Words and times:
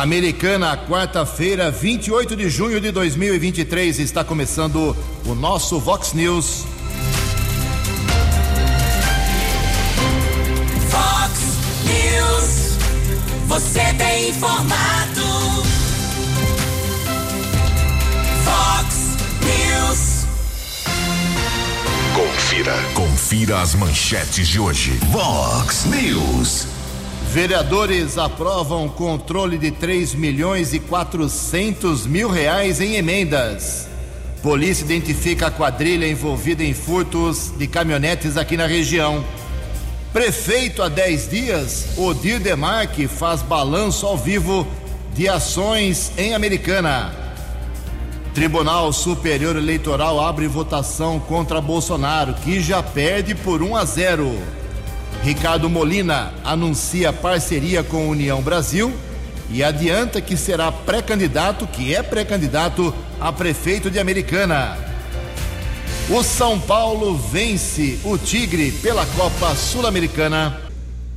Americana, 0.00 0.78
quarta-feira, 0.78 1.70
28 1.70 2.34
de 2.34 2.48
junho 2.48 2.80
de 2.80 2.90
2023, 2.90 3.98
está 3.98 4.24
começando 4.24 4.96
o 5.26 5.34
nosso 5.34 5.78
Vox 5.78 6.14
News. 6.14 6.64
Vox 10.88 11.40
News, 11.84 12.78
você 13.46 13.92
tem 13.98 14.30
informado. 14.30 15.20
Vox 18.42 18.96
News. 19.44 20.24
Confira, 22.14 22.74
confira 22.94 23.60
as 23.60 23.74
manchetes 23.74 24.48
de 24.48 24.58
hoje. 24.58 24.92
Vox 25.10 25.84
News. 25.84 26.79
Vereadores 27.32 28.18
aprovam 28.18 28.88
controle 28.88 29.56
de 29.56 29.70
3 29.70 30.16
milhões 30.16 30.74
e 30.74 30.80
400 30.80 32.04
mil 32.04 32.28
reais 32.28 32.80
em 32.80 32.96
emendas. 32.96 33.88
Polícia 34.42 34.82
identifica 34.82 35.46
a 35.46 35.50
quadrilha 35.50 36.08
envolvida 36.08 36.64
em 36.64 36.74
furtos 36.74 37.52
de 37.56 37.68
caminhonetes 37.68 38.36
aqui 38.36 38.56
na 38.56 38.66
região. 38.66 39.24
Prefeito 40.12 40.82
há 40.82 40.88
10 40.88 41.30
dias, 41.30 41.86
Odir 41.96 42.40
Demarque 42.40 43.06
faz 43.06 43.42
balanço 43.42 44.06
ao 44.06 44.16
vivo 44.16 44.66
de 45.14 45.28
ações 45.28 46.10
em 46.18 46.34
Americana. 46.34 47.12
Tribunal 48.34 48.92
Superior 48.92 49.54
Eleitoral 49.54 50.20
abre 50.20 50.48
votação 50.48 51.20
contra 51.20 51.60
Bolsonaro, 51.60 52.34
que 52.34 52.60
já 52.60 52.82
perde 52.82 53.36
por 53.36 53.62
1 53.62 53.76
a 53.76 53.84
0. 53.84 54.59
Ricardo 55.22 55.68
Molina 55.68 56.32
anuncia 56.42 57.12
parceria 57.12 57.84
com 57.84 58.08
União 58.08 58.40
Brasil 58.40 58.90
e 59.50 59.62
adianta 59.62 60.20
que 60.20 60.34
será 60.34 60.72
pré-candidato, 60.72 61.66
que 61.66 61.94
é 61.94 62.02
pré-candidato 62.02 62.94
a 63.20 63.30
prefeito 63.30 63.90
de 63.90 63.98
Americana. 63.98 64.78
O 66.08 66.22
São 66.22 66.58
Paulo 66.58 67.16
vence 67.18 68.00
o 68.02 68.16
Tigre 68.16 68.72
pela 68.72 69.04
Copa 69.06 69.54
Sul-Americana. 69.54 70.58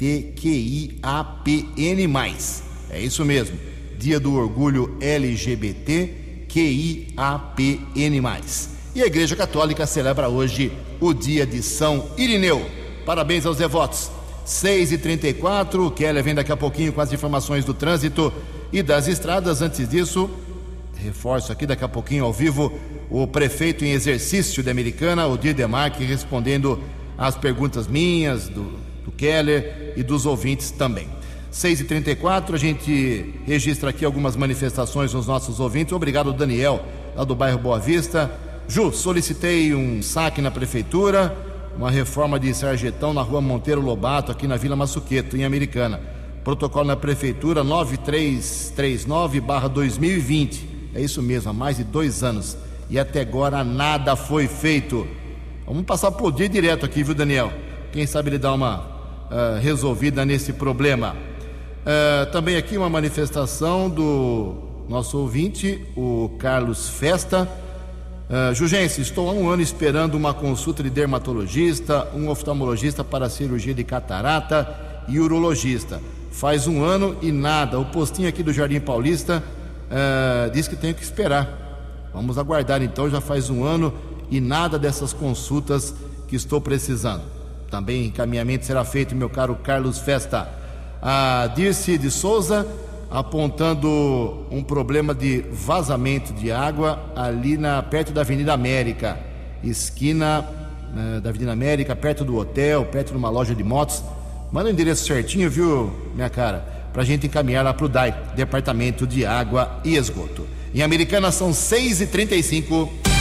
É 2.90 3.00
isso 3.00 3.24
mesmo. 3.24 3.56
Dia 3.98 4.18
do 4.18 4.34
orgulho 4.34 4.96
LGBTQIAPN+. 5.00 6.14
E 8.94 9.02
a 9.02 9.06
Igreja 9.06 9.36
Católica 9.36 9.86
celebra 9.86 10.28
hoje 10.28 10.72
o 11.00 11.14
dia 11.14 11.46
de 11.46 11.62
São 11.62 12.10
Irineu. 12.16 12.64
Parabéns 13.04 13.46
aos 13.46 13.58
devotos. 13.58 14.10
6 14.44 14.92
e 14.92 14.98
34 14.98 15.86
o 15.86 15.90
Keller 15.90 16.22
vem 16.22 16.34
daqui 16.34 16.52
a 16.52 16.56
pouquinho 16.56 16.92
com 16.92 17.00
as 17.00 17.12
informações 17.12 17.64
do 17.64 17.72
trânsito 17.72 18.32
e 18.72 18.82
das 18.82 19.08
estradas. 19.08 19.62
Antes 19.62 19.88
disso, 19.88 20.28
reforço 20.96 21.50
aqui 21.50 21.66
daqui 21.66 21.84
a 21.84 21.88
pouquinho 21.88 22.24
ao 22.24 22.32
vivo 22.32 22.72
o 23.10 23.26
prefeito 23.26 23.84
em 23.84 23.92
exercício 23.92 24.62
de 24.62 24.70
Americana, 24.70 25.26
o 25.26 25.38
Demarque, 25.38 26.04
respondendo 26.04 26.80
às 27.16 27.36
perguntas 27.36 27.86
minhas, 27.86 28.48
do, 28.48 28.72
do 29.04 29.12
Keller 29.12 29.94
e 29.96 30.02
dos 30.02 30.26
ouvintes 30.26 30.70
também. 30.70 31.08
6 31.50 31.80
e 31.80 31.84
34 31.84 32.56
a 32.56 32.58
gente 32.58 33.32
registra 33.46 33.90
aqui 33.90 34.04
algumas 34.04 34.34
manifestações 34.34 35.12
dos 35.12 35.26
nossos 35.26 35.60
ouvintes. 35.60 35.92
Obrigado, 35.92 36.32
Daniel, 36.32 36.84
lá 37.14 37.22
do 37.22 37.34
bairro 37.34 37.58
Boa 37.58 37.78
Vista. 37.78 38.30
Ju, 38.66 38.92
solicitei 38.92 39.74
um 39.74 40.02
saque 40.02 40.42
na 40.42 40.50
prefeitura, 40.50 41.36
uma 41.76 41.90
reforma 41.90 42.38
de 42.38 42.54
sarjetão 42.54 43.12
na 43.12 43.22
rua 43.22 43.40
Monteiro 43.40 43.80
Lobato, 43.80 44.30
aqui 44.30 44.46
na 44.46 44.56
Vila 44.56 44.76
Massuqueto, 44.76 45.36
em 45.36 45.44
Americana. 45.44 46.00
Protocolo 46.44 46.86
na 46.86 46.94
prefeitura 46.96 47.64
9339-2020. 47.64 50.60
É 50.94 51.00
isso 51.00 51.20
mesmo, 51.22 51.50
há 51.50 51.52
mais 51.52 51.78
de 51.78 51.84
dois 51.84 52.22
anos. 52.22 52.56
E 52.88 52.96
até 52.98 53.22
agora 53.22 53.64
nada 53.64 54.14
foi 54.14 54.46
feito. 54.46 55.08
Vamos 55.66 55.82
passar 55.84 56.12
por 56.12 56.30
dia 56.32 56.48
direto 56.48 56.86
aqui, 56.86 57.02
viu, 57.02 57.14
Daniel? 57.14 57.52
Quem 57.92 58.06
sabe 58.06 58.30
ele 58.30 58.38
dá 58.38 58.52
uma 58.52 58.78
uh, 58.78 59.58
resolvida 59.60 60.24
nesse 60.24 60.52
problema. 60.52 61.16
Uh, 61.84 62.30
também 62.30 62.56
aqui 62.56 62.76
uma 62.76 62.90
manifestação 62.90 63.90
do 63.90 64.54
nosso 64.88 65.18
ouvinte, 65.18 65.84
o 65.96 66.30
Carlos 66.38 66.88
Festa. 66.88 67.48
Uh, 68.26 68.64
estou 69.00 69.28
há 69.28 69.32
um 69.32 69.50
ano 69.50 69.60
esperando 69.60 70.14
uma 70.14 70.32
consulta 70.32 70.82
de 70.82 70.88
dermatologista, 70.88 72.08
um 72.14 72.30
oftalmologista 72.30 73.04
para 73.04 73.28
cirurgia 73.28 73.74
de 73.74 73.84
catarata 73.84 75.04
e 75.06 75.20
urologista. 75.20 76.00
Faz 76.30 76.66
um 76.66 76.82
ano 76.82 77.16
e 77.20 77.30
nada. 77.30 77.78
O 77.78 77.84
postinho 77.84 78.26
aqui 78.26 78.42
do 78.42 78.50
Jardim 78.50 78.80
Paulista 78.80 79.42
uh, 79.90 80.50
diz 80.50 80.66
que 80.66 80.74
tenho 80.74 80.94
que 80.94 81.02
esperar. 81.02 82.10
Vamos 82.14 82.38
aguardar 82.38 82.82
então, 82.82 83.10
já 83.10 83.20
faz 83.20 83.50
um 83.50 83.62
ano 83.62 83.92
e 84.30 84.40
nada 84.40 84.78
dessas 84.78 85.12
consultas 85.12 85.94
que 86.26 86.34
estou 86.34 86.62
precisando. 86.62 87.22
Também 87.70 88.06
encaminhamento 88.06 88.64
será 88.64 88.84
feito, 88.84 89.14
meu 89.14 89.28
caro 89.28 89.54
Carlos 89.56 89.98
Festa. 89.98 90.48
A 91.02 91.50
Dirce 91.54 91.98
de 91.98 92.10
Souza 92.10 92.66
apontando 93.14 94.44
um 94.50 94.60
problema 94.60 95.14
de 95.14 95.44
vazamento 95.52 96.32
de 96.32 96.50
água 96.50 97.12
ali 97.14 97.56
na 97.56 97.80
perto 97.80 98.12
da 98.12 98.22
Avenida 98.22 98.52
América, 98.52 99.16
esquina 99.62 100.44
né, 100.92 101.20
da 101.22 101.30
Avenida 101.30 101.52
América, 101.52 101.94
perto 101.94 102.24
do 102.24 102.36
hotel, 102.36 102.84
perto 102.86 103.12
de 103.12 103.16
uma 103.16 103.30
loja 103.30 103.54
de 103.54 103.62
motos. 103.62 104.02
Manda 104.50 104.68
o 104.68 104.72
endereço 104.72 105.06
certinho, 105.06 105.48
viu, 105.48 105.92
minha 106.12 106.28
cara? 106.28 106.88
Para 106.92 107.02
a 107.02 107.04
gente 107.04 107.28
encaminhar 107.28 107.64
lá 107.64 107.72
para 107.72 107.86
o 107.86 107.88
DAI, 107.88 108.12
Departamento 108.34 109.06
de 109.06 109.24
Água 109.24 109.80
e 109.84 109.94
Esgoto. 109.94 110.44
Em 110.74 110.82
Americana 110.82 111.30
são 111.30 111.52
6h35. 111.52 113.13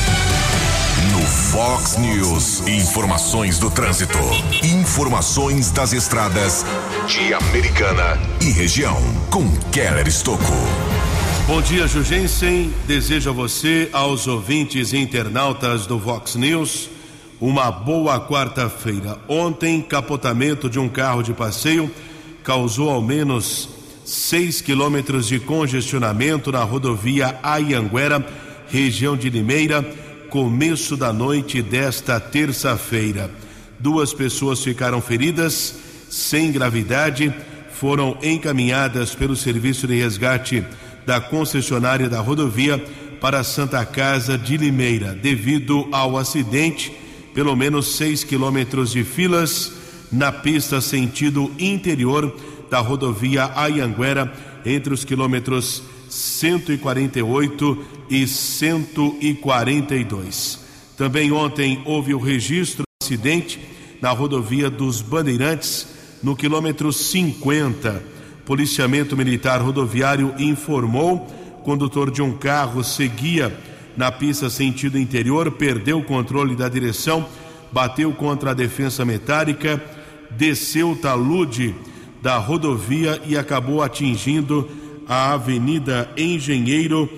Fox 1.54 1.98
News, 1.98 2.68
informações 2.68 3.60
do 3.60 3.70
trânsito. 3.70 4.18
Informações 4.64 5.70
das 5.70 5.94
estradas 5.94 6.66
de 7.06 7.32
Americana 7.32 8.20
e 8.42 8.50
região. 8.50 8.98
Com 9.30 9.48
Keller 9.72 10.08
Estocco. 10.08 10.52
Bom 11.46 11.62
dia, 11.62 11.86
Jugensen. 11.86 12.74
Desejo 12.88 13.30
a 13.30 13.34
você, 13.34 13.88
aos 13.94 14.26
ouvintes 14.26 14.94
e 14.94 14.98
internautas 14.98 15.86
do 15.86 16.00
Vox 16.00 16.34
News, 16.34 16.90
uma 17.40 17.70
boa 17.70 18.20
quarta-feira. 18.20 19.20
Ontem, 19.28 19.80
capotamento 19.80 20.68
de 20.68 20.80
um 20.80 20.90
carro 20.90 21.22
de 21.22 21.34
passeio 21.34 21.88
causou 22.44 22.90
ao 22.90 23.00
menos 23.00 23.70
6 24.04 24.60
quilômetros 24.62 25.28
de 25.28 25.40
congestionamento 25.40 26.52
na 26.52 26.64
rodovia 26.64 27.40
Ayanguera, 27.44 28.26
região 28.72 29.16
de 29.16 29.30
Limeira 29.30 30.02
começo 30.34 30.98
da 30.98 31.14
noite 31.14 31.62
desta 31.62 32.20
terça-feira. 32.20 33.30
Duas 33.80 34.16
pessoas 34.16 34.64
ficaram 34.64 35.00
feridas, 35.00 35.76
sem 36.10 36.52
gravidade, 36.52 37.32
foram 37.72 38.18
encaminhadas 38.20 39.14
pelo 39.14 39.36
serviço 39.36 39.86
de 39.86 39.94
resgate 39.96 40.66
da 41.06 41.22
concessionária 41.22 42.10
da 42.10 42.20
rodovia 42.20 42.84
para 43.22 43.42
a 43.42 43.44
Santa 43.44 43.86
Casa 43.86 44.36
de 44.36 44.58
Limeira. 44.58 45.14
Devido 45.14 45.88
ao 45.92 46.18
acidente, 46.18 46.92
pelo 47.36 47.56
menos 47.56 47.96
seis 47.96 48.24
quilômetros 48.24 48.90
de 48.90 49.04
filas 49.04 49.74
na 50.12 50.32
pista 50.32 50.82
sentido 50.82 51.52
interior 51.60 52.36
da 52.72 52.80
rodovia 52.80 53.52
Ayanguera, 53.56 54.34
entre 54.66 54.96
os 54.96 55.06
quilômetros 55.06 55.84
148 56.14 57.86
e 58.10 58.26
142. 58.28 60.60
Também 60.96 61.32
ontem 61.32 61.82
houve 61.86 62.14
o 62.14 62.20
registro 62.20 62.84
de 62.84 63.06
acidente 63.06 63.60
na 64.00 64.12
rodovia 64.12 64.70
dos 64.70 65.02
Bandeirantes, 65.02 65.88
no 66.22 66.36
quilômetro 66.36 66.94
50. 66.94 68.04
Policiamento 68.46 69.18
Militar 69.18 69.60
Rodoviário 69.62 70.36
informou: 70.38 71.26
condutor 71.64 72.12
de 72.12 72.22
um 72.22 72.38
carro 72.38 72.84
seguia 72.84 73.58
na 73.98 74.12
pista 74.12 74.48
sentido 74.50 75.00
interior, 75.00 75.52
perdeu 75.52 76.00
o 76.00 76.04
controle 76.04 76.56
da 76.56 76.70
direção, 76.70 77.26
bateu 77.72 78.12
contra 78.12 78.52
a 78.52 78.54
defensa 78.54 79.04
metálica, 79.04 79.84
desceu 80.32 80.92
o 80.92 80.96
talude 80.96 81.74
da 82.22 82.38
rodovia 82.38 83.20
e 83.26 83.36
acabou 83.36 83.82
atingindo 83.82 84.83
a 85.08 85.34
Avenida 85.34 86.10
Engenheiro 86.18 87.10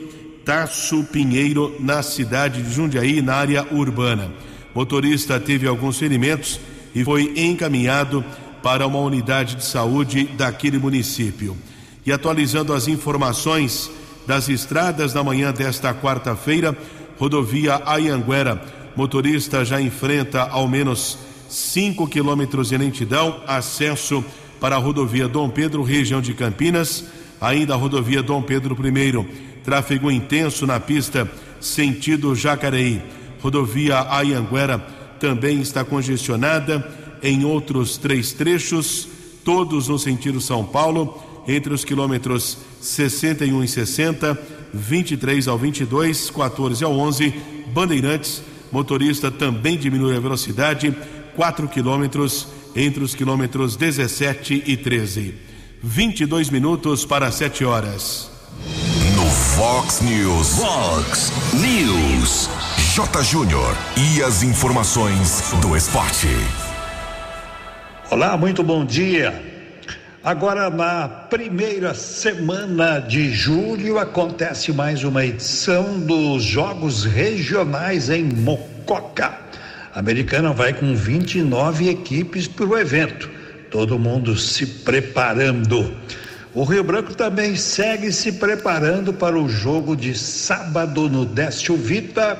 Tasso 0.46 1.04
Pinheiro, 1.06 1.76
na 1.80 2.04
cidade 2.04 2.62
de 2.62 2.72
Jundiaí, 2.72 3.20
na 3.20 3.34
área 3.34 3.66
urbana. 3.72 4.32
Motorista 4.76 5.40
teve 5.40 5.68
alguns 5.68 5.98
ferimentos 5.98 6.60
e 6.94 7.04
foi 7.04 7.34
encaminhado 7.36 8.24
para 8.62 8.86
uma 8.86 9.00
unidade 9.00 9.56
de 9.56 9.66
saúde 9.66 10.26
daquele 10.38 10.78
município. 10.78 11.58
E 12.06 12.12
atualizando 12.12 12.74
as 12.74 12.88
informações 12.88 13.90
das 14.28 14.48
estradas 14.48 15.14
na 15.14 15.24
manhã 15.24 15.52
desta 15.52 15.94
quarta-feira, 15.94 16.78
rodovia 17.18 17.81
Ayanguera, 17.86 18.62
motorista 18.96 19.66
já 19.66 19.81
enfrenta 19.81 20.44
ao 20.44 20.68
menos 20.68 21.18
5 21.50 22.08
quilômetros 22.08 22.70
de 22.70 22.78
lentidão, 22.78 23.42
acesso 23.48 24.24
para 24.60 24.76
a 24.76 24.80
rodovia 24.80 25.28
Dom 25.28 25.50
Pedro, 25.50 25.84
região 25.84 26.22
de 26.22 26.34
Campinas, 26.34 27.06
ainda 27.45 27.74
a 27.74 27.77
rodovia 27.77 28.24
Dom 28.24 28.42
Pedro 28.42 28.75
I, 28.75 29.25
tráfego 29.63 30.09
intenso 30.09 30.65
na 30.65 30.80
pista 30.80 31.30
sentido 31.62 32.36
Jacareí. 32.36 33.01
Rodovia 33.39 34.07
Ayanguera 34.09 34.80
também 35.19 35.62
está 35.62 35.83
congestionada 35.83 36.86
em 37.21 37.45
outros 37.45 37.97
três 37.97 38.33
trechos, 38.33 39.07
todos 39.44 39.88
no 39.88 40.00
sentido 40.00 40.42
São 40.42 40.65
Paulo, 40.65 41.21
entre 41.47 41.74
os 41.74 41.86
quilômetros 41.86 42.57
61 42.81 43.63
e 43.63 43.68
60, 43.68 44.39
23 44.74 45.47
ao 45.47 45.57
22, 45.57 46.31
14 46.31 46.83
ao 46.83 46.97
11, 46.97 47.33
Bandeirantes, 47.68 48.42
motorista 48.71 49.30
também 49.30 49.77
diminui 49.77 50.15
a 50.15 50.19
velocidade, 50.19 50.95
4 51.36 51.68
quilômetros 51.68 52.47
entre 52.75 53.03
os 53.03 53.13
quilômetros 53.13 53.75
17 53.75 54.63
e 54.65 54.75
13. 54.75 55.55
22 55.81 56.50
minutos 56.50 57.06
para 57.06 57.31
7 57.31 57.63
horas. 57.66 58.31
No 59.16 59.25
Fox 59.30 60.01
News. 60.01 60.57
Fox 60.57 61.31
News. 61.54 62.50
J. 62.94 63.24
Júnior. 63.24 63.75
E 63.98 64.24
as 64.24 64.44
informações 64.44 65.54
do 65.62 65.75
esporte. 65.75 66.27
Olá, 68.10 68.38
muito 68.38 68.63
bom 68.63 68.86
dia. 68.86 69.56
Agora, 70.24 70.69
na 70.72 71.07
primeira 71.07 71.94
semana 71.94 73.00
de 73.00 73.30
julho, 73.31 74.00
acontece 74.00 74.74
mais 74.74 75.04
uma 75.04 75.24
edição 75.24 76.00
dos 76.00 76.44
Jogos 76.44 77.04
Regionais 77.06 78.10
em 78.10 78.24
Mococa. 78.24 79.38
A 79.94 80.00
americana 80.00 80.51
vai 80.51 80.74
com 80.74 80.95
29 80.95 81.89
equipes 81.89 82.48
para 82.48 82.66
o 82.66 82.78
evento, 82.78 83.30
todo 83.70 84.00
mundo 84.00 84.38
se 84.38 84.66
preparando. 84.66 85.96
O 86.54 86.64
Rio 86.64 86.84
Branco 86.84 87.14
também 87.14 87.56
segue 87.56 88.12
se 88.12 88.32
preparando 88.32 89.12
para 89.12 89.38
o 89.38 89.50
jogo 89.50 89.96
de 89.96 90.18
sábado 90.18 91.10
no 91.10 91.26
Décio 91.26 91.76
Vita 91.76 92.38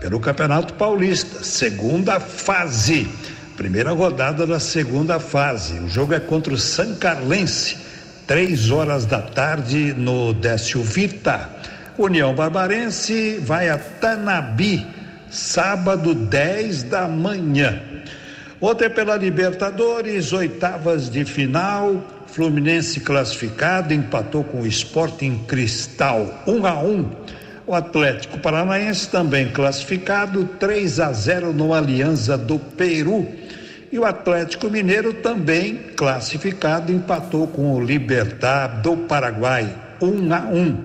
pelo 0.00 0.20
Campeonato 0.20 0.74
Paulista, 0.74 1.42
segunda 1.42 2.20
fase. 2.20 3.08
Primeira 3.56 3.90
rodada 3.90 4.46
da 4.46 4.60
segunda 4.60 5.18
fase. 5.18 5.80
O 5.80 5.88
jogo 5.88 6.14
é 6.14 6.20
contra 6.20 6.52
o 6.52 6.58
San 6.58 6.94
Carlense, 6.94 7.78
três 8.26 8.70
horas 8.70 9.06
da 9.06 9.20
tarde 9.20 9.94
no 9.96 10.32
Décio 10.34 10.82
Vita. 10.82 11.50
União 11.98 12.34
Barbarense 12.34 13.38
vai 13.40 13.70
a 13.70 13.78
Tanabi, 13.78 14.86
sábado 15.30 16.14
10 16.14 16.84
da 16.84 17.08
manhã. 17.08 17.82
Ontem 18.60 18.88
pela 18.88 19.16
Libertadores, 19.16 20.32
oitavas 20.32 21.10
de 21.10 21.26
final, 21.26 22.02
Fluminense 22.26 23.00
classificado, 23.00 23.92
empatou 23.92 24.44
com 24.44 24.62
o 24.62 24.66
Sporting 24.66 25.44
Cristal, 25.46 26.42
1 26.46 26.52
um 26.52 26.66
a 26.66 26.78
1. 26.78 26.90
Um. 26.90 27.10
O 27.66 27.74
Atlético 27.74 28.38
Paranaense 28.38 29.10
também 29.10 29.50
classificado, 29.50 30.46
3 30.58 31.00
a 31.00 31.12
0 31.12 31.52
no 31.52 31.74
Aliança 31.74 32.38
do 32.38 32.58
Peru. 32.58 33.28
E 33.92 33.98
o 33.98 34.06
Atlético 34.06 34.70
Mineiro 34.70 35.12
também 35.12 35.76
classificado, 35.94 36.90
empatou 36.90 37.46
com 37.48 37.74
o 37.74 37.80
Libertar 37.80 38.80
do 38.80 38.96
Paraguai, 38.96 39.68
1 40.00 40.06
um 40.06 40.32
a 40.32 40.40
1. 40.40 40.56
Um. 40.56 40.84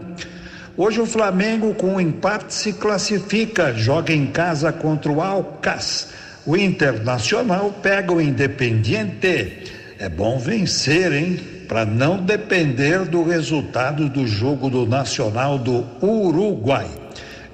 Hoje 0.76 1.00
o 1.00 1.06
Flamengo 1.06 1.74
com 1.74 1.96
um 1.96 2.02
empate 2.02 2.54
se 2.54 2.74
classifica, 2.74 3.74
joga 3.74 4.12
em 4.12 4.28
casa 4.28 4.74
contra 4.74 5.12
o 5.12 5.22
Alcas. 5.22 6.10
O 6.46 6.58
Internacional 6.58 7.72
pega 7.82 8.12
o 8.12 8.22
Independiente. 8.22 9.72
É 10.00 10.10
bom 10.10 10.40
vencer, 10.40 11.14
hein? 11.14 11.40
Para 11.68 11.86
não 11.86 12.18
depender 12.18 13.06
do 13.06 13.24
resultado 13.24 14.10
do 14.10 14.26
jogo 14.28 14.70
do 14.70 14.86
Nacional 14.88 15.60
do 15.60 15.86
Uruguai. 16.02 16.88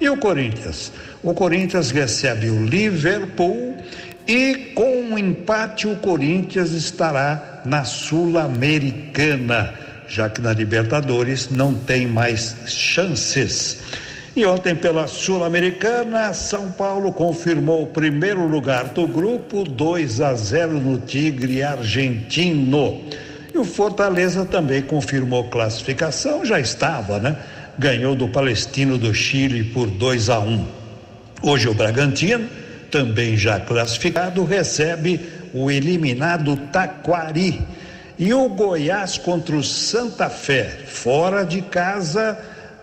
E 0.00 0.08
o 0.08 0.16
Corinthians? 0.16 0.90
O 1.22 1.34
Corinthians 1.34 1.90
recebe 1.90 2.48
o 2.48 2.64
Liverpool 2.64 3.76
e 4.26 4.72
com 4.74 5.02
um 5.02 5.18
empate 5.18 5.86
o 5.86 5.96
Corinthians 5.96 6.72
estará 6.72 7.62
na 7.64 7.84
Sul-Americana, 7.84 9.74
já 10.08 10.30
que 10.30 10.40
na 10.40 10.52
Libertadores 10.52 11.50
não 11.50 11.74
tem 11.74 12.06
mais 12.06 12.56
chances. 12.66 13.80
E 14.38 14.46
ontem 14.46 14.72
pela 14.72 15.08
Sul-Americana, 15.08 16.32
São 16.32 16.70
Paulo 16.70 17.12
confirmou 17.12 17.82
o 17.82 17.86
primeiro 17.88 18.46
lugar 18.46 18.84
do 18.84 19.04
grupo, 19.04 19.64
2 19.64 20.20
a 20.20 20.32
0 20.32 20.74
no 20.74 20.96
Tigre 20.96 21.60
Argentino. 21.60 23.02
E 23.52 23.58
o 23.58 23.64
Fortaleza 23.64 24.44
também 24.44 24.80
confirmou 24.80 25.50
classificação, 25.50 26.44
já 26.44 26.60
estava, 26.60 27.18
né? 27.18 27.36
Ganhou 27.76 28.14
do 28.14 28.28
Palestino 28.28 28.96
do 28.96 29.12
Chile 29.12 29.64
por 29.64 29.88
2 29.88 30.30
a 30.30 30.38
1. 30.38 30.66
Hoje 31.42 31.68
o 31.68 31.74
Bragantino 31.74 32.48
também 32.92 33.36
já 33.36 33.58
classificado, 33.58 34.44
recebe 34.44 35.20
o 35.52 35.68
eliminado 35.68 36.56
Taquari. 36.70 37.60
E 38.16 38.32
o 38.32 38.48
Goiás 38.48 39.18
contra 39.18 39.56
o 39.56 39.64
Santa 39.64 40.30
Fé, 40.30 40.78
fora 40.86 41.42
de 41.42 41.60
casa, 41.60 42.38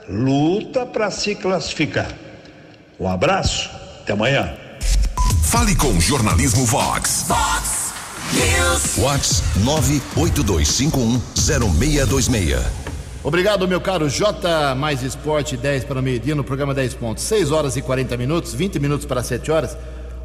luta 0.09 0.85
para 0.85 1.09
se 1.11 1.35
classificar. 1.35 2.11
Um 2.99 3.07
abraço, 3.07 3.69
até 4.01 4.11
amanhã. 4.13 4.53
Fale 5.43 5.75
com 5.75 5.99
Jornalismo 5.99 6.65
Vox. 6.65 7.25
Vox 7.27 7.93
News. 8.33 8.95
Vox 8.97 9.43
982510626. 9.59 12.59
Obrigado, 13.23 13.67
meu 13.67 13.81
caro 13.81 14.07
J. 14.07 14.75
Mais 14.75 15.01
Esporte 15.01 15.57
10 15.57 15.85
para 15.85 15.99
o 15.99 16.03
meio-dia 16.03 16.35
no 16.35 16.43
programa 16.43 16.75
10 16.75 16.93
pontos. 16.93 17.23
6 17.23 17.51
horas 17.51 17.75
e 17.75 17.81
40 17.81 18.15
minutos, 18.17 18.53
20 18.53 18.79
minutos 18.79 19.05
para 19.05 19.23
7 19.23 19.51
horas. 19.51 19.75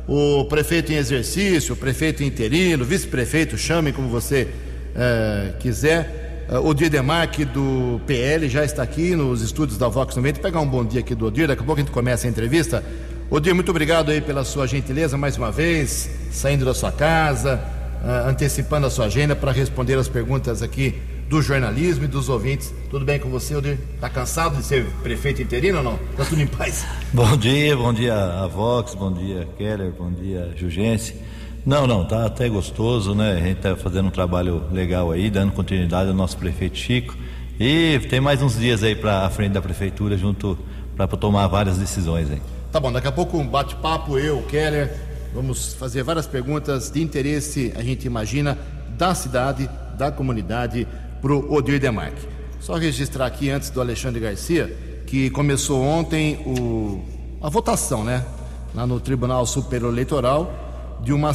O 0.06 0.44
prefeito 0.44 0.92
em 0.92 0.96
exercício, 0.96 1.72
o 1.74 1.76
prefeito 1.76 2.22
interino, 2.22 2.84
vice-prefeito, 2.84 3.56
chame 3.56 3.90
como 3.92 4.08
você 4.08 4.48
eh, 4.94 5.54
quiser. 5.60 6.19
Uh, 6.50 6.68
o 6.68 6.74
Demarque 6.74 7.44
do 7.44 8.00
PL 8.08 8.48
já 8.48 8.64
está 8.64 8.82
aqui 8.82 9.14
nos 9.14 9.40
estúdios 9.40 9.78
da 9.78 9.86
Vox 9.86 10.16
90. 10.16 10.40
Pegar 10.40 10.58
um 10.58 10.66
bom 10.66 10.84
dia 10.84 10.98
aqui 10.98 11.14
do 11.14 11.26
Odir, 11.26 11.46
daqui 11.46 11.62
a 11.62 11.64
pouco 11.64 11.80
a 11.80 11.84
gente 11.84 11.92
começa 11.92 12.26
a 12.26 12.30
entrevista. 12.30 12.84
Odir, 13.30 13.54
muito 13.54 13.70
obrigado 13.70 14.10
aí 14.10 14.20
pela 14.20 14.42
sua 14.42 14.66
gentileza 14.66 15.16
mais 15.16 15.36
uma 15.36 15.52
vez, 15.52 16.10
saindo 16.32 16.64
da 16.64 16.74
sua 16.74 16.90
casa, 16.90 17.62
uh, 18.02 18.28
antecipando 18.28 18.88
a 18.88 18.90
sua 18.90 19.04
agenda 19.04 19.36
para 19.36 19.52
responder 19.52 19.94
as 19.96 20.08
perguntas 20.08 20.60
aqui 20.60 21.00
do 21.28 21.40
jornalismo 21.40 22.06
e 22.06 22.08
dos 22.08 22.28
ouvintes. 22.28 22.74
Tudo 22.90 23.04
bem 23.04 23.20
com 23.20 23.30
você, 23.30 23.54
Odir? 23.54 23.78
Está 23.94 24.10
cansado 24.10 24.56
de 24.56 24.64
ser 24.64 24.84
prefeito 25.04 25.40
interino 25.40 25.78
ou 25.78 25.84
não? 25.84 25.98
Está 26.10 26.24
tudo 26.24 26.42
em 26.42 26.48
paz? 26.48 26.84
bom 27.14 27.36
dia, 27.36 27.76
bom 27.76 27.92
dia 27.92 28.16
a 28.16 28.48
Vox, 28.48 28.96
bom 28.96 29.12
dia 29.12 29.46
Keller, 29.56 29.92
bom 29.96 30.10
dia 30.10 30.52
Jugense. 30.56 31.14
Não, 31.64 31.86
não, 31.86 32.04
tá 32.04 32.24
até 32.24 32.48
gostoso, 32.48 33.14
né? 33.14 33.32
A 33.32 33.40
gente 33.40 33.58
está 33.58 33.76
fazendo 33.76 34.06
um 34.06 34.10
trabalho 34.10 34.64
legal 34.72 35.10
aí, 35.10 35.28
dando 35.28 35.52
continuidade 35.52 36.08
ao 36.08 36.14
nosso 36.14 36.36
prefeito 36.38 36.78
Chico. 36.78 37.16
E 37.58 38.00
tem 38.08 38.20
mais 38.20 38.40
uns 38.40 38.58
dias 38.58 38.82
aí 38.82 38.94
para 38.96 39.26
a 39.26 39.30
frente 39.30 39.52
da 39.52 39.60
prefeitura, 39.60 40.16
junto 40.16 40.58
para 40.96 41.06
tomar 41.08 41.46
várias 41.48 41.76
decisões 41.76 42.30
aí. 42.30 42.40
Tá 42.72 42.80
bom, 42.80 42.90
daqui 42.90 43.08
a 43.08 43.12
pouco 43.12 43.36
um 43.36 43.46
bate-papo, 43.46 44.18
eu, 44.18 44.42
Keller, 44.44 44.90
vamos 45.34 45.74
fazer 45.74 46.02
várias 46.02 46.26
perguntas 46.26 46.90
de 46.90 47.02
interesse, 47.02 47.72
a 47.76 47.82
gente 47.82 48.06
imagina, 48.06 48.56
da 48.96 49.14
cidade, 49.14 49.68
da 49.98 50.10
comunidade, 50.10 50.88
para 51.20 51.32
o 51.32 51.52
Odir 51.52 51.78
Demarque. 51.78 52.26
Só 52.60 52.76
registrar 52.76 53.26
aqui 53.26 53.50
antes 53.50 53.68
do 53.68 53.80
Alexandre 53.80 54.20
Garcia 54.20 54.74
que 55.06 55.28
começou 55.30 55.82
ontem 55.82 56.36
o, 56.46 57.02
a 57.42 57.48
votação, 57.48 58.04
né? 58.04 58.24
Lá 58.74 58.86
no 58.86 59.00
Tribunal 59.00 59.44
Superior 59.44 59.92
Eleitoral 59.92 60.98
de 61.02 61.12
uma 61.12 61.32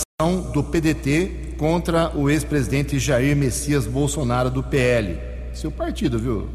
do 0.54 0.64
PDT 0.64 1.56
contra 1.58 2.10
o 2.16 2.30
ex-presidente 2.30 2.98
Jair 2.98 3.36
Messias 3.36 3.86
Bolsonaro 3.86 4.50
do 4.50 4.64
PL. 4.64 5.20
Seu 5.54 5.70
partido, 5.70 6.18
viu? 6.18 6.48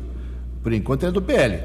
Por 0.63 0.73
enquanto 0.73 1.05
é 1.05 1.11
do 1.11 1.21
PL. 1.21 1.61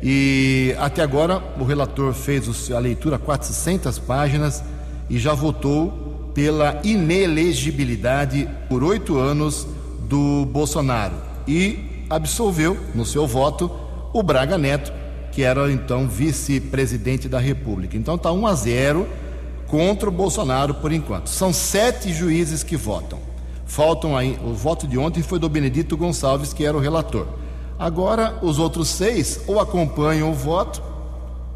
E 0.00 0.72
até 0.78 1.02
agora 1.02 1.42
o 1.58 1.64
relator 1.64 2.14
fez 2.14 2.70
a 2.70 2.78
leitura 2.78 3.18
400 3.18 3.98
páginas 3.98 4.62
e 5.08 5.18
já 5.18 5.34
votou 5.34 6.30
pela 6.32 6.80
inelegibilidade 6.84 8.48
por 8.68 8.84
oito 8.84 9.18
anos 9.18 9.66
do 10.08 10.46
Bolsonaro 10.46 11.16
e 11.48 12.06
absolveu 12.08 12.78
no 12.94 13.04
seu 13.04 13.26
voto 13.26 13.68
o 14.12 14.22
Braga 14.22 14.56
Neto, 14.56 14.92
que 15.32 15.42
era 15.42 15.68
então 15.72 16.06
vice-presidente 16.06 17.28
da 17.28 17.40
República. 17.40 17.96
Então 17.96 18.14
está 18.14 18.30
1 18.30 18.46
a 18.46 18.54
0 18.54 19.08
contra 19.70 20.08
o 20.08 20.12
Bolsonaro 20.12 20.74
por 20.74 20.92
enquanto. 20.92 21.28
São 21.28 21.52
sete 21.52 22.12
juízes 22.12 22.64
que 22.64 22.76
votam. 22.76 23.20
Faltam 23.64 24.16
aí, 24.16 24.36
o 24.44 24.52
voto 24.52 24.86
de 24.86 24.98
ontem 24.98 25.22
foi 25.22 25.38
do 25.38 25.48
Benedito 25.48 25.96
Gonçalves, 25.96 26.52
que 26.52 26.64
era 26.64 26.76
o 26.76 26.80
relator. 26.80 27.26
Agora, 27.78 28.36
os 28.42 28.58
outros 28.58 28.88
seis 28.88 29.40
ou 29.46 29.60
acompanham 29.60 30.32
o 30.32 30.34
voto 30.34 30.82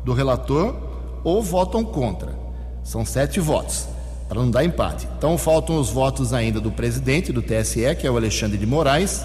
do 0.04 0.12
relator 0.12 0.76
ou 1.24 1.42
votam 1.42 1.84
contra. 1.84 2.38
São 2.84 3.04
sete 3.04 3.40
votos, 3.40 3.88
para 4.28 4.40
não 4.40 4.50
dar 4.50 4.64
empate. 4.64 5.08
Então, 5.18 5.36
faltam 5.36 5.78
os 5.78 5.90
votos 5.90 6.32
ainda 6.32 6.60
do 6.60 6.70
presidente 6.70 7.32
do 7.32 7.42
TSE, 7.42 7.96
que 7.98 8.06
é 8.06 8.10
o 8.10 8.16
Alexandre 8.16 8.56
de 8.56 8.66
Moraes, 8.66 9.24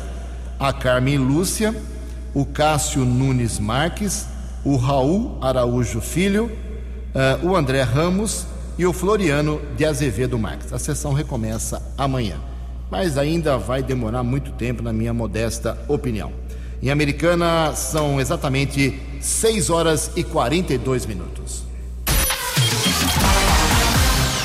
a 0.59 0.73
Carmen 0.73 1.19
Lúcia, 1.19 1.75
o 2.33 2.43
Cássio 2.43 3.05
Nunes 3.05 3.59
Marques, 3.59 4.25
o 4.65 4.75
Raul 4.75 5.37
Araújo 5.41 6.01
Filho, 6.01 6.51
uh, 7.13 7.47
o 7.47 7.55
André 7.55 7.83
Ramos 7.83 8.47
e 8.79 8.85
o 8.85 8.93
Floriano 8.93 9.61
de 9.75 9.83
Azevedo 9.83 10.39
Marques. 10.39 10.71
A 10.71 10.79
sessão 10.79 11.11
recomeça 11.11 11.83
amanhã, 11.97 12.39
mas 12.89 13.17
ainda 13.17 13.57
vai 13.57 13.83
demorar 13.83 14.23
muito 14.23 14.53
tempo, 14.53 14.81
na 14.81 14.93
minha 14.93 15.13
modesta 15.13 15.77
opinião. 15.89 16.31
Em 16.81 16.89
Americana, 16.89 17.75
são 17.75 18.21
exatamente 18.21 18.97
6 19.19 19.69
horas 19.69 20.11
e 20.15 20.23
42 20.23 21.05
minutos. 21.05 21.65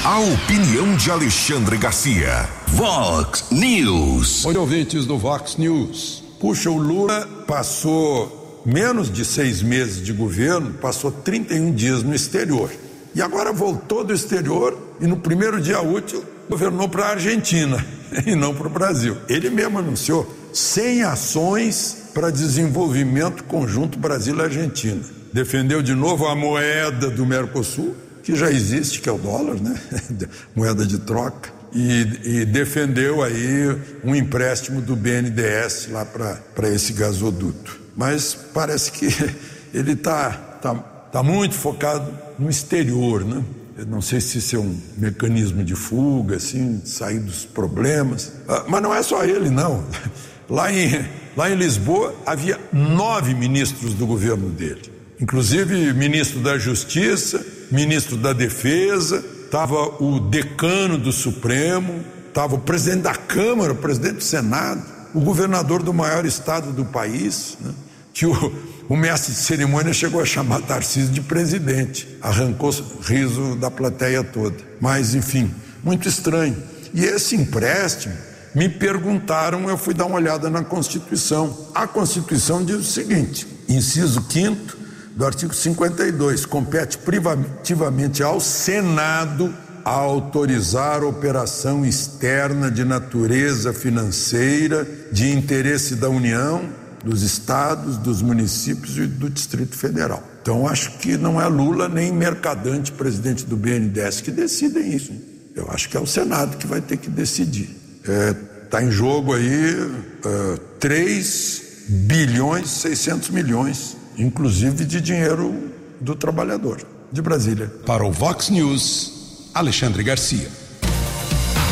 A 0.04 0.18
opinião 0.18 0.96
de 0.96 1.12
Alexandre 1.12 1.78
Garcia. 1.78 2.48
Vox 2.66 3.46
News. 3.52 4.44
Oi, 4.46 4.56
ouvintes 4.56 5.06
do 5.06 5.16
Vox 5.16 5.56
News. 5.56 6.24
Puxa, 6.40 6.68
o 6.70 6.76
Lula 6.76 7.24
passou 7.46 8.62
menos 8.66 9.08
de 9.12 9.24
seis 9.24 9.62
meses 9.62 10.04
de 10.04 10.12
governo, 10.12 10.74
passou 10.74 11.12
31 11.12 11.72
dias 11.72 12.02
no 12.02 12.12
exterior 12.12 12.68
e 13.14 13.23
agora 13.23 13.52
voltou 13.52 14.02
do 14.02 14.12
exterior 14.12 14.76
e 15.00 15.06
no 15.06 15.16
primeiro 15.16 15.61
dia 15.61 15.80
útil 15.80 16.25
governou 16.49 16.88
para 16.88 17.06
a 17.06 17.11
Argentina 17.11 17.85
e 18.26 18.35
não 18.35 18.54
para 18.54 18.66
o 18.66 18.71
Brasil. 18.71 19.16
Ele 19.28 19.49
mesmo 19.50 19.78
anunciou 19.78 20.33
100 20.52 21.02
ações 21.04 21.97
para 22.12 22.30
desenvolvimento 22.30 23.44
conjunto 23.44 23.99
Brasil-Argentina. 23.99 25.02
Defendeu 25.33 25.83
de 25.83 25.94
novo 25.94 26.26
a 26.26 26.35
moeda 26.35 27.11
do 27.11 27.26
Mercosul, 27.26 27.97
que 28.23 28.37
já 28.37 28.50
existe, 28.50 29.00
que 29.00 29.09
é 29.09 29.12
o 29.12 29.18
dólar, 29.18 29.61
né? 29.61 29.78
moeda 30.54 30.87
de 30.87 30.99
troca. 31.00 31.52
E, 31.73 32.21
e, 32.23 32.44
defendeu 32.44 33.21
aí 33.21 33.76
um 34.04 34.14
empréstimo 34.14 34.80
do 34.80 34.94
BNDES 34.94 35.88
lá 35.90 36.04
para 36.04 36.68
esse 36.68 36.92
gasoduto. 36.92 37.80
Mas 37.97 38.37
parece 38.54 38.92
que 38.92 39.09
ele 39.75 39.92
está 39.92 40.30
tá, 40.62 40.75
tá 40.75 41.23
muito 41.23 41.56
focado 41.56 42.23
no 42.38 42.50
exterior, 42.50 43.24
né? 43.24 43.42
Eu 43.76 43.86
não 43.86 44.00
sei 44.00 44.20
se 44.20 44.38
isso 44.38 44.54
é 44.54 44.58
um 44.58 44.78
mecanismo 44.96 45.64
de 45.64 45.74
fuga, 45.74 46.36
assim, 46.36 46.80
sair 46.84 47.18
dos 47.18 47.44
problemas. 47.44 48.32
Ah, 48.48 48.64
mas 48.68 48.82
não 48.82 48.94
é 48.94 49.02
só 49.02 49.24
ele, 49.24 49.50
não. 49.50 49.84
Lá 50.48 50.70
em, 50.70 50.90
lá 51.34 51.50
em 51.50 51.54
Lisboa 51.54 52.14
havia 52.26 52.60
nove 52.70 53.34
ministros 53.34 53.94
do 53.94 54.06
governo 54.06 54.50
dele, 54.50 54.92
inclusive 55.18 55.94
ministro 55.94 56.40
da 56.40 56.58
Justiça, 56.58 57.42
ministro 57.70 58.18
da 58.18 58.34
Defesa, 58.34 59.24
estava 59.42 60.02
o 60.02 60.20
decano 60.20 60.98
do 60.98 61.10
Supremo, 61.12 62.04
estava 62.28 62.56
o 62.56 62.58
presidente 62.58 63.04
da 63.04 63.14
Câmara, 63.14 63.72
o 63.72 63.76
presidente 63.76 64.16
do 64.16 64.22
Senado, 64.22 64.82
o 65.14 65.20
governador 65.20 65.82
do 65.82 65.94
maior 65.94 66.26
estado 66.26 66.72
do 66.72 66.84
país, 66.84 67.56
né? 67.58 67.70
que 68.12 68.26
o, 68.26 68.52
o 68.88 68.96
mestre 68.96 69.32
de 69.32 69.38
cerimônia 69.38 69.92
chegou 69.92 70.20
a 70.20 70.24
chamar 70.24 70.60
Tarcísio 70.62 71.10
de 71.10 71.20
presidente, 71.20 72.18
arrancou 72.20 72.70
riso 73.02 73.56
da 73.56 73.70
plateia 73.70 74.22
toda. 74.22 74.56
Mas, 74.80 75.14
enfim, 75.14 75.52
muito 75.82 76.08
estranho. 76.08 76.56
E 76.92 77.04
esse 77.04 77.34
empréstimo, 77.34 78.14
me 78.54 78.68
perguntaram, 78.68 79.68
eu 79.68 79.76
fui 79.76 79.92
dar 79.92 80.06
uma 80.06 80.16
olhada 80.16 80.48
na 80.48 80.62
Constituição. 80.62 81.68
A 81.74 81.86
Constituição 81.86 82.64
diz 82.64 82.76
o 82.76 82.84
seguinte: 82.84 83.46
inciso 83.68 84.24
5 84.30 84.76
do 85.16 85.24
artigo 85.24 85.54
52, 85.54 86.46
compete 86.46 86.98
privativamente 86.98 88.22
ao 88.22 88.40
Senado 88.40 89.52
a 89.84 89.90
autorizar 89.90 91.04
operação 91.04 91.84
externa 91.84 92.70
de 92.70 92.84
natureza 92.84 93.72
financeira 93.72 94.86
de 95.12 95.30
interesse 95.30 95.94
da 95.94 96.08
União 96.08 96.83
dos 97.04 97.23
estados, 97.23 97.96
dos 97.99 98.23
municípios 98.23 98.96
e 98.96 99.06
do 99.06 99.28
Distrito 99.28 99.76
Federal. 99.76 100.23
Então, 100.40 100.66
acho 100.66 100.99
que 100.99 101.16
não 101.16 101.40
é 101.40 101.46
Lula 101.46 101.88
nem 101.88 102.12
Mercadante, 102.12 102.90
presidente 102.92 103.44
do 103.44 103.56
BNDES, 103.56 104.20
que 104.20 104.30
decidem 104.30 104.94
isso. 104.94 105.12
Eu 105.54 105.70
acho 105.70 105.88
que 105.88 105.96
é 105.96 106.00
o 106.00 106.06
Senado 106.06 106.56
que 106.56 106.66
vai 106.66 106.80
ter 106.80 106.96
que 106.96 107.08
decidir. 107.08 107.76
Está 108.00 108.12
é, 108.12 108.32
tá 108.70 108.82
em 108.82 108.90
jogo 108.90 109.34
aí 109.34 109.76
é, 110.25 110.58
3 110.80 111.62
bilhões 111.87 112.68
600 112.70 113.30
milhões, 113.30 113.96
inclusive 114.16 114.84
de 114.84 115.00
dinheiro 115.00 115.54
do 116.00 116.14
trabalhador 116.14 116.80
de 117.12 117.23
Brasília. 117.23 117.70
Para 117.87 118.04
o 118.04 118.11
Vox 118.11 118.49
News, 118.49 119.50
Alexandre 119.54 120.02
Garcia. 120.02 120.49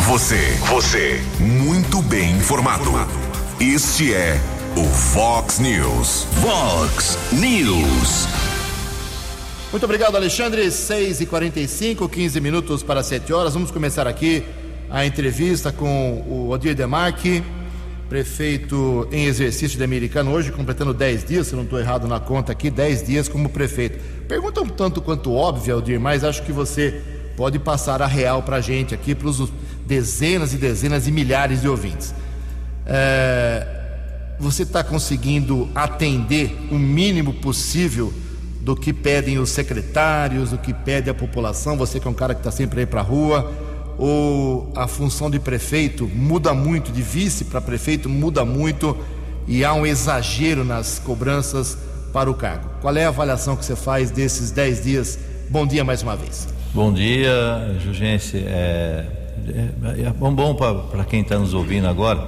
Você, 0.06 0.58
você, 0.68 1.20
muito 1.40 2.02
bem 2.02 2.36
informado. 2.36 2.90
Este 3.58 4.12
é 4.12 4.40
o 4.76 4.84
Fox 4.84 5.58
News. 5.58 6.26
Fox 6.40 7.18
News. 7.32 8.26
Muito 9.70 9.84
obrigado, 9.84 10.16
Alexandre. 10.16 10.70
6 10.70 11.20
e 11.20 11.26
45 11.26 12.08
15 12.08 12.40
minutos 12.40 12.82
para 12.82 13.02
7 13.02 13.32
horas. 13.32 13.52
Vamos 13.52 13.70
começar 13.70 14.06
aqui 14.06 14.42
a 14.88 15.04
entrevista 15.04 15.72
com 15.72 16.24
o 16.26 16.50
Odir 16.50 16.74
Demarque, 16.74 17.42
prefeito 18.08 19.06
em 19.12 19.26
exercício 19.26 19.76
de 19.76 19.84
Americano, 19.84 20.32
hoje 20.32 20.50
completando 20.50 20.94
10 20.94 21.24
dias, 21.24 21.46
se 21.46 21.54
não 21.54 21.64
estou 21.64 21.78
errado 21.78 22.06
na 22.08 22.20
conta 22.20 22.52
aqui, 22.52 22.70
10 22.70 23.06
dias 23.06 23.28
como 23.28 23.48
prefeito. 23.50 23.98
Pergunta 24.26 24.60
um 24.62 24.68
tanto 24.68 25.00
quanto 25.02 25.32
óbvia, 25.34 25.76
Odir, 25.76 26.00
mas 26.00 26.24
acho 26.24 26.42
que 26.42 26.52
você 26.52 27.00
pode 27.36 27.58
passar 27.58 28.00
a 28.00 28.06
real 28.06 28.42
para 28.42 28.56
a 28.56 28.60
gente 28.60 28.94
aqui, 28.94 29.14
para 29.14 29.28
os 29.28 29.50
dezenas 29.86 30.54
e 30.54 30.56
dezenas 30.56 31.06
e 31.06 31.12
milhares 31.12 31.60
de 31.60 31.68
ouvintes. 31.68 32.14
É 32.86 33.81
você 34.42 34.64
está 34.64 34.82
conseguindo 34.82 35.70
atender 35.72 36.58
o 36.68 36.74
mínimo 36.74 37.32
possível 37.32 38.12
do 38.60 38.74
que 38.74 38.92
pedem 38.92 39.38
os 39.38 39.50
secretários, 39.50 40.50
do 40.50 40.58
que 40.58 40.74
pede 40.74 41.08
a 41.08 41.14
população? 41.14 41.76
Você 41.76 42.00
que 42.00 42.08
é 42.08 42.10
um 42.10 42.14
cara 42.14 42.34
que 42.34 42.40
está 42.40 42.50
sempre 42.50 42.80
aí 42.80 42.86
para 42.86 43.00
a 43.00 43.04
rua, 43.04 43.52
ou 43.96 44.72
a 44.74 44.88
função 44.88 45.30
de 45.30 45.38
prefeito 45.38 46.08
muda 46.08 46.52
muito, 46.52 46.90
de 46.90 47.02
vice 47.02 47.44
para 47.44 47.60
prefeito 47.60 48.08
muda 48.08 48.44
muito 48.44 48.96
e 49.46 49.64
há 49.64 49.72
um 49.74 49.86
exagero 49.86 50.64
nas 50.64 50.98
cobranças 50.98 51.78
para 52.12 52.28
o 52.28 52.34
cargo? 52.34 52.68
Qual 52.80 52.96
é 52.96 53.04
a 53.04 53.08
avaliação 53.08 53.54
que 53.54 53.64
você 53.64 53.76
faz 53.76 54.10
desses 54.10 54.50
10 54.50 54.82
dias? 54.82 55.18
Bom 55.50 55.64
dia 55.64 55.84
mais 55.84 56.02
uma 56.02 56.16
vez. 56.16 56.48
Bom 56.74 56.92
dia, 56.92 57.76
Jurgense. 57.78 58.38
É, 58.38 59.06
é, 59.46 60.02
é 60.06 60.10
bom, 60.10 60.34
bom 60.34 60.52
para 60.52 61.04
quem 61.04 61.20
está 61.20 61.38
nos 61.38 61.54
ouvindo 61.54 61.86
agora 61.86 62.26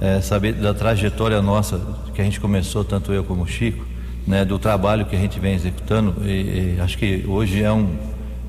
é, 0.00 0.20
saber 0.20 0.54
da 0.54 0.72
trajetória 0.72 1.42
nossa, 1.42 1.78
que 2.14 2.20
a 2.20 2.24
gente 2.24 2.40
começou, 2.40 2.82
tanto 2.82 3.12
eu 3.12 3.22
como 3.22 3.42
o 3.42 3.46
Chico, 3.46 3.84
né, 4.26 4.44
do 4.44 4.58
trabalho 4.58 5.04
que 5.04 5.14
a 5.14 5.18
gente 5.18 5.38
vem 5.38 5.54
executando. 5.54 6.16
E, 6.26 6.76
e 6.76 6.80
acho 6.80 6.96
que 6.96 7.24
hoje 7.28 7.62
é 7.62 7.70
um, 7.70 7.94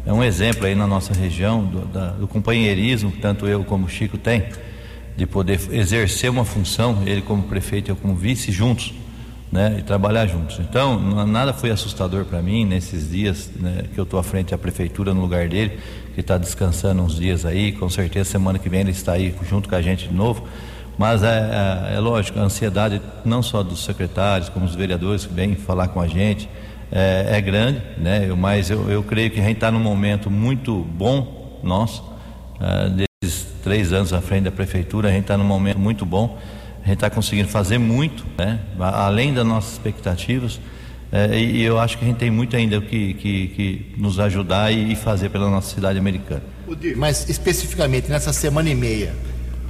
é 0.05 0.13
um 0.13 0.23
exemplo 0.23 0.65
aí 0.65 0.73
na 0.73 0.87
nossa 0.87 1.13
região 1.13 1.63
do, 1.63 1.85
da, 1.87 2.11
do 2.11 2.27
companheirismo 2.27 3.11
que 3.11 3.19
tanto 3.19 3.47
eu 3.47 3.63
como 3.65 3.85
o 3.85 3.89
Chico 3.89 4.17
tem, 4.17 4.45
de 5.17 5.25
poder 5.25 5.59
exercer 5.71 6.29
uma 6.29 6.45
função, 6.45 7.03
ele 7.05 7.21
como 7.21 7.43
prefeito 7.43 7.89
e 7.89 7.91
eu 7.91 7.95
como 7.97 8.15
vice, 8.15 8.51
juntos. 8.51 8.93
Né, 9.51 9.79
e 9.79 9.81
trabalhar 9.81 10.27
juntos. 10.27 10.59
Então, 10.61 10.97
nada 11.27 11.51
foi 11.51 11.71
assustador 11.71 12.23
para 12.23 12.41
mim 12.41 12.63
nesses 12.63 13.11
dias 13.11 13.51
né, 13.53 13.83
que 13.93 13.99
eu 13.99 14.05
estou 14.05 14.17
à 14.17 14.23
frente 14.23 14.51
da 14.51 14.57
prefeitura 14.57 15.13
no 15.13 15.19
lugar 15.19 15.49
dele, 15.49 15.77
que 16.15 16.21
está 16.21 16.37
descansando 16.37 17.03
uns 17.03 17.17
dias 17.17 17.45
aí. 17.45 17.73
Com 17.73 17.89
certeza, 17.89 18.29
semana 18.29 18.57
que 18.57 18.69
vem 18.69 18.79
ele 18.79 18.91
está 18.91 19.11
aí 19.11 19.35
junto 19.49 19.67
com 19.67 19.75
a 19.75 19.81
gente 19.81 20.07
de 20.07 20.13
novo 20.13 20.47
Mas 20.97 21.23
é, 21.23 21.27
é, 21.91 21.95
é, 21.95 21.99
lógico, 21.99 22.39
a 22.39 22.43
ansiedade 22.43 23.01
não 23.25 23.41
só 23.41 23.63
dos 23.63 23.83
secretários, 23.83 24.49
como 24.49 24.65
dos 24.65 24.75
vereadores 24.75 25.25
que 25.25 25.33
vêm 25.33 25.55
falar 25.55 25.87
com 25.87 25.99
a 25.99 26.07
gente, 26.07 26.49
é, 26.91 27.37
é 27.37 27.41
grande, 27.41 27.81
né? 27.97 28.25
Eu, 28.27 28.35
mas 28.35 28.69
eu, 28.69 28.89
eu 28.89 29.01
creio 29.01 29.31
que 29.31 29.39
a 29.39 29.43
gente 29.43 29.55
está 29.55 29.71
num 29.71 29.79
momento 29.79 30.29
muito 30.29 30.75
bom 30.75 31.59
nosso, 31.63 32.03
é, 32.59 33.07
desses 33.21 33.47
três 33.63 33.93
anos 33.93 34.13
à 34.13 34.21
frente 34.21 34.43
da 34.43 34.51
prefeitura, 34.51 35.09
a 35.09 35.11
gente 35.11 35.23
está 35.23 35.37
num 35.37 35.45
momento 35.45 35.79
muito 35.79 36.05
bom, 36.05 36.37
a 36.83 36.85
gente 36.85 36.95
está 36.95 37.09
conseguindo 37.09 37.47
fazer 37.47 37.77
muito, 37.77 38.25
né? 38.37 38.59
Além 38.79 39.33
das 39.33 39.45
nossas 39.45 39.73
expectativas. 39.73 40.59
É, 41.11 41.37
e 41.37 41.61
eu 41.61 41.77
acho 41.77 41.97
que 41.97 42.05
a 42.05 42.07
gente 42.07 42.17
tem 42.17 42.31
muito 42.31 42.55
ainda 42.55 42.79
que, 42.79 43.13
que, 43.15 43.47
que 43.49 43.95
nos 43.97 44.17
ajudar 44.17 44.71
e, 44.71 44.93
e 44.93 44.95
fazer 44.95 45.29
pela 45.29 45.49
nossa 45.49 45.75
cidade 45.75 45.99
americana. 45.99 46.41
Mas 46.95 47.29
especificamente 47.29 48.09
nessa 48.09 48.31
semana 48.31 48.69
e 48.69 48.75
meia, 48.75 49.13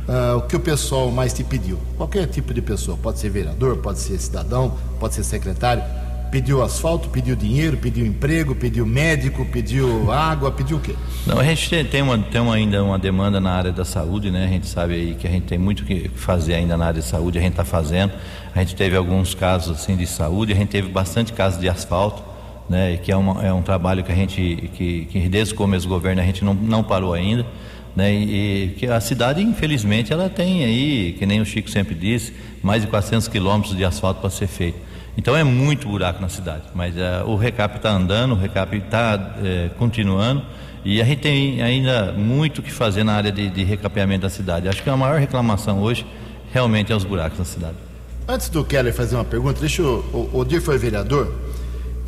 uh, 0.08 0.38
o 0.38 0.42
que 0.42 0.56
o 0.56 0.60
pessoal 0.60 1.12
mais 1.12 1.34
te 1.34 1.44
pediu? 1.44 1.78
Qualquer 1.98 2.28
tipo 2.28 2.54
de 2.54 2.62
pessoa, 2.62 2.98
pode 2.98 3.20
ser 3.20 3.30
vereador, 3.30 3.78
pode 3.78 4.00
ser 4.00 4.18
cidadão, 4.20 4.78
pode 5.00 5.14
ser 5.14 5.24
secretário. 5.24 5.84
Pediu 6.32 6.64
asfalto, 6.64 7.10
pediu 7.10 7.36
dinheiro, 7.36 7.76
pediu 7.76 8.06
emprego, 8.06 8.56
pediu 8.56 8.86
médico, 8.86 9.46
pediu 9.46 10.10
água, 10.10 10.50
pediu 10.50 10.78
o 10.78 10.80
quê? 10.80 10.96
Não, 11.28 11.38
a 11.38 11.44
gente 11.44 11.84
tem, 11.84 12.02
uma, 12.02 12.18
tem 12.18 12.40
uma, 12.40 12.56
ainda 12.56 12.82
uma 12.82 12.98
demanda 12.98 13.42
na 13.42 13.52
área 13.52 13.72
da 13.74 13.84
saúde, 13.84 14.32
né? 14.32 14.46
A 14.46 14.48
gente 14.48 14.66
sabe 14.66 14.94
aí 14.94 15.16
que 15.16 15.28
a 15.28 15.30
gente 15.30 15.44
tem 15.44 15.58
muito 15.58 15.84
que 15.84 16.10
fazer 16.16 16.54
ainda 16.54 16.78
na 16.78 16.86
área 16.86 17.02
de 17.02 17.06
saúde, 17.06 17.38
a 17.38 17.42
gente 17.42 17.52
está 17.52 17.66
fazendo. 17.66 18.14
A 18.56 18.60
gente 18.60 18.78
teve 18.78 18.96
alguns 18.96 19.34
casos 19.34 19.78
assim 19.78 19.98
de 19.98 20.08
saúde, 20.08 20.54
a 20.54 20.56
gente 20.56 20.70
teve 20.70 20.88
bastante 20.88 21.34
casos 21.34 21.60
de 21.60 21.68
asfalto, 21.68 22.24
né? 22.70 22.96
Que 22.96 23.12
é, 23.12 23.18
uma, 23.18 23.46
é 23.46 23.52
um 23.52 23.62
trabalho 23.62 24.02
que 24.02 24.12
a 24.14 24.16
gente, 24.16 24.70
que, 24.74 25.06
que 25.12 25.28
desde 25.28 25.54
o 25.54 25.58
começo 25.58 25.86
do 25.86 25.90
governo 25.90 26.22
a 26.22 26.26
gente 26.26 26.46
não, 26.46 26.54
não 26.54 26.82
parou 26.82 27.14
ainda. 27.14 27.46
Né, 27.96 28.14
e, 28.14 28.76
que 28.78 28.88
a 28.88 29.02
cidade, 29.02 29.42
infelizmente, 29.42 30.14
ela 30.14 30.30
tem 30.30 30.64
aí, 30.64 31.16
que 31.20 31.26
nem 31.26 31.42
o 31.42 31.46
Chico 31.46 31.70
sempre 31.70 31.94
disse, 31.94 32.34
mais 32.64 32.82
de 32.82 32.88
400 32.88 33.28
quilômetros 33.28 33.76
de 33.76 33.84
asfalto 33.84 34.22
para 34.22 34.30
ser 34.30 34.48
feito. 34.48 34.78
Então 35.18 35.36
é 35.36 35.44
muito 35.44 35.88
buraco 35.88 36.22
na 36.22 36.30
cidade, 36.30 36.64
mas 36.74 36.96
uh, 36.96 37.28
o 37.28 37.36
recap 37.36 37.76
está 37.76 37.92
andando, 37.92 38.32
o 38.32 38.36
recap 38.36 38.76
está 38.78 39.18
uh, 39.18 39.46
eh, 39.46 39.70
continuando 39.78 40.42
e 40.86 41.02
a 41.02 41.06
gente 41.06 41.20
tem 41.20 41.62
ainda 41.62 42.14
muito 42.14 42.60
o 42.60 42.62
que 42.62 42.72
fazer 42.72 43.04
na 43.04 43.14
área 43.14 43.32
de, 43.32 43.50
de 43.50 43.64
recapeamento 43.64 44.22
da 44.22 44.30
cidade. 44.30 44.70
Acho 44.70 44.82
que 44.82 44.90
a 44.90 44.96
maior 44.96 45.20
reclamação 45.20 45.82
hoje 45.82 46.06
realmente 46.54 46.94
é 46.94 46.96
os 46.96 47.04
buracos 47.04 47.38
na 47.38 47.46
cidade. 47.46 47.76
Antes 48.28 48.50
do 48.50 48.64
Keller 48.64 48.94
fazer 48.94 49.16
uma 49.16 49.26
pergunta, 49.26 49.60
deixa 49.60 49.82
eu, 49.82 50.06
o 50.14 50.40
Odir 50.40 50.62
foi 50.62 50.78
vereador, 50.78 51.36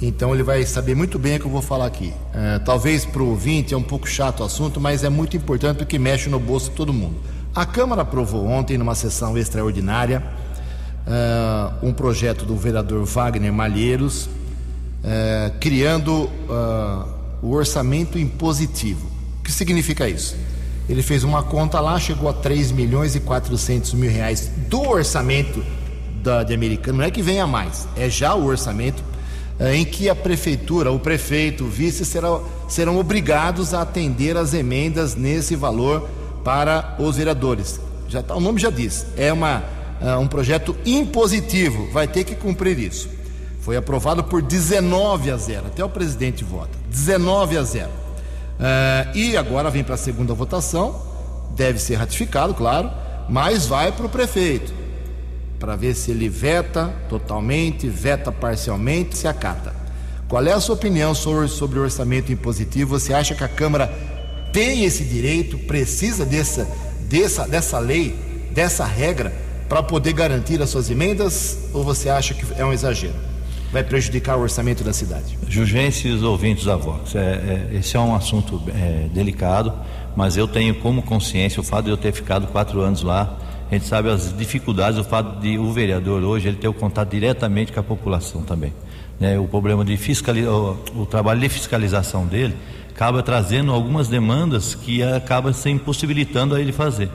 então 0.02 0.34
ele 0.34 0.44
vai 0.44 0.66
saber 0.66 0.96
muito 0.96 1.18
bem 1.18 1.38
o 1.38 1.40
que 1.40 1.46
eu 1.46 1.52
vou 1.52 1.62
falar 1.62 1.86
aqui. 1.86 2.14
É, 2.34 2.60
talvez 2.60 3.06
para 3.06 3.22
o 3.22 3.30
ouvinte 3.30 3.74
é 3.74 3.78
um 3.78 3.84
pouco 3.84 4.08
chato 4.08 4.42
o 4.42 4.44
assunto, 4.44 4.80
mas 4.80 5.04
é 5.04 5.10
muito 5.10 5.38
importante 5.38 5.78
porque 5.78 5.98
mexe 5.98 6.30
no 6.30 6.40
bolso 6.40 6.70
de 6.70 6.76
todo 6.76 6.92
mundo. 6.92 7.16
A 7.56 7.66
Câmara 7.66 8.02
aprovou 8.02 8.48
ontem, 8.48 8.78
numa 8.78 8.96
sessão 8.96 9.38
extraordinária, 9.38 10.24
uh, 11.06 11.88
um 11.88 11.94
projeto 11.94 12.46
do 12.46 12.56
vereador 12.56 13.06
Wagner 13.06 13.54
Malheiros, 13.54 14.26
uh, 14.26 15.54
criando 15.60 16.24
uh, 16.24 17.08
o 17.44 17.52
orçamento 17.52 18.18
impositivo. 18.18 19.08
O 19.40 19.44
que 19.44 19.52
significa 19.52 20.10
isso? 20.10 20.36
Ele 20.90 21.04
fez 21.04 21.24
uma 21.24 21.44
conta 21.44 21.80
lá, 21.80 22.00
chegou 22.00 22.28
a 22.28 22.34
3 22.34 22.72
milhões 22.72 23.16
e 23.16 23.20
400 23.20 23.94
mil 23.94 24.10
reais 24.10 24.50
do 24.68 24.82
orçamento 24.82 25.64
da, 26.24 26.44
de 26.44 26.54
Americana. 26.54 26.98
Não 26.98 27.06
é 27.06 27.12
que 27.12 27.22
venha 27.22 27.46
mais, 27.46 27.88
é 27.96 28.10
já 28.10 28.34
o 28.34 28.46
orçamento 28.46 29.04
em 29.60 29.86
que 29.86 30.10
a 30.10 30.16
prefeitura, 30.16 30.92
o 30.92 31.00
prefeito, 31.00 31.66
o 31.66 31.70
vice 31.70 32.06
serão, 32.06 32.44
serão 32.68 32.98
obrigados 32.98 33.74
a 33.74 33.82
atender 33.82 34.36
as 34.36 34.54
emendas 34.54 35.16
nesse 35.16 35.56
valor 35.56 36.10
para 36.44 36.96
os 37.00 37.18
vereadores. 37.18 37.80
Já 38.08 38.22
tá, 38.22 38.36
o 38.36 38.40
nome 38.40 38.60
já 38.60 38.70
diz, 38.70 39.06
é 39.16 39.32
uma, 39.32 39.64
uh, 40.02 40.20
um 40.20 40.28
projeto 40.28 40.76
impositivo, 40.86 41.90
vai 41.92 42.08
ter 42.08 42.24
que 42.24 42.36
cumprir 42.36 42.80
isso. 42.80 43.10
Foi 43.62 43.78
aprovado 43.78 44.24
por 44.24 44.42
19 44.42 45.32
a 45.32 45.38
0, 45.38 45.68
até 45.68 45.86
o 45.86 45.90
presidente 45.90 46.44
vota. 46.44 46.78
19 46.90 47.58
a 47.58 47.64
0. 47.64 47.88
Uh, 47.88 47.92
eh, 48.60 49.12
e 49.16 49.38
agora 49.38 49.70
vem 49.70 49.84
para 49.84 49.96
a 49.96 49.98
segunda 49.98 50.34
votação, 50.34 51.02
deve 51.56 51.80
ser 51.80 51.96
ratificado, 51.96 52.54
claro, 52.54 52.92
mas 53.30 53.66
vai 53.66 53.92
para 53.92 54.06
o 54.06 54.10
prefeito 54.10 54.83
para 55.64 55.78
ver 55.78 55.96
se 55.96 56.12
ele 56.12 56.28
veta 56.28 56.94
totalmente, 57.08 57.88
veta 57.88 58.34
parcialmente, 58.34 59.18
se 59.18 59.30
acata. 59.30 59.74
Qual 60.28 60.46
é 60.46 60.52
a 60.52 60.60
sua 60.60 60.76
opinião 60.76 61.16
sobre, 61.16 61.48
sobre 61.48 61.80
o 61.80 61.84
orçamento 61.84 62.34
impositivo? 62.34 63.00
Você 63.00 63.14
acha 63.14 63.34
que 63.34 63.46
a 63.46 63.48
Câmara 63.48 63.88
tem 64.52 64.84
esse 64.84 65.06
direito, 65.06 65.58
precisa 65.60 66.26
dessa, 66.26 66.68
dessa, 67.08 67.48
dessa 67.48 67.80
lei, 67.80 68.14
dessa 68.52 68.84
regra, 68.84 69.34
para 69.70 69.82
poder 69.82 70.12
garantir 70.12 70.62
as 70.62 70.70
suas 70.70 70.90
emendas? 70.90 71.58
Ou 71.72 71.82
você 71.82 72.10
acha 72.10 72.34
que 72.34 72.46
é 72.58 72.66
um 72.66 72.74
exagero? 72.74 73.16
Vai 73.72 73.86
prejudicar 73.86 74.36
o 74.36 74.42
orçamento 74.42 74.84
da 74.84 74.92
cidade? 74.92 75.40
Jurgense 75.48 76.10
e 76.10 76.12
os 76.12 76.24
ouvintes 76.24 76.66
da 76.66 76.76
Vox, 76.76 77.16
é, 77.16 77.20
é, 77.72 77.78
esse 77.78 77.96
é 77.96 78.00
um 78.02 78.14
assunto 78.14 78.62
é, 78.68 79.08
delicado, 79.14 79.72
mas 80.14 80.36
eu 80.36 80.46
tenho 80.46 80.76
como 80.76 81.02
consciência 81.02 81.62
o 81.62 81.64
fato 81.64 81.86
de 81.86 81.92
eu 81.92 81.98
ter 81.98 82.12
ficado 82.12 82.48
quatro 82.48 82.82
anos 82.82 83.02
lá 83.02 83.40
a 83.74 83.78
gente 83.78 83.88
sabe 83.88 84.10
as 84.10 84.36
dificuldades, 84.38 85.00
o 85.00 85.04
fato 85.04 85.40
de 85.40 85.58
o 85.58 85.72
vereador 85.72 86.24
hoje 86.24 86.48
ele 86.48 86.58
ter 86.58 86.68
o 86.68 86.74
contato 86.74 87.10
diretamente 87.10 87.72
com 87.72 87.80
a 87.80 87.84
população 87.84 88.44
também. 88.44 88.72
Né? 89.20 89.40
O 89.40 89.48
problema 89.48 89.84
de 89.84 89.98
fiscalizar, 89.98 90.54
o, 90.54 90.78
o, 90.96 91.06
trabalho 91.08 91.40
de 91.40 91.50
fiscalização 91.50 92.28
dele 92.28 92.56
acaba 92.92 93.24
trazendo 93.24 93.72
algumas 93.72 94.08
demandas 94.08 94.76
que 94.76 95.02
acaba 95.02 95.52
se 95.54 95.72
impossibilitando 95.72 96.54
a 96.54 96.62
ele 96.62 96.72
fazer. 96.72 97.10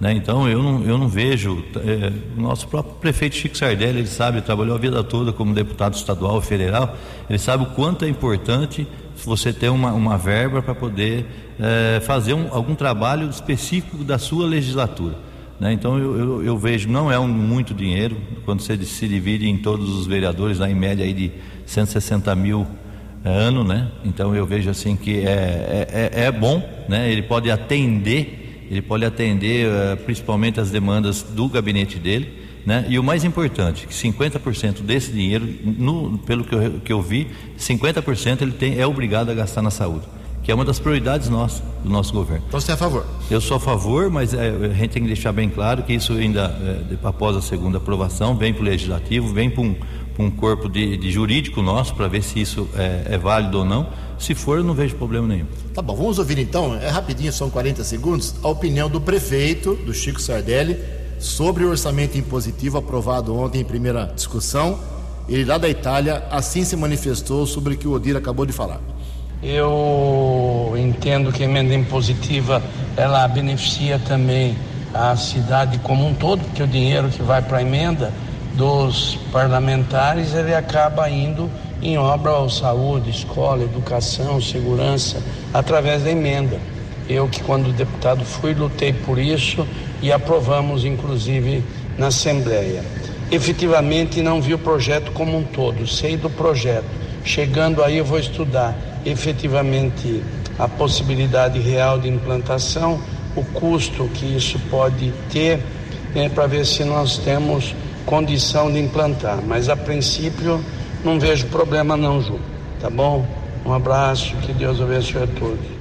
Né? 0.00 0.12
Então 0.12 0.48
eu 0.48 0.62
não, 0.62 0.84
eu 0.84 0.96
não 0.96 1.08
vejo. 1.08 1.64
É, 1.78 2.12
o 2.38 2.40
nosso 2.40 2.68
próprio 2.68 2.94
prefeito 2.94 3.34
Chico 3.34 3.56
Sardelli, 3.56 3.98
ele 3.98 4.06
sabe, 4.06 4.38
ele 4.38 4.46
trabalhou 4.46 4.76
a 4.76 4.78
vida 4.78 5.02
toda 5.02 5.32
como 5.32 5.52
deputado 5.52 5.94
estadual 5.94 6.38
e 6.38 6.42
federal, 6.42 6.96
ele 7.28 7.40
sabe 7.40 7.64
o 7.64 7.66
quanto 7.66 8.04
é 8.04 8.08
importante 8.08 8.86
você 9.24 9.52
ter 9.52 9.68
uma, 9.68 9.92
uma 9.92 10.16
verba 10.16 10.62
para 10.62 10.76
poder 10.76 11.26
é, 11.58 11.98
fazer 12.00 12.34
um, 12.34 12.46
algum 12.52 12.76
trabalho 12.76 13.28
específico 13.28 14.04
da 14.04 14.16
sua 14.16 14.46
legislatura. 14.46 15.33
Né? 15.58 15.72
Então 15.72 15.98
eu, 15.98 16.18
eu, 16.18 16.44
eu, 16.44 16.58
vejo, 16.58 16.88
não 16.88 17.10
é 17.10 17.18
um, 17.18 17.28
muito 17.28 17.72
dinheiro, 17.72 18.16
quando 18.44 18.60
você 18.60 18.76
se 18.84 19.06
divide 19.06 19.48
em 19.48 19.56
todos 19.56 19.88
os 19.88 20.06
vereadores, 20.06 20.58
lá 20.58 20.68
em 20.68 20.74
média 20.74 21.04
aí 21.04 21.12
de 21.12 21.32
160 21.66 22.34
mil 22.34 22.66
é, 23.24 23.28
ano, 23.28 23.62
né? 23.62 23.90
Então 24.04 24.34
eu 24.34 24.44
vejo 24.44 24.68
assim 24.68 24.96
que 24.96 25.20
é, 25.20 25.88
é, 25.90 26.10
é, 26.14 26.24
é 26.24 26.32
bom, 26.32 26.62
né? 26.88 27.10
Ele 27.10 27.22
pode 27.22 27.50
atender, 27.50 28.66
ele 28.70 28.82
pode 28.82 29.04
atender 29.04 29.68
uh, 29.68 29.96
principalmente 29.98 30.60
as 30.60 30.70
demandas 30.70 31.22
do 31.22 31.48
gabinete 31.48 31.98
dele, 31.98 32.32
né? 32.66 32.84
E 32.88 32.98
o 32.98 33.02
mais 33.02 33.24
importante, 33.24 33.86
que 33.86 33.94
50% 33.94 34.82
desse 34.82 35.12
dinheiro, 35.12 35.48
no, 35.64 36.18
pelo 36.18 36.44
que 36.44 36.54
eu, 36.54 36.80
que 36.84 36.92
eu 36.92 37.00
vi, 37.00 37.28
50% 37.58 38.42
ele 38.42 38.52
tem, 38.52 38.78
é 38.78 38.86
obrigado 38.86 39.30
a 39.30 39.34
gastar 39.34 39.62
na 39.62 39.70
saúde 39.70 40.04
que 40.44 40.52
é 40.52 40.54
uma 40.54 40.64
das 40.64 40.78
prioridades 40.78 41.30
nossas, 41.30 41.62
do 41.82 41.88
nosso 41.88 42.12
governo. 42.12 42.44
Então 42.46 42.60
você 42.60 42.70
é 42.70 42.74
a 42.74 42.76
favor? 42.76 43.06
Eu 43.30 43.40
sou 43.40 43.56
a 43.56 43.60
favor, 43.60 44.10
mas 44.10 44.34
é, 44.34 44.50
a 44.50 44.74
gente 44.74 44.90
tem 44.90 45.02
que 45.02 45.08
deixar 45.08 45.32
bem 45.32 45.48
claro 45.48 45.82
que 45.82 45.94
isso 45.94 46.12
ainda, 46.12 46.54
é, 46.92 46.96
após 47.02 47.34
a 47.34 47.40
segunda 47.40 47.78
aprovação, 47.78 48.36
vem 48.36 48.52
para 48.52 48.60
o 48.60 48.64
legislativo, 48.64 49.32
vem 49.32 49.48
para 49.48 49.62
um, 49.62 49.74
um 50.18 50.30
corpo 50.30 50.68
de, 50.68 50.98
de 50.98 51.10
jurídico 51.10 51.62
nosso 51.62 51.94
para 51.94 52.06
ver 52.08 52.22
se 52.22 52.40
isso 52.40 52.68
é, 52.76 53.14
é, 53.14 53.18
válido 53.18 53.58
ou 53.58 53.64
não. 53.64 53.88
Se 54.18 54.34
for, 54.34 54.58
eu 54.58 54.64
não 54.64 54.74
vejo 54.74 54.94
problema 54.96 55.26
nenhum. 55.26 55.46
Tá 55.72 55.80
bom, 55.80 55.96
vamos 55.96 56.18
ouvir 56.18 56.38
então, 56.38 56.74
é 56.76 56.88
rapidinho, 56.88 57.32
são 57.32 57.48
40 57.48 57.82
segundos, 57.82 58.34
a 58.42 58.48
opinião 58.48 58.88
do 58.88 59.00
prefeito, 59.00 59.74
do 59.74 59.94
Chico 59.94 60.20
Sardelli, 60.20 60.78
sobre 61.18 61.64
o 61.64 61.70
orçamento 61.70 62.18
impositivo 62.18 62.76
aprovado 62.76 63.34
ontem 63.34 63.62
em 63.62 63.64
primeira 63.64 64.12
discussão. 64.14 64.78
Ele 65.26 65.46
lá 65.46 65.56
da 65.56 65.70
Itália 65.70 66.22
assim 66.30 66.64
se 66.64 66.76
manifestou 66.76 67.46
sobre 67.46 67.74
o 67.74 67.78
que 67.78 67.88
o 67.88 67.92
Odir 67.92 68.14
acabou 68.14 68.44
de 68.44 68.52
falar. 68.52 68.78
Eu 69.46 70.74
entendo 70.78 71.30
que 71.30 71.42
a 71.42 71.46
emenda 71.46 71.74
impositiva 71.74 72.62
ela 72.96 73.28
beneficia 73.28 73.98
também 73.98 74.56
a 74.94 75.14
cidade 75.16 75.76
como 75.80 76.06
um 76.06 76.14
todo, 76.14 76.42
porque 76.42 76.62
o 76.62 76.66
dinheiro 76.66 77.10
que 77.10 77.20
vai 77.20 77.42
para 77.42 77.58
a 77.58 77.62
emenda 77.62 78.10
dos 78.54 79.18
parlamentares 79.30 80.32
ele 80.32 80.54
acaba 80.54 81.10
indo 81.10 81.50
em 81.82 81.98
obra 81.98 82.32
ou 82.32 82.48
saúde, 82.48 83.10
escola, 83.10 83.64
educação, 83.64 84.40
segurança, 84.40 85.22
através 85.52 86.04
da 86.04 86.10
emenda. 86.10 86.58
Eu 87.06 87.28
que 87.28 87.42
quando 87.42 87.70
deputado 87.70 88.24
fui 88.24 88.54
lutei 88.54 88.94
por 88.94 89.18
isso 89.18 89.68
e 90.00 90.10
aprovamos 90.10 90.86
inclusive 90.86 91.62
na 91.98 92.06
Assembleia. 92.06 92.82
Efetivamente 93.30 94.22
não 94.22 94.40
vi 94.40 94.54
o 94.54 94.58
projeto 94.58 95.12
como 95.12 95.36
um 95.36 95.42
todo, 95.42 95.86
sei 95.86 96.16
do 96.16 96.30
projeto. 96.30 96.86
Chegando 97.22 97.82
aí 97.82 97.98
eu 97.98 98.04
vou 98.06 98.18
estudar 98.18 98.93
efetivamente 99.04 100.22
a 100.58 100.68
possibilidade 100.68 101.58
real 101.58 101.98
de 101.98 102.08
implantação, 102.08 103.00
o 103.36 103.44
custo 103.44 104.08
que 104.14 104.36
isso 104.36 104.58
pode 104.70 105.12
ter, 105.30 105.60
né, 106.14 106.28
para 106.28 106.46
ver 106.46 106.64
se 106.64 106.84
nós 106.84 107.18
temos 107.18 107.74
condição 108.06 108.72
de 108.72 108.78
implantar. 108.78 109.40
Mas 109.46 109.68
a 109.68 109.76
princípio 109.76 110.64
não 111.04 111.18
vejo 111.18 111.46
problema 111.46 111.96
não, 111.96 112.22
Ju. 112.22 112.38
Tá 112.80 112.88
bom? 112.88 113.26
Um 113.64 113.72
abraço, 113.72 114.34
que 114.36 114.52
Deus 114.52 114.80
abençoe 114.80 115.22
a 115.22 115.26
todos. 115.26 115.74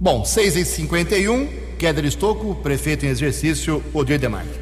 Bom, 0.00 0.24
6 0.24 0.56
h 0.56 0.64
51 0.64 1.48
Kéder 1.78 2.04
Estocco, 2.04 2.56
prefeito 2.56 3.06
em 3.06 3.08
exercício, 3.08 3.82
Odir 3.94 4.18
Demarque. 4.18 4.58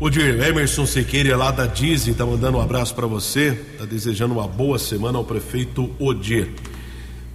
O 0.00 0.08
Dir 0.10 0.40
Emerson 0.40 0.86
Sequeira 0.86 1.36
lá 1.36 1.50
da 1.50 1.66
Disney 1.66 2.14
tá 2.14 2.24
mandando 2.24 2.58
um 2.58 2.60
abraço 2.60 2.94
para 2.94 3.06
você, 3.06 3.58
tá 3.78 3.84
desejando 3.84 4.34
uma 4.34 4.46
boa 4.46 4.78
semana 4.78 5.18
ao 5.18 5.24
prefeito 5.24 5.90
Odir. 5.98 6.50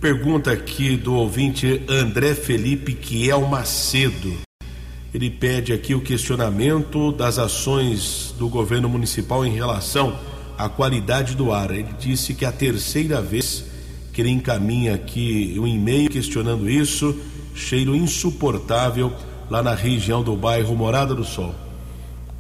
Pergunta 0.03 0.51
aqui 0.51 0.97
do 0.97 1.13
ouvinte 1.15 1.81
André 1.87 2.35
Felipe 2.35 2.91
Kiel 2.91 3.47
Macedo. 3.47 4.33
Ele 5.13 5.29
pede 5.29 5.71
aqui 5.71 5.95
o 5.95 6.01
questionamento 6.01 7.13
das 7.13 7.39
ações 7.39 8.35
do 8.37 8.49
governo 8.49 8.89
municipal 8.89 9.45
em 9.45 9.55
relação 9.55 10.19
à 10.57 10.67
qualidade 10.67 11.37
do 11.37 11.53
ar. 11.53 11.71
Ele 11.71 11.87
disse 11.97 12.33
que 12.33 12.43
é 12.43 12.49
a 12.49 12.51
terceira 12.51 13.21
vez 13.21 13.63
que 14.11 14.19
ele 14.19 14.29
encaminha 14.29 14.93
aqui 14.93 15.55
um 15.57 15.65
e-mail 15.65 16.09
questionando 16.09 16.69
isso, 16.69 17.17
cheiro 17.55 17.95
insuportável 17.95 19.13
lá 19.49 19.63
na 19.63 19.73
região 19.73 20.21
do 20.21 20.35
bairro 20.35 20.75
Morada 20.75 21.15
do 21.15 21.23
Sol. 21.23 21.55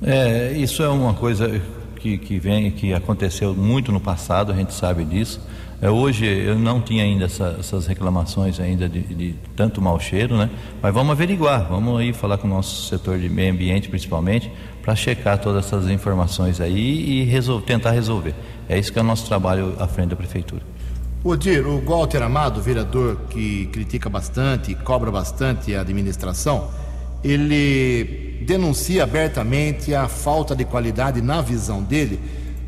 É, 0.01 0.51
isso 0.51 0.83
é 0.83 0.89
uma 0.89 1.13
coisa 1.13 1.61
que, 2.03 2.17
que 2.17 2.37
vem, 2.37 2.69
que 2.69 2.93
aconteceu 2.93 3.55
muito 3.55 3.89
no 3.89 3.99
passado, 3.99 4.51
a 4.51 4.55
gente 4.55 4.73
sabe 4.73 5.05
disso. 5.05 5.39
É, 5.81 5.89
hoje 5.89 6.25
eu 6.25 6.59
não 6.59 6.81
tinha 6.81 7.03
ainda 7.03 7.25
essa, 7.25 7.55
essas 7.57 7.87
reclamações 7.87 8.59
ainda 8.59 8.89
de, 8.89 9.01
de, 9.01 9.35
tanto 9.55 9.81
mau 9.81 9.97
cheiro, 9.99 10.37
né? 10.37 10.49
Mas 10.81 10.93
vamos 10.93 11.11
averiguar, 11.11 11.67
vamos 11.69 11.99
aí 11.99 12.11
falar 12.11 12.37
com 12.37 12.47
o 12.47 12.49
nosso 12.49 12.89
setor 12.89 13.17
de 13.17 13.29
meio 13.29 13.53
ambiente 13.53 13.87
principalmente, 13.87 14.51
para 14.81 14.95
checar 14.95 15.37
todas 15.39 15.65
essas 15.65 15.89
informações 15.89 16.59
aí 16.59 17.21
e 17.21 17.23
resol 17.23 17.61
tentar 17.61 17.91
resolver. 17.91 18.35
É 18.67 18.77
isso 18.77 18.91
que 18.91 18.99
é 18.99 19.01
o 19.01 19.05
nosso 19.05 19.25
trabalho 19.25 19.75
à 19.79 19.87
frente 19.87 20.09
da 20.09 20.15
prefeitura. 20.17 20.61
Odir, 21.23 21.65
o 21.65 21.79
Walter 21.85 22.21
Amado, 22.21 22.61
vereador 22.61 23.17
que 23.29 23.67
critica 23.67 24.09
bastante, 24.09 24.75
cobra 24.75 25.09
bastante 25.09 25.73
a 25.73 25.81
administração, 25.81 26.69
ele 27.23 28.22
denuncia 28.43 29.03
abertamente 29.03 29.95
a 29.95 30.07
falta 30.07 30.55
de 30.55 30.65
qualidade 30.65 31.21
na 31.21 31.41
visão 31.41 31.81
dele 31.81 32.19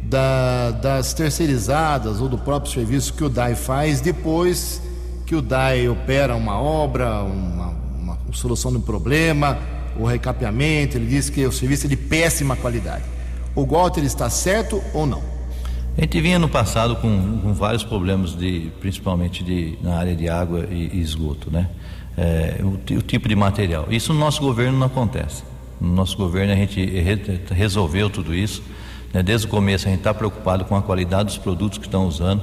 da, 0.01 0.71
das 0.71 1.13
terceirizadas 1.13 2.21
ou 2.21 2.29
do 2.29 2.37
próprio 2.37 2.71
serviço 2.71 3.13
que 3.13 3.23
o 3.23 3.29
DAI 3.29 3.55
faz 3.55 4.01
depois 4.01 4.81
que 5.25 5.35
o 5.35 5.41
DAI 5.41 5.89
opera 5.89 6.35
uma 6.35 6.59
obra, 6.59 7.23
uma, 7.23 7.73
uma, 7.99 8.17
solução 8.31 8.71
de 8.71 8.77
um 8.77 8.81
problema, 8.81 9.57
o 9.97 10.05
recapeamento. 10.05 10.97
Ele 10.97 11.07
diz 11.07 11.29
que 11.29 11.45
o 11.45 11.51
serviço 11.51 11.87
é 11.87 11.89
de 11.89 11.97
péssima 11.97 12.55
qualidade. 12.55 13.03
O 13.55 13.65
Walter 13.65 14.03
está 14.03 14.29
certo 14.29 14.81
ou 14.93 15.05
não? 15.05 15.23
A 15.97 16.01
gente 16.01 16.21
vinha 16.21 16.37
no 16.37 16.49
passado 16.49 16.97
com, 16.97 17.39
com 17.39 17.53
vários 17.53 17.83
problemas, 17.83 18.35
de, 18.35 18.71
principalmente 18.81 19.43
de, 19.43 19.77
na 19.81 19.95
área 19.95 20.15
de 20.15 20.27
água 20.27 20.67
e, 20.69 20.89
e 20.93 21.01
esgoto, 21.01 21.49
né? 21.49 21.69
É, 22.17 22.59
o, 22.61 22.73
o, 22.97 23.01
tipo 23.01 23.27
de 23.27 23.35
material. 23.35 23.87
Isso 23.89 24.13
no 24.13 24.19
nosso 24.19 24.41
governo 24.41 24.77
não 24.77 24.87
acontece. 24.87 25.43
No 25.79 25.93
nosso 25.93 26.17
governo 26.17 26.53
a 26.53 26.55
gente 26.55 26.83
re, 26.83 27.19
resolveu 27.51 28.09
tudo 28.09 28.33
isso. 28.33 28.63
Né? 29.13 29.21
Desde 29.23 29.47
o 29.47 29.49
começo 29.49 29.87
a 29.87 29.89
gente 29.89 29.99
está 29.99 30.13
preocupado 30.13 30.65
com 30.65 30.75
a 30.75 30.81
qualidade 30.81 31.25
dos 31.25 31.37
produtos 31.37 31.77
que 31.77 31.85
estão 31.85 32.07
usando. 32.07 32.41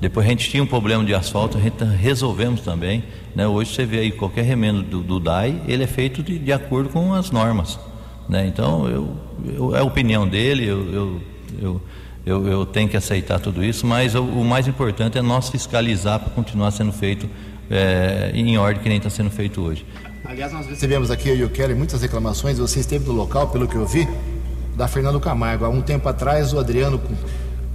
Depois 0.00 0.26
a 0.26 0.28
gente 0.30 0.50
tinha 0.50 0.62
um 0.62 0.66
problema 0.66 1.04
de 1.04 1.14
asfalto, 1.14 1.56
a 1.56 1.60
gente 1.60 1.74
tá, 1.74 1.84
resolvemos 1.84 2.60
também. 2.60 3.04
Né? 3.34 3.46
Hoje 3.46 3.72
você 3.72 3.84
vê 3.84 4.00
aí 4.00 4.10
qualquer 4.10 4.44
remendo 4.44 4.82
do, 4.82 5.00
do 5.02 5.20
DAI, 5.20 5.60
ele 5.66 5.84
é 5.84 5.86
feito 5.86 6.22
de, 6.22 6.38
de 6.38 6.52
acordo 6.52 6.88
com 6.88 7.14
as 7.14 7.30
normas. 7.30 7.78
Né? 8.28 8.46
Então, 8.46 8.88
eu, 8.88 9.16
eu, 9.46 9.76
é 9.76 9.80
a 9.80 9.84
opinião 9.84 10.26
dele, 10.26 10.66
eu, 10.66 10.92
eu, 10.92 11.20
eu 11.60 11.82
eu, 12.24 12.46
eu, 12.46 12.64
tenho 12.64 12.88
que 12.88 12.96
aceitar 12.96 13.40
tudo 13.40 13.64
isso, 13.64 13.84
mas 13.84 14.14
o, 14.14 14.22
o 14.22 14.44
mais 14.44 14.68
importante 14.68 15.18
é 15.18 15.22
nós 15.22 15.50
fiscalizar 15.50 16.20
para 16.20 16.30
continuar 16.30 16.70
sendo 16.70 16.92
feito 16.92 17.28
é, 17.68 18.30
em 18.32 18.56
ordem 18.56 18.80
que 18.82 18.88
nem 18.88 18.98
está 18.98 19.10
sendo 19.10 19.30
feito 19.30 19.60
hoje. 19.60 19.84
Aliás, 20.24 20.52
nós 20.52 20.66
recebemos 20.66 21.10
aqui, 21.10 21.28
eu 21.28 21.36
e 21.36 21.44
o 21.44 21.50
Kelly, 21.50 21.74
muitas 21.74 22.00
reclamações. 22.00 22.58
Você 22.58 22.80
esteve 22.80 23.06
no 23.06 23.12
local, 23.12 23.48
pelo 23.48 23.66
que 23.66 23.74
eu 23.74 23.84
vi, 23.84 24.08
da 24.76 24.86
Fernando 24.86 25.18
Camargo. 25.18 25.64
Há 25.64 25.68
um 25.68 25.82
tempo 25.82 26.08
atrás, 26.08 26.52
o 26.52 26.60
Adriano, 26.60 26.98
com, 26.98 27.14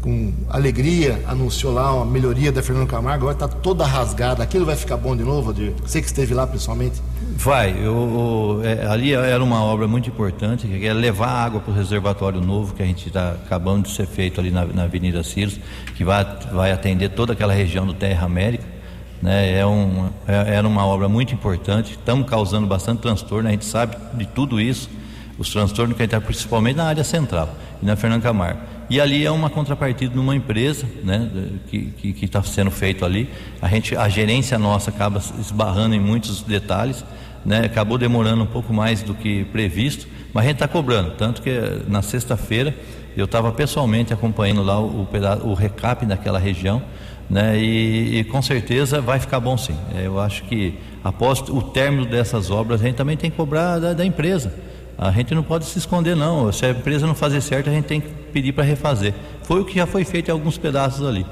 com 0.01 0.33
alegria, 0.49 1.21
anunciou 1.27 1.73
lá 1.73 1.93
uma 1.93 2.05
melhoria 2.05 2.49
da 2.49 2.63
Fernando 2.63 2.88
Camargo. 2.88 3.27
Agora 3.27 3.33
está 3.33 3.47
toda 3.49 3.86
rasgada. 3.86 4.43
Aquilo 4.43 4.65
vai 4.65 4.77
ficar 4.77 4.95
bom 4.95 5.13
de 5.13 5.23
novo, 5.23 5.49
Adriano? 5.49 5.75
Você 5.86 5.99
que 5.99 6.07
esteve 6.07 6.33
lá 6.33 6.47
pessoalmente? 6.47 7.01
Vai. 7.36 7.71
Eu, 7.71 7.83
eu, 7.83 8.62
é, 8.63 8.88
ali 8.88 9.13
era 9.13 9.43
uma 9.43 9.62
obra 9.62 9.86
muito 9.86 10.10
importante, 10.10 10.67
que 10.67 10.88
é 10.88 10.93
levar 10.93 11.27
água 11.27 11.60
para 11.60 11.71
o 11.71 11.75
reservatório 11.75 12.39
novo 12.39 12.73
que 12.73 12.81
a 12.81 12.86
gente 12.86 13.10
está 13.10 13.31
acabando 13.31 13.88
de 13.88 13.93
ser 13.93 14.07
feito 14.07 14.39
ali 14.39 14.51
na, 14.51 14.63
na 14.65 14.83
Avenida 14.83 15.21
Ciros, 15.21 15.60
que 15.95 16.03
vai, 16.05 16.25
vai 16.53 16.71
atender 16.71 17.10
toda 17.10 17.33
aquela 17.33 17.53
região 17.53 17.86
do 17.86 17.93
Terra 17.93 18.25
América. 18.25 18.77
Né? 19.21 19.60
É 19.60 19.65
um, 19.65 20.10
é, 20.27 20.56
era 20.56 20.67
uma 20.67 20.86
obra 20.86 21.10
muito 21.10 21.34
importante, 21.34 21.91
estamos 21.91 22.30
causando 22.30 22.67
bastante 22.67 23.01
transtorno, 23.01 23.47
a 23.47 23.51
gente 23.51 23.65
sabe 23.65 23.95
de 24.13 24.25
tudo 24.25 24.60
isso, 24.60 24.89
os 25.38 25.49
transtornos 25.51 25.95
que 25.95 26.01
a 26.01 26.06
gente 26.06 26.15
está 26.15 26.25
principalmente 26.25 26.75
na 26.75 26.86
área 26.86 27.03
central 27.03 27.49
e 27.82 27.86
na 27.86 27.95
Fernando 27.95 28.21
Camargo. 28.23 28.60
E 28.89 29.01
ali 29.01 29.25
é 29.25 29.32
uma 29.32 29.49
contrapartida 29.49 30.15
numa 30.15 30.36
empresa 30.36 30.88
né, 31.03 31.30
que 31.67 32.15
está 32.21 32.41
sendo 32.41 32.71
feito 32.71 33.03
ali. 33.03 33.30
A, 33.62 33.67
gente, 33.67 33.95
a 33.95 34.08
gerência 34.08 34.58
nossa 34.58 34.91
acaba 34.91 35.21
esbarrando 35.39 35.93
em 35.93 35.99
muitos 35.99 36.41
detalhes, 36.41 37.03
né, 37.45 37.65
acabou 37.65 37.97
demorando 37.97 38.43
um 38.43 38.47
pouco 38.47 38.73
mais 38.73 39.01
do 39.01 39.13
que 39.13 39.43
previsto, 39.45 40.08
mas 40.34 40.45
a 40.45 40.47
gente 40.47 40.56
está 40.56 40.67
cobrando. 40.67 41.12
Tanto 41.12 41.41
que 41.41 41.51
na 41.88 42.01
sexta-feira 42.01 42.73
eu 43.15 43.25
estava 43.25 43.51
pessoalmente 43.51 44.13
acompanhando 44.13 44.63
lá 44.63 44.80
o, 44.80 45.06
o, 45.43 45.49
o 45.49 45.53
recap 45.53 46.06
daquela 46.06 46.39
região 46.39 46.82
né? 47.30 47.58
E, 47.58 48.20
e, 48.20 48.24
com 48.24 48.42
certeza 48.42 49.02
vai 49.02 49.20
ficar 49.20 49.40
bom 49.40 49.58
sim. 49.58 49.76
É, 49.96 50.08
eu 50.08 50.20
acho 50.20 50.44
que 50.44 50.76
após 51.04 51.42
o 51.42 51.62
término 51.62 52.06
dessas 52.06 52.50
obras 52.50 52.82
a 52.82 52.86
gente 52.86 52.96
também 52.96 53.18
tem 53.18 53.30
que 53.30 53.38
cobrar 53.38 53.80
da, 53.80 53.94
da, 53.94 54.06
empresa. 54.06 54.54
A 54.98 55.12
gente 55.12 55.36
não 55.36 55.44
pode 55.44 55.66
se 55.66 55.78
esconder 55.78 56.16
não. 56.16 56.52
Se 56.52 56.66
a 56.66 56.72
empresa 56.72 57.06
não 57.06 57.13
fazer 57.13 57.42
certo 57.42 57.70
a 57.70 57.74
gente 57.74 57.86
tem 57.86 58.02
que 58.02 58.10
pedir 58.32 58.54
para 58.54 58.63
refazer. 58.63 59.13
Foi 59.44 59.62
o 59.62 59.66
que 59.66 59.76
já 59.76 59.86
foi 59.86 60.04
feito 60.04 60.30
em 60.30 60.32
alguns 60.32 60.58
pedaços 60.58 61.06
ali. 61.06 61.26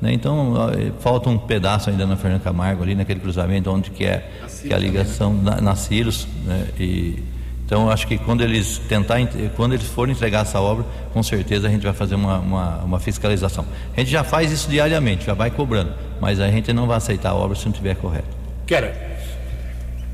Né? 0.00 0.12
Então 0.12 0.54
falta 1.00 1.28
um 1.28 1.36
pedaço 1.36 1.90
ainda 1.90 2.06
na 2.06 2.16
Fernanda 2.16 2.42
Camargo 2.42 2.82
ali 2.82 2.94
naquele 2.94 3.20
cruzamento 3.20 3.70
onde 3.70 3.90
que 3.90 4.04
é, 4.04 4.30
que 4.62 4.72
é 4.72 4.76
a 4.76 4.78
ligação 4.78 5.34
na, 5.34 5.60
na 5.60 5.74
Ciros, 5.74 6.26
né? 6.46 6.68
E 6.78 7.22
então, 7.70 7.88
acho 7.88 8.04
que 8.04 8.18
quando 8.18 8.42
eles 8.42 8.78
tentar, 8.88 9.18
quando 9.54 9.74
eles 9.74 9.86
forem 9.86 10.12
entregar 10.12 10.42
essa 10.42 10.60
obra, 10.60 10.84
com 11.12 11.22
certeza 11.22 11.68
a 11.68 11.70
gente 11.70 11.84
vai 11.84 11.92
fazer 11.92 12.16
uma, 12.16 12.40
uma, 12.40 12.78
uma, 12.78 12.98
fiscalização. 12.98 13.64
A 13.96 14.00
gente 14.00 14.10
já 14.10 14.24
faz 14.24 14.50
isso 14.50 14.68
diariamente, 14.68 15.24
já 15.24 15.34
vai 15.34 15.52
cobrando, 15.52 15.94
mas 16.20 16.40
a 16.40 16.50
gente 16.50 16.72
não 16.72 16.88
vai 16.88 16.96
aceitar 16.96 17.30
a 17.30 17.34
obra 17.36 17.56
se 17.56 17.64
não 17.66 17.70
estiver 17.70 17.94
correto. 17.94 18.26
Quero. 18.66 18.90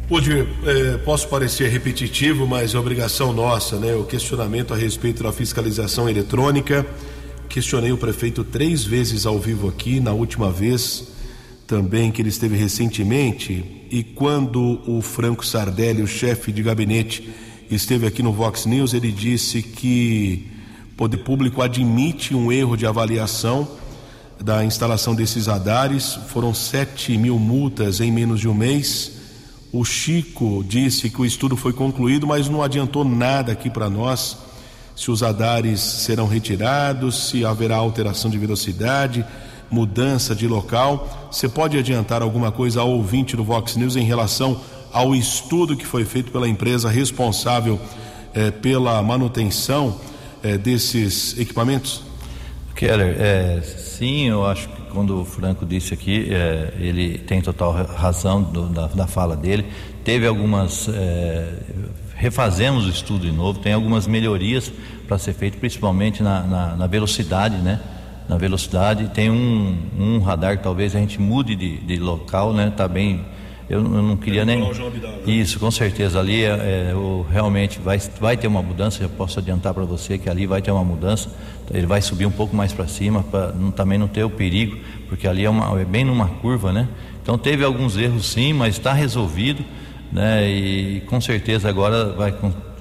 Pude, 0.06 0.32
eh, 0.66 0.98
posso 1.02 1.28
parecer 1.28 1.70
repetitivo, 1.70 2.46
mas 2.46 2.74
é 2.74 2.78
obrigação 2.78 3.32
nossa, 3.32 3.78
né? 3.78 3.94
O 3.94 4.04
questionamento 4.04 4.74
a 4.74 4.76
respeito 4.76 5.22
da 5.22 5.32
fiscalização 5.32 6.10
eletrônica. 6.10 6.84
Questionei 7.48 7.90
o 7.90 7.96
prefeito 7.96 8.44
três 8.44 8.84
vezes 8.84 9.24
ao 9.24 9.38
vivo 9.38 9.66
aqui, 9.66 9.98
na 9.98 10.12
última 10.12 10.52
vez 10.52 11.08
também 11.66 12.12
que 12.12 12.20
ele 12.20 12.28
esteve 12.28 12.54
recentemente, 12.54 13.75
e 13.90 14.02
quando 14.02 14.80
o 14.86 15.00
Franco 15.00 15.44
Sardelli, 15.44 16.02
o 16.02 16.06
chefe 16.06 16.52
de 16.52 16.62
gabinete, 16.62 17.28
esteve 17.70 18.06
aqui 18.06 18.22
no 18.22 18.32
Vox 18.32 18.66
News, 18.66 18.94
ele 18.94 19.10
disse 19.10 19.62
que 19.62 20.46
o 20.92 20.96
poder 20.96 21.18
público 21.18 21.62
admite 21.62 22.34
um 22.34 22.50
erro 22.50 22.76
de 22.76 22.86
avaliação 22.86 23.68
da 24.40 24.64
instalação 24.64 25.14
desses 25.14 25.46
radares, 25.46 26.14
foram 26.28 26.52
7 26.52 27.16
mil 27.16 27.38
multas 27.38 28.00
em 28.00 28.12
menos 28.12 28.40
de 28.40 28.48
um 28.48 28.54
mês. 28.54 29.12
O 29.72 29.84
Chico 29.84 30.64
disse 30.66 31.10
que 31.10 31.20
o 31.20 31.24
estudo 31.24 31.56
foi 31.56 31.72
concluído, 31.72 32.26
mas 32.26 32.48
não 32.48 32.62
adiantou 32.62 33.04
nada 33.04 33.52
aqui 33.52 33.70
para 33.70 33.90
nós. 33.90 34.36
Se 34.94 35.10
os 35.10 35.20
radares 35.20 35.80
serão 35.80 36.26
retirados, 36.26 37.28
se 37.28 37.44
haverá 37.44 37.76
alteração 37.76 38.30
de 38.30 38.38
velocidade, 38.38 39.24
mudança 39.70 40.34
de 40.34 40.46
local. 40.46 41.28
Você 41.30 41.48
pode 41.48 41.78
adiantar 41.78 42.22
alguma 42.22 42.52
coisa 42.52 42.80
ao 42.80 42.90
ouvinte 42.90 43.36
do 43.36 43.44
Vox 43.44 43.76
News 43.76 43.96
em 43.96 44.04
relação 44.04 44.60
ao 44.92 45.14
estudo 45.14 45.76
que 45.76 45.86
foi 45.86 46.04
feito 46.04 46.30
pela 46.30 46.48
empresa 46.48 46.88
responsável 46.88 47.78
eh, 48.34 48.50
pela 48.50 49.02
manutenção 49.02 50.00
eh, 50.42 50.56
desses 50.56 51.38
equipamentos? 51.38 52.02
Keller, 52.76 53.16
é, 53.18 53.62
sim, 53.62 54.28
eu 54.28 54.44
acho 54.44 54.68
que 54.68 54.82
quando 54.90 55.22
o 55.22 55.24
Franco 55.24 55.64
disse 55.64 55.94
aqui, 55.94 56.28
é, 56.30 56.74
ele 56.78 57.18
tem 57.18 57.40
total 57.40 57.72
razão 57.72 58.42
do, 58.42 58.68
da, 58.68 58.86
da, 58.86 59.06
fala 59.06 59.34
dele. 59.34 59.66
Teve 60.04 60.26
algumas. 60.26 60.86
É, 60.88 61.54
refazemos 62.14 62.86
o 62.86 62.90
estudo 62.90 63.26
de 63.26 63.32
novo, 63.32 63.60
tem 63.60 63.72
algumas 63.72 64.06
melhorias 64.06 64.70
para 65.08 65.18
ser 65.18 65.32
feito, 65.32 65.58
principalmente 65.58 66.22
na, 66.22 66.42
na, 66.42 66.76
na 66.76 66.86
velocidade, 66.86 67.56
né? 67.56 67.80
Na 68.28 68.36
velocidade. 68.36 69.08
Tem 69.08 69.30
um, 69.30 69.76
um 69.98 70.18
radar 70.20 70.56
que 70.56 70.62
talvez 70.62 70.94
a 70.94 70.98
gente 70.98 71.20
mude 71.20 71.54
de, 71.54 71.78
de 71.78 71.96
local, 71.96 72.52
né? 72.52 72.72
Tá 72.76 72.88
bem. 72.88 73.24
Eu, 73.68 73.80
eu 73.80 74.02
não 74.02 74.16
queria 74.16 74.44
nem. 74.44 74.60
Né? 74.60 74.70
Isso, 75.26 75.58
com 75.58 75.70
certeza. 75.70 76.20
Ali 76.20 76.44
é, 76.44 76.48
é, 76.48 76.94
realmente 77.30 77.80
vai, 77.80 77.98
vai 78.20 78.36
ter 78.36 78.46
uma 78.46 78.62
mudança. 78.62 79.02
Já 79.02 79.08
posso 79.08 79.38
adiantar 79.38 79.74
para 79.74 79.84
você 79.84 80.18
que 80.18 80.30
ali 80.30 80.46
vai 80.46 80.62
ter 80.62 80.70
uma 80.70 80.84
mudança. 80.84 81.28
Ele 81.72 81.86
vai 81.86 82.00
subir 82.00 82.26
um 82.26 82.30
pouco 82.30 82.54
mais 82.54 82.72
para 82.72 82.86
cima 82.86 83.22
para 83.24 83.52
também 83.74 83.98
não 83.98 84.06
ter 84.06 84.22
o 84.22 84.30
perigo, 84.30 84.78
porque 85.08 85.26
ali 85.26 85.44
é, 85.44 85.50
uma, 85.50 85.80
é 85.80 85.84
bem 85.84 86.04
numa 86.04 86.28
curva, 86.28 86.72
né? 86.72 86.88
Então 87.22 87.36
teve 87.36 87.64
alguns 87.64 87.96
erros 87.96 88.26
sim, 88.26 88.52
mas 88.52 88.76
está 88.76 88.92
resolvido, 88.92 89.64
né? 90.12 90.48
E 90.48 91.00
com 91.06 91.20
certeza 91.20 91.68
agora 91.68 92.12
vai 92.12 92.32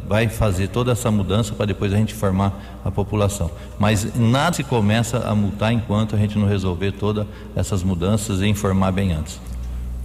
vai 0.08 0.28
fazer 0.30 0.68
toda 0.68 0.92
essa 0.92 1.10
mudança 1.10 1.54
para 1.54 1.66
depois 1.66 1.94
a 1.94 1.98
gente 1.98 2.14
formar 2.14 2.82
a 2.84 2.92
população. 2.92 3.50
Mas 3.80 4.16
nada 4.16 4.56
se 4.56 4.64
começa 4.64 5.20
a 5.20 5.36
multar 5.36 5.72
enquanto 5.72 6.16
a 6.16 6.20
gente 6.20 6.38
não 6.38 6.48
resolver 6.48 6.92
todas 6.94 7.26
essas 7.56 7.84
mudanças 7.84 8.42
e 8.42 8.48
informar 8.48 8.92
bem 8.92 9.14
antes. 9.14 9.40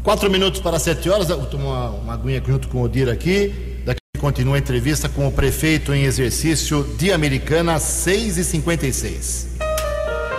Quatro 0.02 0.30
minutos 0.30 0.60
para 0.60 0.78
sete 0.78 1.10
horas, 1.10 1.28
eu 1.28 1.44
tomo 1.46 1.68
uma, 1.68 1.90
uma 1.90 2.14
aguinha 2.14 2.42
junto 2.44 2.68
com 2.68 2.82
o 2.82 2.88
Dir 2.88 3.08
aqui. 3.08 3.82
Daqui 3.84 4.00
continua 4.18 4.56
a 4.56 4.58
entrevista 4.58 5.08
com 5.08 5.26
o 5.28 5.32
prefeito 5.32 5.92
em 5.92 6.04
exercício 6.04 6.84
de 6.98 7.12
Americana, 7.12 7.78
6 7.78 8.38
e 8.38 8.44
56 8.44 9.50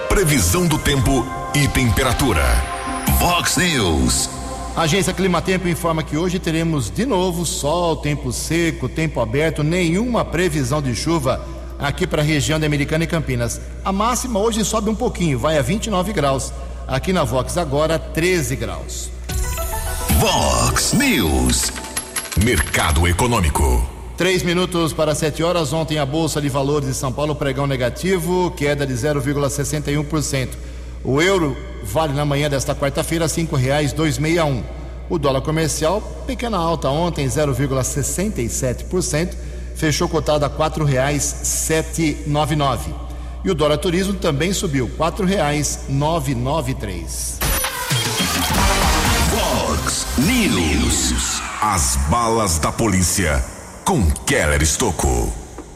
Previsão 0.10 0.68
do 0.68 0.78
tempo 0.78 1.26
e 1.56 1.68
temperatura. 1.68 2.44
Vox 3.20 3.58
News. 3.58 4.41
A 4.76 4.84
agência 4.84 5.14
Climatempo 5.14 5.68
informa 5.68 6.02
que 6.02 6.16
hoje 6.16 6.40
teremos 6.40 6.90
de 6.90 7.06
novo 7.06 7.46
sol, 7.46 7.98
tempo 7.98 8.32
seco, 8.32 8.88
tempo 8.88 9.20
aberto, 9.20 9.64
nenhuma 9.64 10.24
previsão 10.24 10.82
de 10.82 10.96
chuva 10.96 11.46
aqui 11.78 12.08
para 12.08 12.22
a 12.22 12.26
região 12.26 12.58
de 12.58 12.66
Americana 12.66 13.04
e 13.04 13.08
Campinas. 13.08 13.60
A 13.84 13.92
máxima 13.92 14.40
hoje 14.40 14.64
sobe 14.64 14.90
um 14.90 14.96
pouquinho, 14.96 15.38
vai 15.38 15.58
a 15.58 15.62
29 15.62 16.14
graus. 16.14 16.54
Aqui 16.88 17.12
na 17.12 17.24
Vox 17.26 17.58
agora 17.58 18.00
13 18.00 18.56
graus. 18.56 19.10
Vox 20.20 20.94
News. 20.94 21.72
Mercado 22.42 23.06
Econômico. 23.08 23.86
Três 24.16 24.42
minutos 24.42 24.94
para 24.94 25.14
sete 25.14 25.44
horas. 25.44 25.74
Ontem 25.74 25.98
a 25.98 26.06
Bolsa 26.06 26.42
de 26.42 26.48
Valores 26.48 26.88
de 26.88 26.94
São 26.94 27.12
Paulo 27.12 27.36
pregão 27.36 27.68
negativo, 27.68 28.52
queda 28.52 28.88
de 28.88 28.94
0,61%. 28.94 30.50
O 31.04 31.22
euro 31.22 31.58
vale 31.84 32.14
na 32.14 32.24
manhã 32.24 32.50
desta 32.50 32.74
quarta-feira 32.76 33.28
meia 34.18 34.46
um. 34.46 34.64
O 35.10 35.18
dólar 35.18 35.42
comercial, 35.42 36.02
pequena 36.26 36.58
alta 36.58 36.88
ontem, 36.90 37.28
0,67%, 37.28 39.34
fechou 39.76 40.08
cotado 40.08 40.46
a 40.46 40.50
nove 42.28 42.56
nove. 42.56 42.94
E 43.44 43.50
o 43.50 43.56
dólar 43.56 43.80
turismo 43.80 44.14
também 44.14 44.54
subiu, 44.54 44.88
nove 46.36 46.76
três. 46.76 47.40
Fox 49.32 50.06
News. 50.18 51.42
As 51.62 51.96
balas 52.10 52.60
da 52.60 52.72
polícia 52.72 53.44
com 53.84 54.10
Keller 54.26 54.62
Estocco. 54.62 55.34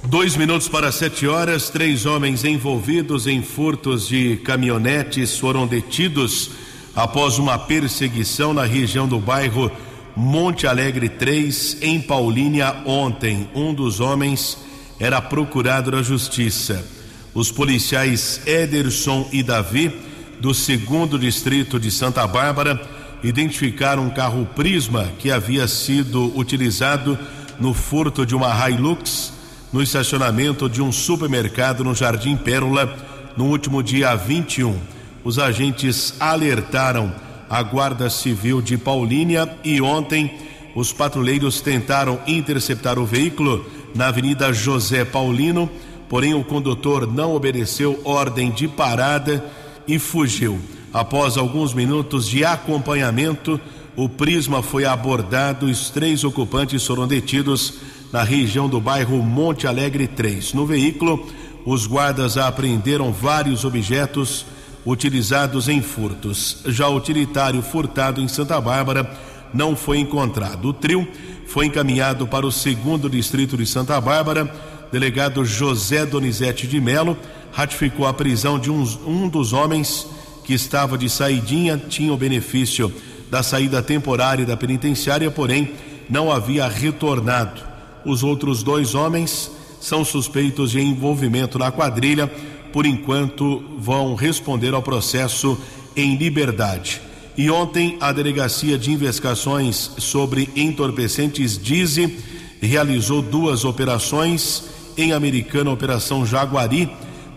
Dois 0.07 0.37
minutos 0.37 0.67
para 0.67 0.91
sete 0.91 1.25
horas, 1.25 1.71
três 1.71 2.05
homens 2.05 2.43
envolvidos 2.43 3.25
em 3.25 3.41
furtos 3.41 4.07
de 4.07 4.37
caminhonetes 4.37 5.39
foram 5.39 5.65
detidos 5.65 6.51
após 6.95 7.39
uma 7.39 7.57
perseguição 7.57 8.53
na 8.53 8.65
região 8.65 9.07
do 9.07 9.19
bairro 9.19 9.71
Monte 10.15 10.67
Alegre 10.67 11.09
3, 11.09 11.79
em 11.81 11.99
Paulínia, 11.99 12.83
ontem. 12.85 13.49
Um 13.55 13.73
dos 13.73 13.99
homens 13.99 14.59
era 14.99 15.19
procurado 15.19 15.89
na 15.89 16.03
justiça. 16.03 16.85
Os 17.33 17.51
policiais 17.51 18.41
Ederson 18.45 19.27
e 19.33 19.41
Davi, 19.41 19.91
do 20.39 20.53
segundo 20.53 21.17
distrito 21.17 21.79
de 21.79 21.89
Santa 21.89 22.27
Bárbara, 22.27 22.79
identificaram 23.23 24.05
um 24.05 24.11
carro 24.11 24.47
Prisma 24.55 25.11
que 25.17 25.31
havia 25.31 25.67
sido 25.67 26.31
utilizado 26.37 27.17
no 27.59 27.73
furto 27.73 28.23
de 28.23 28.35
uma 28.35 28.69
Hilux 28.69 29.34
no 29.75 29.83
estacionamento 29.83 30.69
de 30.69 30.81
um 30.81 30.89
supermercado 30.89 31.83
no 31.83 31.93
Jardim 31.93 32.37
Pérola 32.37 32.95
no 33.35 33.47
último 33.47 33.83
dia 33.83 34.15
21. 34.15 34.73
Os 35.21 35.37
agentes 35.37 36.13
alertaram 36.17 37.13
a 37.49 37.61
Guarda 37.61 38.09
Civil 38.09 38.61
de 38.61 38.77
Paulínia 38.77 39.53
e 39.65 39.81
ontem 39.81 40.33
os 40.73 40.93
patrulheiros 40.93 41.59
tentaram 41.59 42.21
interceptar 42.25 42.97
o 42.97 43.05
veículo 43.05 43.65
na 43.93 44.07
Avenida 44.07 44.53
José 44.53 45.03
Paulino, 45.03 45.69
porém 46.07 46.33
o 46.33 46.41
condutor 46.41 47.05
não 47.05 47.35
obedeceu 47.35 47.99
ordem 48.05 48.51
de 48.51 48.69
parada 48.69 49.43
e 49.85 49.99
fugiu. 49.99 50.57
Após 50.93 51.35
alguns 51.35 51.73
minutos 51.73 52.29
de 52.29 52.45
acompanhamento, 52.45 53.59
o 53.93 54.07
Prisma 54.07 54.63
foi 54.63 54.85
abordado 54.85 55.65
os 55.65 55.89
três 55.89 56.23
ocupantes 56.23 56.85
foram 56.85 57.05
detidos 57.05 57.73
na 58.15 58.23
região 58.23 58.69
do 58.69 58.79
bairro 58.79 59.21
Monte 59.21 59.67
Alegre 59.67 60.07
3. 60.07 60.53
No 60.53 60.65
veículo, 60.65 61.27
os 61.65 61.85
guardas 61.85 62.37
apreenderam 62.37 63.11
vários 63.11 63.65
objetos 63.65 64.45
utilizados 64.85 65.67
em 65.67 65.81
furtos. 65.81 66.59
Já 66.65 66.87
o 66.87 66.95
utilitário 66.95 67.61
furtado 67.61 68.21
em 68.21 68.27
Santa 68.29 68.61
Bárbara 68.61 69.05
não 69.53 69.75
foi 69.75 69.99
encontrado. 69.99 70.69
O 70.69 70.71
trio 70.71 71.05
foi 71.45 71.65
encaminhado 71.65 72.25
para 72.25 72.47
o 72.47 72.53
segundo 72.53 73.09
distrito 73.09 73.57
de 73.57 73.65
Santa 73.65 73.99
Bárbara. 73.99 74.49
Delegado 74.93 75.43
José 75.43 76.05
Donizete 76.05 76.67
de 76.67 76.79
Melo 76.79 77.17
ratificou 77.51 78.07
a 78.07 78.13
prisão 78.13 78.57
de 78.57 78.71
um, 78.71 79.27
dos 79.27 79.51
homens 79.51 80.07
que 80.45 80.53
estava 80.53 80.97
de 80.97 81.09
saidinha, 81.09 81.77
tinha 81.77 82.13
o 82.13 82.17
benefício 82.17 82.89
da 83.29 83.43
saída 83.43 83.83
temporária 83.83 84.45
da 84.45 84.55
penitenciária, 84.55 85.29
porém 85.29 85.73
não 86.09 86.31
havia 86.31 86.65
retornado. 86.65 87.74
Os 88.05 88.23
outros 88.23 88.61
dois 88.61 88.93
homens 88.93 89.51
são 89.81 90.05
suspeitos 90.05 90.71
de 90.71 90.79
envolvimento 90.79 91.57
na 91.57 91.71
quadrilha, 91.71 92.27
por 92.71 92.85
enquanto 92.85 93.63
vão 93.77 94.15
responder 94.15 94.73
ao 94.73 94.81
processo 94.81 95.57
em 95.95 96.15
liberdade. 96.15 97.01
E 97.37 97.49
ontem 97.49 97.97
a 97.99 98.11
Delegacia 98.11 98.77
de 98.77 98.91
Investigações 98.91 99.91
sobre 99.97 100.49
Entorpecentes 100.55 101.57
Dize 101.57 102.17
realizou 102.61 103.21
duas 103.21 103.65
operações 103.65 104.63
em 104.97 105.11
Americana, 105.11 105.71
Operação 105.71 106.25
Jaguari. 106.25 106.89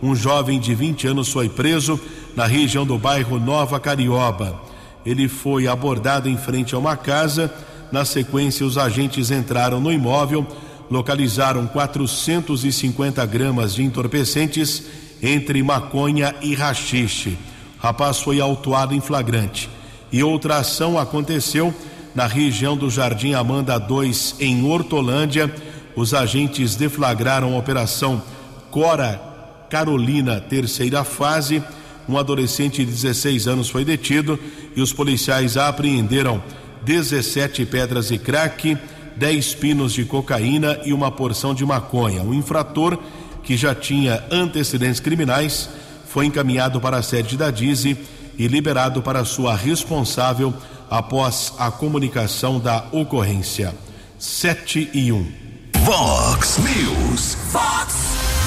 Um 0.02 0.14
jovem 0.14 0.60
de 0.60 0.74
20 0.74 1.08
anos 1.08 1.32
foi 1.32 1.48
preso 1.48 1.98
na 2.36 2.46
região 2.46 2.86
do 2.86 2.96
bairro 2.98 3.40
Nova 3.40 3.80
Carioba. 3.80 4.60
Ele 5.04 5.26
foi 5.26 5.66
abordado 5.66 6.28
em 6.28 6.36
frente 6.36 6.74
a 6.74 6.78
uma 6.78 6.96
casa. 6.96 7.52
Na 7.90 8.04
sequência, 8.04 8.66
os 8.66 8.76
agentes 8.76 9.30
entraram 9.30 9.80
no 9.80 9.92
imóvel, 9.92 10.46
localizaram 10.90 11.66
450 11.66 13.24
gramas 13.26 13.74
de 13.74 13.82
entorpecentes 13.82 14.84
entre 15.22 15.62
maconha 15.62 16.34
e 16.40 16.54
rachixe. 16.54 17.30
O 17.78 17.82
rapaz 17.82 18.18
foi 18.18 18.40
autuado 18.40 18.94
em 18.94 19.00
flagrante. 19.00 19.68
E 20.10 20.22
outra 20.22 20.58
ação 20.58 20.98
aconteceu 20.98 21.74
na 22.14 22.26
região 22.26 22.76
do 22.76 22.90
Jardim 22.90 23.34
Amanda 23.34 23.78
2, 23.78 24.36
em 24.40 24.64
Hortolândia. 24.64 25.52
Os 25.94 26.14
agentes 26.14 26.76
deflagraram 26.76 27.54
a 27.54 27.58
operação 27.58 28.22
Cora 28.70 29.20
Carolina, 29.68 30.40
terceira 30.40 31.04
fase 31.04 31.62
um 32.08 32.16
adolescente 32.16 32.84
de 32.84 32.90
16 32.90 33.46
anos 33.46 33.68
foi 33.68 33.84
detido 33.84 34.38
e 34.74 34.80
os 34.80 34.92
policiais 34.92 35.58
apreenderam 35.58 36.42
17 36.84 37.66
pedras 37.66 38.08
de 38.08 38.18
crack, 38.18 38.76
10 39.16 39.54
pinos 39.54 39.92
de 39.92 40.04
cocaína 40.04 40.80
e 40.84 40.92
uma 40.92 41.10
porção 41.10 41.54
de 41.54 41.64
maconha. 41.64 42.22
O 42.22 42.32
infrator, 42.34 42.98
que 43.42 43.56
já 43.56 43.74
tinha 43.74 44.22
antecedentes 44.30 45.00
criminais, 45.00 45.68
foi 46.06 46.26
encaminhado 46.26 46.80
para 46.80 46.98
a 46.98 47.02
sede 47.02 47.36
da 47.36 47.50
DIZI 47.50 47.96
e 48.38 48.46
liberado 48.46 49.02
para 49.02 49.24
sua 49.24 49.54
responsável 49.56 50.54
após 50.88 51.52
a 51.58 51.70
comunicação 51.70 52.58
da 52.58 52.86
ocorrência. 52.92 53.74
7 54.18 54.90
e 54.94 55.12
1. 55.12 55.26
Vox 55.84 56.58
News. 56.58 57.36
Fox 57.50 57.94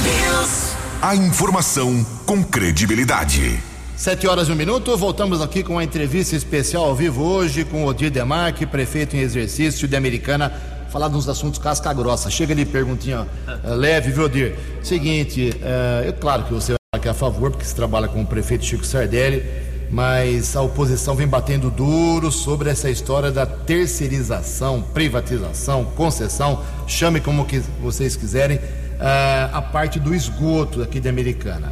News. 0.03 0.75
A 1.01 1.15
informação 1.15 2.05
com 2.25 2.43
credibilidade. 2.43 3.70
Sete 4.01 4.25
horas 4.25 4.47
e 4.47 4.51
um 4.51 4.55
minuto, 4.55 4.97
voltamos 4.97 5.43
aqui 5.43 5.61
com 5.61 5.73
uma 5.73 5.83
entrevista 5.83 6.35
especial 6.35 6.85
ao 6.85 6.95
vivo 6.95 7.23
hoje 7.23 7.63
com 7.63 7.85
Odir 7.85 8.09
Demarque, 8.09 8.65
prefeito 8.65 9.15
em 9.15 9.19
exercício 9.19 9.87
de 9.87 9.95
Americana, 9.95 10.51
falar 10.89 11.07
uns 11.09 11.29
assuntos 11.29 11.59
casca 11.59 11.93
grossa. 11.93 12.27
Chega 12.27 12.55
de 12.55 12.65
perguntinha 12.65 13.21
uh, 13.21 13.75
leve, 13.75 14.09
viu, 14.09 14.23
Odir? 14.23 14.55
Seguinte, 14.81 15.51
é 15.61 16.11
claro 16.19 16.45
que 16.45 16.51
você 16.51 16.71
vai 16.71 16.99
aqui 16.99 17.07
a 17.07 17.13
favor, 17.13 17.51
porque 17.51 17.63
você 17.63 17.75
trabalha 17.75 18.07
com 18.07 18.23
o 18.23 18.25
prefeito 18.25 18.65
Chico 18.65 18.83
Sardelli, 18.83 19.45
mas 19.91 20.55
a 20.55 20.63
oposição 20.63 21.13
vem 21.13 21.27
batendo 21.27 21.69
duro 21.69 22.31
sobre 22.31 22.71
essa 22.71 22.89
história 22.89 23.31
da 23.31 23.45
terceirização, 23.45 24.81
privatização, 24.81 25.85
concessão, 25.95 26.63
chame 26.87 27.21
como 27.21 27.45
que 27.45 27.59
vocês 27.79 28.15
quiserem, 28.15 28.57
uh, 28.57 29.53
a 29.53 29.61
parte 29.61 29.99
do 29.99 30.15
esgoto 30.15 30.81
aqui 30.81 30.99
de 30.99 31.07
Americana. 31.07 31.71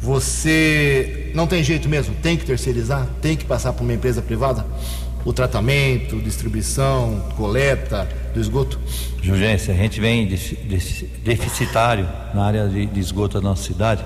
Você 0.00 1.30
não 1.34 1.46
tem 1.46 1.62
jeito 1.62 1.88
mesmo, 1.88 2.14
tem 2.22 2.36
que 2.36 2.44
terceirizar, 2.44 3.06
tem 3.20 3.36
que 3.36 3.44
passar 3.44 3.72
para 3.72 3.84
uma 3.84 3.92
empresa 3.92 4.22
privada 4.22 4.64
o 5.24 5.32
tratamento, 5.32 6.16
distribuição, 6.16 7.20
coleta 7.36 8.08
do 8.32 8.40
esgoto? 8.40 8.78
Jurgência, 9.22 9.74
a 9.74 9.76
gente 9.76 10.00
vem 10.00 10.26
deficitário 11.22 12.08
na 12.34 12.44
área 12.44 12.68
de, 12.68 12.86
de 12.86 13.00
esgoto 13.00 13.40
da 13.40 13.48
nossa 13.48 13.62
cidade 13.62 14.02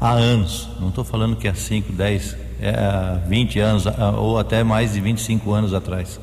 há 0.00 0.10
anos. 0.10 0.68
Não 0.80 0.88
estou 0.88 1.04
falando 1.04 1.36
que 1.36 1.46
há 1.46 1.54
5, 1.54 1.92
10, 1.92 2.36
é, 2.60 3.18
20 3.28 3.60
anos 3.60 3.84
ou 4.18 4.38
até 4.38 4.64
mais 4.64 4.92
de 4.92 5.00
25 5.00 5.52
anos 5.52 5.72
atrás. 5.72 6.18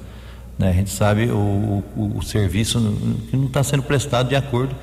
Né? 0.58 0.70
A 0.70 0.74
gente 0.74 0.90
sabe 0.90 1.30
o, 1.32 1.84
o, 1.96 2.18
o 2.18 2.22
serviço 2.22 2.80
que 3.30 3.38
não 3.38 3.46
está 3.46 3.64
sendo 3.64 3.84
prestado 3.84 4.28
de 4.28 4.36
acordo 4.36 4.76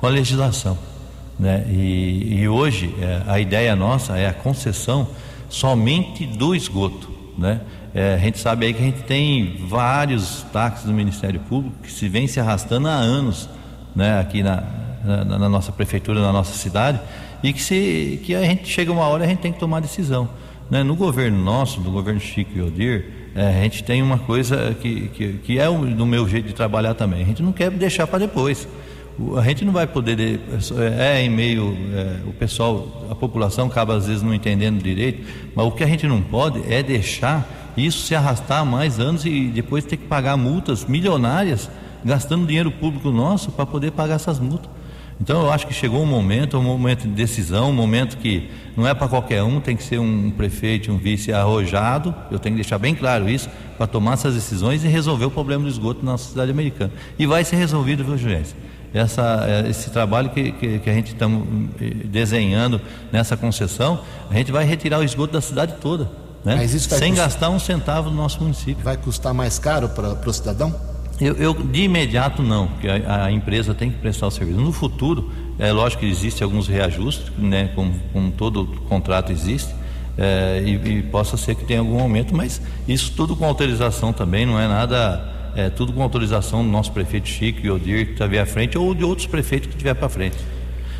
com 0.00 0.06
a 0.06 0.10
legislação. 0.10 0.76
Né? 1.38 1.64
E, 1.68 2.40
e 2.40 2.48
hoje 2.48 2.94
é, 3.00 3.22
a 3.26 3.40
ideia 3.40 3.74
nossa 3.74 4.16
é 4.16 4.28
a 4.28 4.32
concessão 4.32 5.08
somente 5.48 6.26
do 6.26 6.54
esgoto. 6.54 7.10
Né? 7.36 7.60
É, 7.94 8.14
a 8.14 8.18
gente 8.18 8.38
sabe 8.38 8.66
aí 8.66 8.74
que 8.74 8.80
a 8.80 8.84
gente 8.84 9.02
tem 9.02 9.64
vários 9.68 10.44
táxis 10.52 10.86
do 10.86 10.92
Ministério 10.92 11.40
Público 11.40 11.76
que 11.82 11.92
se 11.92 12.08
vem 12.08 12.26
se 12.26 12.40
arrastando 12.40 12.88
há 12.88 12.92
anos 12.94 13.48
né, 13.94 14.18
aqui 14.18 14.42
na, 14.42 14.62
na, 15.04 15.38
na, 15.38 15.48
nossa 15.48 15.70
prefeitura, 15.70 16.20
na 16.20 16.32
nossa 16.32 16.54
cidade, 16.54 17.00
e 17.42 17.52
que, 17.52 17.62
se, 17.62 18.20
que 18.24 18.34
a 18.34 18.42
gente 18.42 18.66
chega 18.66 18.90
uma 18.90 19.06
hora 19.06 19.24
a 19.24 19.26
gente 19.26 19.38
tem 19.38 19.52
que 19.52 19.60
tomar 19.60 19.80
decisão. 19.80 20.28
Né? 20.70 20.82
No 20.82 20.96
governo 20.96 21.38
nosso, 21.38 21.80
no 21.80 21.90
governo 21.90 22.20
Chico 22.20 22.52
e 22.56 22.62
Odir, 22.62 23.04
é, 23.34 23.48
a 23.48 23.62
gente 23.62 23.84
tem 23.84 24.02
uma 24.02 24.18
coisa 24.18 24.76
que, 24.80 25.08
que, 25.08 25.32
que 25.34 25.58
é 25.58 25.68
o, 25.68 25.84
do 25.84 26.06
meu 26.06 26.28
jeito 26.28 26.48
de 26.48 26.54
trabalhar 26.54 26.94
também. 26.94 27.22
A 27.22 27.26
gente 27.26 27.42
não 27.42 27.52
quer 27.52 27.70
deixar 27.70 28.06
para 28.06 28.20
depois. 28.20 28.66
A 29.36 29.42
gente 29.42 29.64
não 29.64 29.72
vai 29.72 29.86
poder. 29.86 30.40
É, 30.98 31.18
é 31.18 31.22
em 31.22 31.30
meio. 31.30 31.76
É, 31.92 32.28
o 32.28 32.32
pessoal, 32.32 33.06
a 33.10 33.14
população 33.14 33.66
acaba 33.66 33.96
às 33.96 34.06
vezes 34.06 34.22
não 34.22 34.34
entendendo 34.34 34.82
direito, 34.82 35.24
mas 35.54 35.66
o 35.66 35.70
que 35.70 35.84
a 35.84 35.86
gente 35.86 36.06
não 36.06 36.20
pode 36.20 36.60
é 36.72 36.82
deixar 36.82 37.72
isso 37.76 38.06
se 38.06 38.14
arrastar 38.14 38.64
mais 38.64 38.98
anos 38.98 39.24
e 39.24 39.46
depois 39.46 39.84
ter 39.84 39.96
que 39.96 40.06
pagar 40.06 40.36
multas 40.36 40.84
milionárias, 40.84 41.70
gastando 42.04 42.46
dinheiro 42.46 42.70
público 42.70 43.10
nosso 43.10 43.50
para 43.52 43.66
poder 43.66 43.92
pagar 43.92 44.14
essas 44.14 44.38
multas. 44.38 44.70
Então 45.20 45.42
eu 45.42 45.52
acho 45.52 45.66
que 45.66 45.72
chegou 45.72 46.02
um 46.02 46.06
momento, 46.06 46.58
um 46.58 46.62
momento 46.62 47.02
de 47.02 47.14
decisão, 47.14 47.70
um 47.70 47.72
momento 47.72 48.16
que 48.16 48.50
não 48.76 48.86
é 48.86 48.92
para 48.92 49.06
qualquer 49.06 49.42
um, 49.42 49.60
tem 49.60 49.76
que 49.76 49.82
ser 49.82 49.98
um 49.98 50.30
prefeito, 50.30 50.90
um 50.90 50.98
vice 50.98 51.32
arrojado, 51.32 52.14
eu 52.30 52.38
tenho 52.38 52.56
que 52.56 52.62
deixar 52.62 52.78
bem 52.78 52.94
claro 52.94 53.28
isso, 53.28 53.48
para 53.76 53.86
tomar 53.86 54.14
essas 54.14 54.34
decisões 54.34 54.84
e 54.84 54.88
resolver 54.88 55.26
o 55.26 55.30
problema 55.30 55.62
do 55.62 55.68
esgoto 55.68 56.04
na 56.04 56.12
nossa 56.12 56.30
cidade 56.30 56.50
americana. 56.50 56.92
E 57.16 57.26
vai 57.26 57.44
ser 57.44 57.56
resolvido, 57.56 58.04
viu, 58.04 58.18
Juliette? 58.18 58.54
Essa, 58.94 59.44
eh, 59.48 59.68
esse 59.68 59.90
trabalho 59.90 60.30
que, 60.30 60.52
que, 60.52 60.78
que 60.78 60.88
a 60.88 60.94
gente 60.94 61.12
está 61.12 61.26
eh, 61.26 62.06
desenhando 62.06 62.80
nessa 63.10 63.36
concessão, 63.36 64.00
a 64.30 64.34
gente 64.34 64.52
vai 64.52 64.64
retirar 64.64 65.00
o 65.00 65.02
esgoto 65.02 65.32
da 65.32 65.40
cidade 65.40 65.74
toda, 65.80 66.08
né? 66.44 66.64
sem 66.68 66.78
custar... 66.78 67.10
gastar 67.12 67.50
um 67.50 67.58
centavo 67.58 68.08
no 68.08 68.16
nosso 68.16 68.40
município. 68.40 68.84
Vai 68.84 68.96
custar 68.96 69.34
mais 69.34 69.58
caro 69.58 69.88
para 69.88 70.12
o 70.12 70.32
cidadão? 70.32 70.72
Eu, 71.20 71.34
eu, 71.34 71.54
de 71.54 71.82
imediato 71.82 72.42
não, 72.42 72.66
porque 72.68 72.88
a, 72.88 73.26
a, 73.26 73.32
empresa 73.32 73.72
tem 73.72 73.90
que 73.90 73.98
prestar 73.98 74.26
o 74.26 74.30
serviço. 74.30 74.60
No 74.60 74.72
futuro, 74.72 75.30
é 75.58 75.70
lógico 75.70 76.00
que 76.00 76.08
existe 76.08 76.42
alguns 76.42 76.66
reajustes, 76.66 77.30
né, 77.38 77.70
como, 77.74 77.94
como 78.12 78.32
todo 78.32 78.66
contrato 78.88 79.30
existe, 79.30 79.72
é, 80.18 80.62
e, 80.64 80.98
e, 80.98 81.02
possa 81.02 81.36
ser 81.36 81.54
que 81.54 81.64
tenha 81.64 81.80
algum 81.80 82.00
aumento, 82.00 82.34
mas 82.34 82.60
isso 82.86 83.12
tudo 83.16 83.36
com 83.36 83.44
autorização 83.44 84.12
também, 84.12 84.44
não 84.44 84.58
é 84.58 84.66
nada, 84.66 85.33
é 85.56 85.70
tudo 85.70 85.92
com 85.92 86.02
autorização 86.02 86.62
do 86.62 86.68
nosso 86.68 86.92
prefeito 86.92 87.28
Chico 87.28 87.60
e 87.64 87.70
Odir 87.70 88.06
que 88.06 88.12
está 88.12 88.24
à 88.24 88.46
frente 88.46 88.76
ou 88.76 88.94
de 88.94 89.04
outros 89.04 89.26
prefeitos 89.26 89.68
que 89.68 89.74
estiver 89.74 89.94
para 89.94 90.08
frente. 90.08 90.36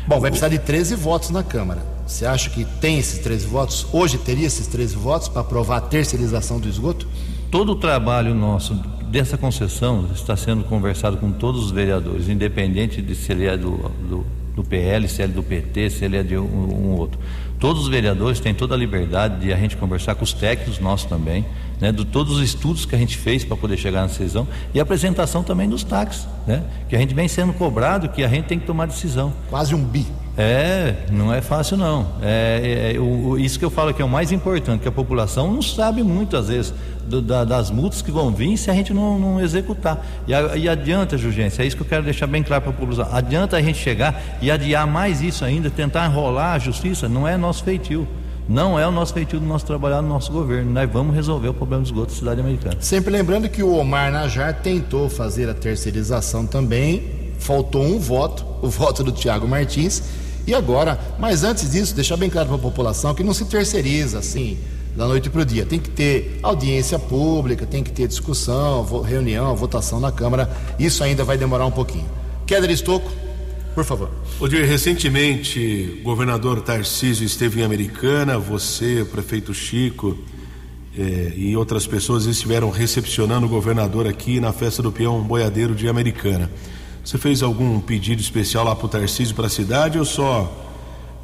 Bom, 0.07 0.19
vai 0.19 0.29
precisar 0.29 0.49
de 0.49 0.59
13 0.59 0.95
votos 0.95 1.31
na 1.31 1.43
Câmara. 1.43 1.81
Você 2.05 2.25
acha 2.25 2.49
que 2.51 2.63
tem 2.63 2.99
esses 2.99 3.19
13 3.19 3.47
votos? 3.47 3.87
Hoje 3.91 4.17
teria 4.17 4.45
esses 4.45 4.67
13 4.67 4.95
votos 4.95 5.27
para 5.27 5.41
aprovar 5.41 5.77
a 5.77 5.81
terceirização 5.81 6.59
do 6.59 6.69
esgoto? 6.69 7.07
Todo 7.49 7.71
o 7.71 7.75
trabalho 7.75 8.35
nosso 8.35 8.75
dessa 9.09 9.37
concessão 9.37 10.09
está 10.13 10.35
sendo 10.35 10.63
conversado 10.63 11.17
com 11.17 11.31
todos 11.31 11.65
os 11.65 11.71
vereadores, 11.71 12.27
independente 12.27 13.01
de 13.01 13.15
se 13.15 13.31
ele 13.31 13.45
é 13.45 13.55
do, 13.55 13.77
do, 14.09 14.25
do 14.55 14.63
PL, 14.63 15.07
se 15.07 15.21
ele 15.21 15.31
é 15.31 15.35
do 15.35 15.43
PT, 15.43 15.89
se 15.89 16.05
ele 16.05 16.17
é 16.17 16.23
de 16.23 16.37
um, 16.37 16.43
um, 16.43 16.95
outro. 16.95 17.19
Todos 17.59 17.83
os 17.83 17.87
vereadores 17.87 18.39
têm 18.39 18.53
toda 18.53 18.75
a 18.75 18.77
liberdade 18.77 19.39
de 19.39 19.53
a 19.53 19.57
gente 19.57 19.77
conversar 19.77 20.15
com 20.15 20.23
os 20.23 20.33
técnicos 20.33 20.79
nossos 20.79 21.07
também, 21.07 21.45
né, 21.79 21.91
de 21.91 22.05
todos 22.05 22.37
os 22.37 22.41
estudos 22.41 22.85
que 22.85 22.95
a 22.95 22.97
gente 22.97 23.17
fez 23.17 23.43
para 23.43 23.57
poder 23.57 23.77
chegar 23.77 24.01
na 24.01 24.07
decisão 24.07 24.47
e 24.73 24.79
a 24.79 24.83
apresentação 24.83 25.43
também 25.43 25.69
dos 25.69 25.83
táxis, 25.83 26.27
né, 26.47 26.63
que 26.87 26.95
a 26.95 26.99
gente 26.99 27.13
vem 27.13 27.27
sendo 27.27 27.53
cobrado, 27.53 28.09
que 28.09 28.23
a 28.23 28.27
gente 28.27 28.45
tem 28.45 28.59
que 28.59 28.65
tomar 28.65 28.87
decisão. 28.87 29.33
Quase 29.49 29.73
um 29.75 29.83
bi. 29.83 30.05
É, 30.37 31.05
não 31.11 31.33
é 31.33 31.41
fácil 31.41 31.77
não. 31.77 32.07
É, 32.21 32.93
é, 32.95 32.99
o, 32.99 33.37
isso 33.37 33.57
que 33.57 33.63
eu 33.63 33.69
falo 33.69 33.93
que 33.93 34.01
é 34.01 34.05
o 34.05 34.09
mais 34.09 34.33
importante, 34.33 34.81
que 34.81 34.87
a 34.87 34.91
população 34.91 35.51
não 35.51 35.61
sabe 35.61 36.03
muito 36.03 36.35
às 36.35 36.49
vezes 36.49 36.73
do, 37.07 37.21
da, 37.21 37.45
das 37.45 37.71
multas 37.71 38.01
que 38.01 38.11
vão 38.11 38.31
vir 38.31 38.57
se 38.57 38.69
a 38.69 38.73
gente 38.73 38.93
não, 38.93 39.17
não 39.17 39.39
executar. 39.39 40.05
E, 40.27 40.31
e 40.59 40.67
adianta, 40.67 41.17
Jurgência, 41.17 41.63
é 41.63 41.65
isso 41.65 41.77
que 41.77 41.83
eu 41.83 41.87
quero 41.87 42.03
deixar 42.03 42.27
bem 42.27 42.43
claro 42.43 42.63
para 42.63 42.71
a 42.71 42.73
população. 42.73 43.15
Adianta 43.15 43.55
a 43.55 43.61
gente 43.61 43.77
chegar 43.77 44.21
e 44.41 44.51
adiar 44.51 44.85
mais 44.85 45.21
isso 45.21 45.45
ainda, 45.45 45.69
tentar 45.69 46.05
enrolar 46.05 46.55
a 46.55 46.59
justiça, 46.59 47.07
não 47.07 47.25
é 47.25 47.37
nosso 47.37 47.63
feitio. 47.63 48.05
Não 48.47 48.77
é 48.79 48.87
o 48.87 48.91
nosso 48.91 49.13
feitio 49.13 49.39
do 49.39 49.45
nosso 49.45 49.65
trabalhar 49.65 50.01
no 50.01 50.07
nosso 50.07 50.31
governo. 50.31 50.71
Nós 50.71 50.89
vamos 50.89 51.15
resolver 51.15 51.49
o 51.49 51.53
problema 51.53 51.81
do 51.81 51.87
esgoto 51.87 52.11
da 52.11 52.17
cidade 52.17 52.41
americana. 52.41 52.77
Sempre 52.79 53.11
lembrando 53.11 53.49
que 53.49 53.63
o 53.63 53.75
Omar 53.75 54.11
Najar 54.11 54.53
tentou 54.61 55.09
fazer 55.09 55.49
a 55.49 55.53
terceirização 55.53 56.45
também, 56.45 57.31
faltou 57.39 57.83
um 57.83 57.97
voto, 57.97 58.45
o 58.61 58.69
voto 58.69 59.03
do 59.03 59.11
Tiago 59.11 59.47
Martins 59.47 60.03
e 60.45 60.53
agora, 60.53 60.99
mas 61.17 61.43
antes 61.43 61.71
disso, 61.71 61.95
deixar 61.95 62.17
bem 62.17 62.29
claro 62.29 62.47
para 62.47 62.57
a 62.57 62.59
população 62.59 63.15
que 63.15 63.23
não 63.23 63.33
se 63.33 63.45
terceiriza 63.45 64.19
assim 64.19 64.59
da 64.95 65.07
noite 65.07 65.27
para 65.27 65.41
o 65.41 65.45
dia. 65.45 65.65
Tem 65.65 65.79
que 65.79 65.89
ter 65.89 66.39
audiência 66.43 66.99
pública, 66.99 67.65
tem 67.65 67.83
que 67.83 67.91
ter 67.91 68.07
discussão, 68.07 69.01
reunião, 69.01 69.55
votação 69.55 69.99
na 69.99 70.11
Câmara. 70.11 70.49
Isso 70.77 71.03
ainda 71.03 71.23
vai 71.23 71.35
demorar 71.35 71.65
um 71.65 71.71
pouquinho. 71.71 72.05
Keller 72.45 72.69
Estocco, 72.69 73.11
por 73.75 73.83
favor. 73.83 74.09
Odir, 74.39 74.65
recentemente, 74.65 75.99
o 75.99 76.03
governador 76.03 76.61
Tarcísio 76.61 77.25
esteve 77.25 77.59
em 77.59 77.63
Americana, 77.63 78.39
você, 78.39 79.01
o 79.01 79.05
prefeito 79.05 79.53
Chico 79.53 80.17
eh, 80.97 81.33
e 81.35 81.57
outras 81.57 81.85
pessoas 81.85 82.25
estiveram 82.25 82.69
recepcionando 82.69 83.45
o 83.45 83.49
governador 83.49 84.07
aqui 84.07 84.39
na 84.39 84.53
festa 84.53 84.81
do 84.81 84.91
peão 84.91 85.21
boiadeiro 85.21 85.75
de 85.75 85.89
Americana. 85.89 86.49
Você 87.03 87.17
fez 87.17 87.43
algum 87.43 87.79
pedido 87.81 88.21
especial 88.21 88.63
lá 88.63 88.75
para 88.75 88.85
o 88.85 88.89
Tarcísio, 88.89 89.35
para 89.35 89.47
a 89.47 89.49
cidade, 89.49 89.99
ou 89.99 90.05
só 90.05 90.65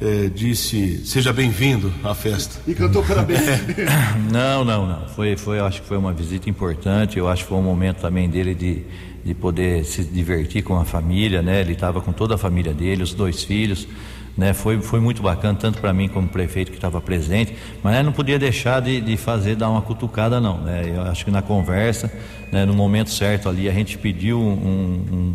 é, 0.00 0.28
disse 0.28 1.06
seja 1.06 1.32
bem-vindo 1.32 1.92
à 2.04 2.14
festa? 2.14 2.60
E 2.66 2.74
cantou 2.74 3.02
parabéns. 3.02 3.40
não, 4.30 4.64
não, 4.64 4.86
não. 4.86 5.08
Foi, 5.08 5.36
foi, 5.36 5.58
eu 5.58 5.64
acho 5.64 5.80
que 5.80 5.88
foi 5.88 5.96
uma 5.96 6.12
visita 6.12 6.50
importante. 6.50 7.18
Eu 7.18 7.28
acho 7.28 7.44
que 7.44 7.48
foi 7.48 7.58
um 7.58 7.62
momento 7.62 8.00
também 8.00 8.28
dele 8.28 8.54
de, 8.54 8.84
de 9.24 9.34
poder 9.34 9.84
se 9.84 10.04
divertir 10.04 10.62
com 10.62 10.76
a 10.76 10.84
família, 10.84 11.42
né? 11.42 11.60
Ele 11.60 11.72
estava 11.72 12.00
com 12.00 12.12
toda 12.12 12.34
a 12.34 12.38
família 12.38 12.72
dele, 12.72 13.02
os 13.02 13.14
dois 13.14 13.42
filhos. 13.42 13.86
Né, 14.34 14.54
foi, 14.54 14.80
foi 14.80 14.98
muito 14.98 15.20
bacana, 15.20 15.58
tanto 15.58 15.78
para 15.78 15.92
mim 15.92 16.08
como 16.08 16.26
prefeito 16.26 16.70
que 16.70 16.78
estava 16.78 17.02
presente, 17.02 17.54
mas 17.82 17.92
né, 17.92 18.02
não 18.02 18.12
podia 18.12 18.38
deixar 18.38 18.80
de, 18.80 18.98
de 18.98 19.14
fazer, 19.18 19.56
dar 19.56 19.68
uma 19.68 19.82
cutucada, 19.82 20.40
não. 20.40 20.56
Né, 20.56 20.90
eu 20.96 21.02
acho 21.02 21.26
que 21.26 21.30
na 21.30 21.42
conversa, 21.42 22.10
né, 22.50 22.64
no 22.64 22.72
momento 22.72 23.10
certo 23.10 23.46
ali, 23.46 23.68
a 23.68 23.72
gente 23.72 23.98
pediu 23.98 24.40
um, 24.40 25.34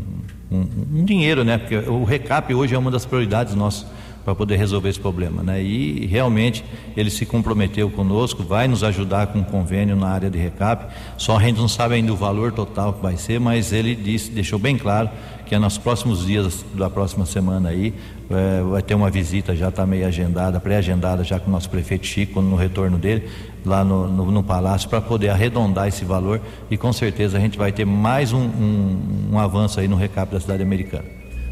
um, 0.51 0.57
um, 0.57 0.67
um 0.95 1.05
dinheiro, 1.05 1.43
né? 1.43 1.59
Porque 1.59 1.75
o 1.75 2.03
recap 2.03 2.51
hoje 2.55 2.73
é 2.73 2.77
uma 2.77 2.89
das 2.89 3.05
prioridades 3.05 3.53
nossas 3.53 3.85
para 4.27 4.35
poder 4.35 4.57
resolver 4.57 4.89
esse 4.89 4.99
problema, 4.99 5.41
né? 5.41 5.63
E 5.63 6.05
realmente 6.05 6.61
ele 6.97 7.09
se 7.09 7.25
comprometeu 7.25 7.89
conosco, 7.89 8.43
vai 8.43 8.67
nos 8.67 8.83
ajudar 8.83 9.27
com 9.27 9.39
um 9.39 9.43
convênio 9.43 9.95
na 9.95 10.09
área 10.09 10.29
de 10.29 10.37
recap. 10.37 10.93
Só 11.17 11.37
a 11.37 11.41
gente 11.41 11.55
não 11.55 11.69
sabe 11.69 11.95
ainda 11.95 12.11
o 12.11 12.15
valor 12.17 12.51
total 12.51 12.91
que 12.91 13.01
vai 13.01 13.15
ser, 13.15 13.39
mas 13.39 13.71
ele 13.71 13.95
disse, 13.95 14.29
deixou 14.29 14.59
bem 14.59 14.77
claro 14.77 15.09
que 15.45 15.55
é 15.55 15.59
nos 15.59 15.77
próximos 15.77 16.25
dias 16.25 16.65
da 16.73 16.89
próxima 16.89 17.25
semana 17.25 17.69
aí 17.69 17.93
é, 18.29 18.61
vai 18.63 18.81
ter 18.81 18.95
uma 18.95 19.09
visita 19.09 19.55
já 19.55 19.69
está 19.69 19.85
meio 19.85 20.05
agendada, 20.05 20.59
pré-agendada 20.59 21.23
já 21.23 21.39
com 21.39 21.47
o 21.47 21.53
nosso 21.53 21.69
prefeito 21.69 22.05
Chico 22.05 22.41
no 22.41 22.57
retorno 22.57 22.97
dele 22.97 23.29
lá 23.65 23.81
no, 23.81 24.09
no, 24.09 24.29
no 24.29 24.43
palácio 24.43 24.89
para 24.89 24.99
poder 24.99 25.29
arredondar 25.29 25.87
esse 25.87 26.03
valor 26.03 26.41
e 26.69 26.75
com 26.75 26.91
certeza 26.91 27.37
a 27.37 27.39
gente 27.39 27.57
vai 27.57 27.71
ter 27.71 27.85
mais 27.85 28.33
um, 28.33 28.41
um, 28.41 29.29
um 29.31 29.39
avanço 29.39 29.79
aí 29.79 29.87
no 29.87 29.95
recap 29.95 30.29
da 30.29 30.39
cidade 30.41 30.63
americana. 30.63 31.05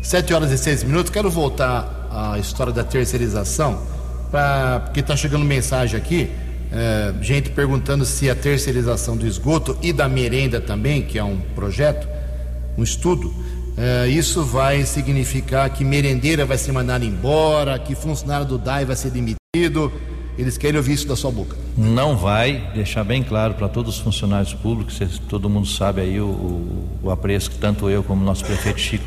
Sete 0.05 0.35
horas 0.35 0.51
e 0.51 0.57
seis 0.59 0.83
minutos. 0.83 1.09
Quero 1.09 1.31
voltar 1.31 2.04
à 2.15 2.39
história 2.39 2.71
da 2.71 2.83
terceirização, 2.83 3.81
pra, 4.31 4.81
porque 4.85 5.01
está 5.01 5.15
chegando 5.15 5.43
mensagem 5.43 5.97
aqui. 5.97 6.29
É, 6.71 7.13
gente 7.21 7.51
perguntando 7.51 8.05
se 8.05 8.29
a 8.29 8.35
terceirização 8.35 9.15
do 9.15 9.25
esgoto 9.25 9.77
e 9.81 9.93
da 9.93 10.09
merenda 10.09 10.59
também, 10.59 11.03
que 11.03 11.17
é 11.17 11.23
um 11.23 11.37
projeto, 11.55 12.07
um 12.77 12.83
estudo, 12.83 13.33
é, 13.77 14.07
isso 14.07 14.43
vai 14.43 14.83
significar 14.83 15.69
que 15.69 15.83
merendeira 15.83 16.45
vai 16.45 16.57
ser 16.57 16.71
mandada 16.71 17.05
embora, 17.05 17.77
que 17.77 17.93
funcionário 17.93 18.45
do 18.45 18.57
DAI 18.57 18.85
vai 18.85 18.95
ser 18.95 19.11
demitido. 19.11 19.91
Eles 20.37 20.57
querem 20.57 20.77
ouvir 20.77 20.93
isso 20.93 21.07
da 21.07 21.15
sua 21.15 21.31
boca. 21.31 21.55
Não 21.77 22.17
vai, 22.17 22.71
deixar 22.73 23.05
bem 23.05 23.23
claro 23.23 23.53
para 23.53 23.69
todos 23.69 23.95
os 23.95 24.01
funcionários 24.01 24.53
públicos, 24.53 24.99
todo 25.29 25.49
mundo 25.49 25.67
sabe 25.67 26.01
aí 26.01 26.19
o, 26.19 26.25
o, 26.25 26.89
o 27.03 27.11
apreço 27.11 27.51
que 27.51 27.57
tanto 27.57 27.89
eu 27.89 28.03
como 28.03 28.21
o 28.21 28.25
nosso 28.25 28.43
prefeito 28.43 28.79
Chico 28.79 29.05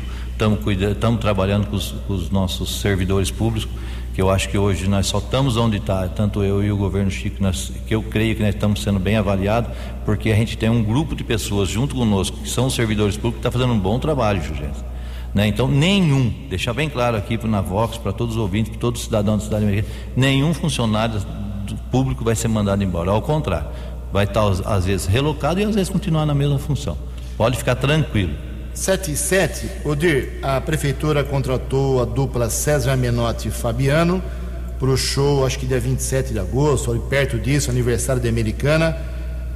estamos 0.91 1.19
trabalhando 1.19 1.67
com 1.67 1.75
os, 1.75 1.91
com 2.07 2.13
os, 2.13 2.29
nossos 2.29 2.79
servidores 2.81 3.29
públicos, 3.29 3.69
que 4.13 4.21
eu 4.21 4.29
acho 4.29 4.49
que 4.49 4.57
hoje 4.57 4.87
nós 4.87 5.07
só 5.07 5.19
estamos 5.19 5.57
onde 5.57 5.77
está, 5.77 6.07
tanto 6.07 6.43
eu 6.43 6.63
e 6.63 6.71
o 6.71 6.77
governo 6.77 7.11
Chico, 7.11 7.41
nós, 7.41 7.71
que 7.85 7.93
eu 7.93 8.01
creio 8.01 8.35
que 8.35 8.41
nós 8.41 8.55
estamos 8.55 8.81
sendo 8.81 8.99
bem 8.99 9.17
avaliados, 9.17 9.71
porque 10.05 10.31
a 10.31 10.35
gente 10.35 10.57
tem 10.57 10.69
um 10.69 10.83
grupo 10.83 11.15
de 11.15 11.23
pessoas 11.23 11.69
junto 11.69 11.95
conosco, 11.95 12.37
que 12.37 12.49
são 12.49 12.67
os 12.67 12.75
servidores 12.75 13.15
públicos, 13.15 13.41
que 13.41 13.47
está 13.47 13.51
fazendo 13.51 13.73
um 13.73 13.79
bom 13.79 13.99
trabalho, 13.99 14.41
Jugência. 14.41 14.85
Né? 15.33 15.47
Então, 15.47 15.67
nenhum, 15.67 16.33
deixar 16.49 16.73
bem 16.73 16.89
claro 16.89 17.17
aqui 17.17 17.37
na 17.45 17.61
Vox, 17.61 17.97
para 17.97 18.11
todos 18.11 18.35
os 18.35 18.41
ouvintes, 18.41 18.71
para 18.71 18.79
todos 18.79 19.01
os 19.01 19.05
cidadãos 19.05 19.39
da 19.39 19.45
cidade 19.45 19.63
americana, 19.63 19.93
nenhum 20.15 20.53
funcionário 20.53 21.21
público 21.91 22.23
vai 22.23 22.35
ser 22.35 22.47
mandado 22.47 22.83
embora, 22.83 23.11
ao 23.11 23.21
contrário 23.21 23.67
vai 24.11 24.25
estar 24.25 24.43
às 24.65 24.85
vezes 24.85 25.05
relocado 25.05 25.59
e 25.59 25.63
às 25.63 25.75
vezes 25.75 25.89
continuar 25.89 26.25
na 26.25 26.33
mesma 26.33 26.57
função. 26.57 26.97
Pode 27.37 27.57
ficar 27.57 27.75
tranquilo. 27.75 28.33
7 28.79 29.11
e 29.11 29.17
7, 29.17 29.69
Odir, 29.83 30.39
a 30.41 30.61
prefeitura 30.61 31.21
contratou 31.21 32.01
a 32.01 32.05
dupla 32.05 32.49
César 32.49 32.95
Menotti 32.95 33.49
e 33.49 33.51
Fabiano 33.51 34.23
para 34.79 34.87
o 34.87 34.95
show, 34.95 35.45
acho 35.45 35.59
que 35.59 35.65
dia 35.65 35.81
27 35.81 36.31
de 36.31 36.39
agosto, 36.39 36.89
ali 36.89 37.01
perto 37.01 37.37
disso, 37.37 37.69
aniversário 37.69 38.21
da 38.21 38.29
Americana, 38.29 38.95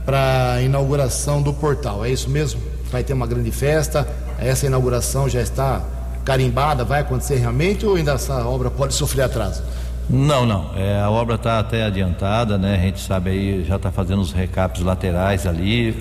para 0.06 0.62
inauguração 0.62 1.42
do 1.42 1.54
portal. 1.54 2.04
É 2.04 2.10
isso 2.10 2.30
mesmo? 2.30 2.62
Vai 2.92 3.02
ter 3.02 3.14
uma 3.14 3.26
grande 3.26 3.50
festa. 3.50 4.06
Essa 4.38 4.66
inauguração 4.66 5.30
já 5.30 5.42
está 5.42 5.82
carimbada, 6.26 6.84
vai 6.84 7.00
acontecer 7.00 7.38
realmente 7.38 7.86
ou 7.86 7.96
ainda 7.96 8.12
essa 8.12 8.46
obra 8.46 8.70
pode 8.70 8.92
sofrer 8.94 9.22
atraso? 9.22 9.64
Não, 10.10 10.46
não. 10.46 10.72
É, 10.76 11.00
a 11.00 11.10
obra 11.10 11.36
está 11.36 11.60
até 11.60 11.84
adiantada, 11.84 12.58
né? 12.58 12.76
A 12.76 12.78
gente 12.78 13.00
sabe 13.00 13.30
aí, 13.30 13.66
já 13.68 13.78
está 13.78 13.92
fazendo 13.92 14.22
os 14.22 14.32
recaps 14.32 14.82
laterais 14.82 15.48
ali. 15.48 15.96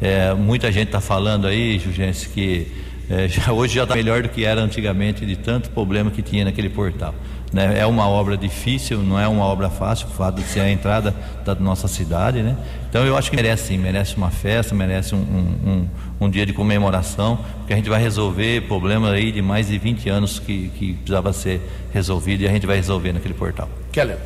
É, 0.00 0.34
muita 0.34 0.70
gente 0.70 0.88
está 0.88 1.00
falando 1.00 1.46
aí, 1.46 1.78
Jugense, 1.78 2.28
que 2.28 2.70
é, 3.08 3.26
já, 3.28 3.52
hoje 3.52 3.74
já 3.74 3.84
está 3.84 3.94
melhor 3.94 4.22
do 4.22 4.28
que 4.28 4.44
era 4.44 4.60
antigamente 4.60 5.24
de 5.24 5.36
tanto 5.36 5.70
problema 5.70 6.10
que 6.10 6.22
tinha 6.22 6.44
naquele 6.44 6.68
portal. 6.68 7.14
Né? 7.52 7.78
É 7.78 7.86
uma 7.86 8.08
obra 8.08 8.36
difícil, 8.36 8.98
não 8.98 9.20
é 9.20 9.28
uma 9.28 9.44
obra 9.44 9.68
fácil, 9.68 10.06
o 10.08 10.10
fato 10.10 10.36
de 10.36 10.44
ser 10.44 10.60
a 10.60 10.70
entrada 10.70 11.14
da 11.44 11.54
nossa 11.54 11.86
cidade, 11.86 12.42
né? 12.42 12.56
Então 12.88 13.04
eu 13.04 13.16
acho 13.16 13.28
que 13.28 13.36
merece 13.36 13.68
sim, 13.68 13.78
merece 13.78 14.16
uma 14.16 14.30
festa, 14.30 14.74
merece 14.74 15.14
um, 15.14 15.18
um, 15.18 15.70
um, 15.70 15.88
um 16.26 16.30
dia 16.30 16.46
de 16.46 16.54
comemoração, 16.54 17.38
porque 17.58 17.74
a 17.74 17.76
gente 17.76 17.90
vai 17.90 18.00
resolver 18.00 18.62
problemas 18.62 19.12
aí 19.12 19.30
de 19.30 19.42
mais 19.42 19.68
de 19.68 19.76
20 19.76 20.08
anos 20.08 20.38
que, 20.38 20.68
que 20.78 20.94
precisava 20.94 21.32
ser 21.32 21.60
resolvido 21.92 22.42
e 22.42 22.48
a 22.48 22.50
gente 22.50 22.66
vai 22.66 22.76
resolver 22.76 23.12
naquele 23.12 23.34
portal. 23.34 23.68
Keller. 23.90 24.16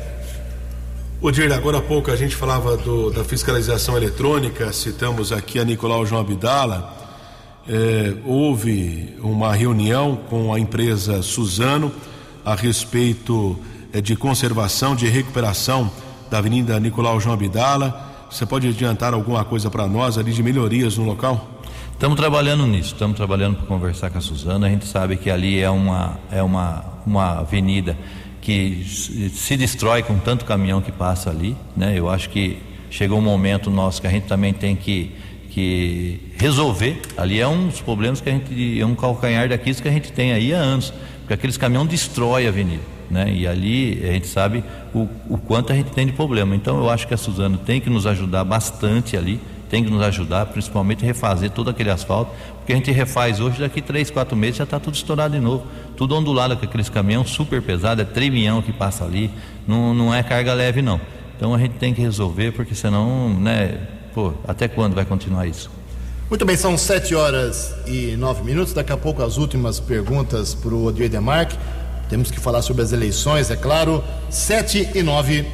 Odir, 1.19 1.51
agora 1.51 1.79
há 1.79 1.81
pouco 1.81 2.11
a 2.11 2.15
gente 2.15 2.35
falava 2.35 2.77
do, 2.77 3.09
da 3.09 3.23
fiscalização 3.23 3.97
eletrônica, 3.97 4.71
citamos 4.71 5.31
aqui 5.33 5.59
a 5.59 5.65
Nicolau 5.65 6.05
João 6.05 6.21
Abdala. 6.21 6.95
É, 7.67 8.13
houve 8.25 9.17
uma 9.21 9.53
reunião 9.53 10.15
com 10.29 10.53
a 10.53 10.59
empresa 10.59 11.21
Suzano 11.21 11.91
a 12.47 12.55
respeito 12.55 13.59
é, 13.91 13.99
de 13.99 14.15
conservação, 14.15 14.95
de 14.95 15.05
recuperação 15.05 15.91
da 16.31 16.37
Avenida 16.37 16.79
Nicolau 16.79 17.19
João 17.19 17.33
Abdala. 17.33 18.25
Você 18.31 18.45
pode 18.45 18.69
adiantar 18.69 19.13
alguma 19.13 19.43
coisa 19.43 19.69
para 19.69 19.85
nós 19.85 20.17
ali 20.17 20.31
de 20.31 20.41
melhorias 20.41 20.97
no 20.97 21.03
local? 21.03 21.61
Estamos 21.91 22.15
trabalhando 22.15 22.65
nisso, 22.65 22.93
estamos 22.93 23.17
trabalhando 23.17 23.57
para 23.57 23.65
conversar 23.65 24.09
com 24.11 24.17
a 24.17 24.21
Suzana. 24.21 24.65
A 24.65 24.69
gente 24.69 24.85
sabe 24.85 25.17
que 25.17 25.29
ali 25.29 25.59
é 25.59 25.69
uma, 25.69 26.17
é 26.31 26.41
uma, 26.41 26.85
uma 27.05 27.39
avenida 27.39 27.97
que 28.39 28.81
se 29.33 29.57
destrói 29.57 30.01
com 30.01 30.17
tanto 30.17 30.45
caminhão 30.45 30.81
que 30.81 30.91
passa 30.91 31.29
ali. 31.29 31.53
Né? 31.75 31.99
Eu 31.99 32.09
acho 32.09 32.29
que 32.29 32.59
chegou 32.89 33.19
um 33.19 33.21
momento 33.21 33.69
nosso 33.69 33.99
que 33.99 34.07
a 34.07 34.09
gente 34.09 34.25
também 34.25 34.53
tem 34.53 34.73
que, 34.73 35.11
que 35.49 36.31
resolver. 36.37 37.01
Ali 37.17 37.41
é 37.41 37.47
um 37.47 37.67
dos 37.67 37.81
problemas 37.81 38.21
que 38.21 38.29
a 38.29 38.31
gente, 38.31 38.79
é 38.79 38.85
um 38.85 38.95
calcanhar 38.95 39.49
daqui 39.49 39.73
que 39.75 39.87
a 39.89 39.91
gente 39.91 40.13
tem 40.13 40.31
aí 40.31 40.53
há 40.53 40.59
anos 40.59 40.93
porque 41.27 41.33
aqueles 41.33 41.57
caminhões 41.57 41.89
destroem 41.89 42.45
a 42.45 42.49
avenida. 42.49 42.81
Né? 43.11 43.33
E 43.33 43.45
ali 43.45 44.01
a 44.01 44.13
gente 44.13 44.27
sabe 44.27 44.63
o, 44.93 45.09
o 45.29 45.37
quanto 45.37 45.73
a 45.73 45.75
gente 45.75 45.91
tem 45.91 46.05
de 46.05 46.13
problema. 46.13 46.55
Então 46.55 46.77
eu 46.77 46.89
acho 46.89 47.05
que 47.05 47.13
a 47.13 47.17
Suzano 47.17 47.57
tem 47.57 47.81
que 47.81 47.89
nos 47.89 48.07
ajudar 48.07 48.45
bastante 48.45 49.17
ali, 49.17 49.37
tem 49.69 49.83
que 49.83 49.91
nos 49.91 50.01
ajudar, 50.03 50.45
principalmente 50.45 51.03
refazer 51.03 51.51
todo 51.51 51.69
aquele 51.69 51.89
asfalto, 51.89 52.31
porque 52.55 52.71
a 52.71 52.75
gente 52.77 52.89
refaz 52.91 53.41
hoje, 53.41 53.59
daqui 53.59 53.81
três, 53.81 54.09
quatro 54.09 54.37
meses 54.37 54.55
já 54.55 54.63
está 54.63 54.79
tudo 54.79 54.93
estourado 54.93 55.33
de 55.33 55.41
novo, 55.41 55.67
tudo 55.97 56.15
ondulado 56.15 56.55
com 56.55 56.63
aqueles 56.63 56.87
caminhões 56.87 57.29
super 57.29 57.61
pesados, 57.61 58.01
é 58.01 58.07
tremião 58.07 58.61
que 58.61 58.71
passa 58.71 59.03
ali, 59.03 59.29
não, 59.67 59.93
não 59.93 60.15
é 60.15 60.23
carga 60.23 60.53
leve 60.53 60.81
não. 60.81 61.01
Então 61.35 61.53
a 61.53 61.59
gente 61.59 61.73
tem 61.73 61.93
que 61.93 61.99
resolver, 62.01 62.53
porque 62.53 62.73
senão, 62.73 63.29
né, 63.37 63.77
pô, 64.13 64.33
até 64.47 64.69
quando 64.69 64.95
vai 64.95 65.03
continuar 65.03 65.45
isso? 65.45 65.69
Muito 66.29 66.45
bem, 66.45 66.57
são 66.57 66.77
sete 66.77 67.15
horas 67.15 67.73
e 67.85 68.17
nove 68.17 68.43
minutos. 68.43 68.73
Daqui 68.73 68.91
a 68.91 68.97
pouco 68.97 69.23
as 69.23 69.37
últimas 69.37 69.79
perguntas 69.79 70.53
para 70.53 70.73
o 70.73 70.83
Odir 70.83 71.09
Demarque. 71.09 71.57
Temos 72.09 72.29
que 72.29 72.37
falar 72.37 72.61
sobre 72.61 72.83
as 72.83 72.91
eleições, 72.91 73.49
é 73.49 73.55
claro. 73.55 74.03
Sete 74.29 74.89
e 74.93 75.01
nove. 75.01 75.47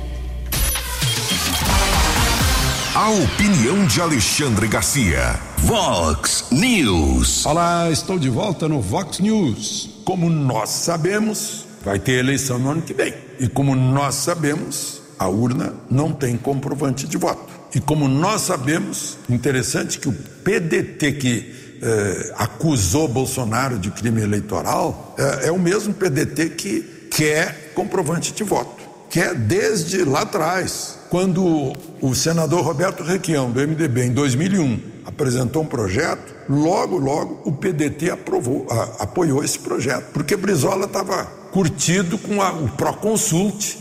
A 2.96 3.10
opinião 3.12 3.86
de 3.86 4.02
Alexandre 4.02 4.68
Garcia. 4.68 5.40
Vox 5.60 6.46
News. 6.52 7.46
Olá, 7.46 7.92
estou 7.92 8.18
de 8.18 8.30
volta 8.30 8.68
no 8.68 8.82
Vox 8.82 9.20
News. 9.20 9.92
Como 10.04 10.28
nós 10.28 10.70
sabemos, 10.70 11.68
vai 11.86 12.00
ter 12.00 12.14
eleição 12.14 12.58
no 12.58 12.72
ano 12.72 12.82
que 12.82 12.96
vem. 12.96 13.14
E 13.40 13.48
como 13.48 13.76
nós 13.76 14.16
sabemos, 14.16 15.04
a 15.20 15.28
urna 15.28 15.72
não 15.88 16.12
tem 16.12 16.36
comprovante 16.36 17.08
de 17.08 17.18
voto. 17.18 17.63
E 17.76 17.82
como 17.82 18.08
nós 18.08 18.42
sabemos, 18.42 19.18
interessante 19.30 20.00
que 20.00 20.08
o 20.08 20.14
PDT 20.14 21.14
que 21.14 21.64
eh, 21.82 22.34
acusou 22.38 23.08
Bolsonaro 23.08 23.78
de 23.78 23.92
crime 23.92 24.22
eleitoral 24.22 25.16
eh, 25.18 25.48
é 25.48 25.52
o 25.52 25.60
mesmo 25.60 25.94
PDT 25.94 26.52
que 26.52 27.08
quer 27.10 27.74
comprovante 27.74 28.32
de 28.32 28.44
voto. 28.44 28.84
Quer 29.10 29.36
desde 29.36 30.04
lá 30.06 30.22
atrás, 30.22 30.98
quando 31.10 31.74
o 32.02 32.16
senador 32.16 32.64
Roberto 32.64 33.04
Requião, 33.04 33.52
do 33.52 33.60
MDB, 33.60 34.06
em 34.06 34.12
2001, 34.12 34.80
apresentou 35.06 35.64
um 35.64 35.66
projeto, 35.66 36.34
logo, 36.50 36.98
logo 36.98 37.42
o 37.44 37.52
PDT 37.52 38.12
aprovou, 38.12 38.66
a, 38.70 39.04
apoiou 39.04 39.44
esse 39.44 39.60
projeto, 39.60 40.06
porque 40.14 40.36
Brizola 40.36 40.86
estava 40.86 41.26
curtido 41.52 42.18
com 42.18 42.42
a, 42.42 42.52
o 42.54 42.70
Proconsult, 42.70 43.78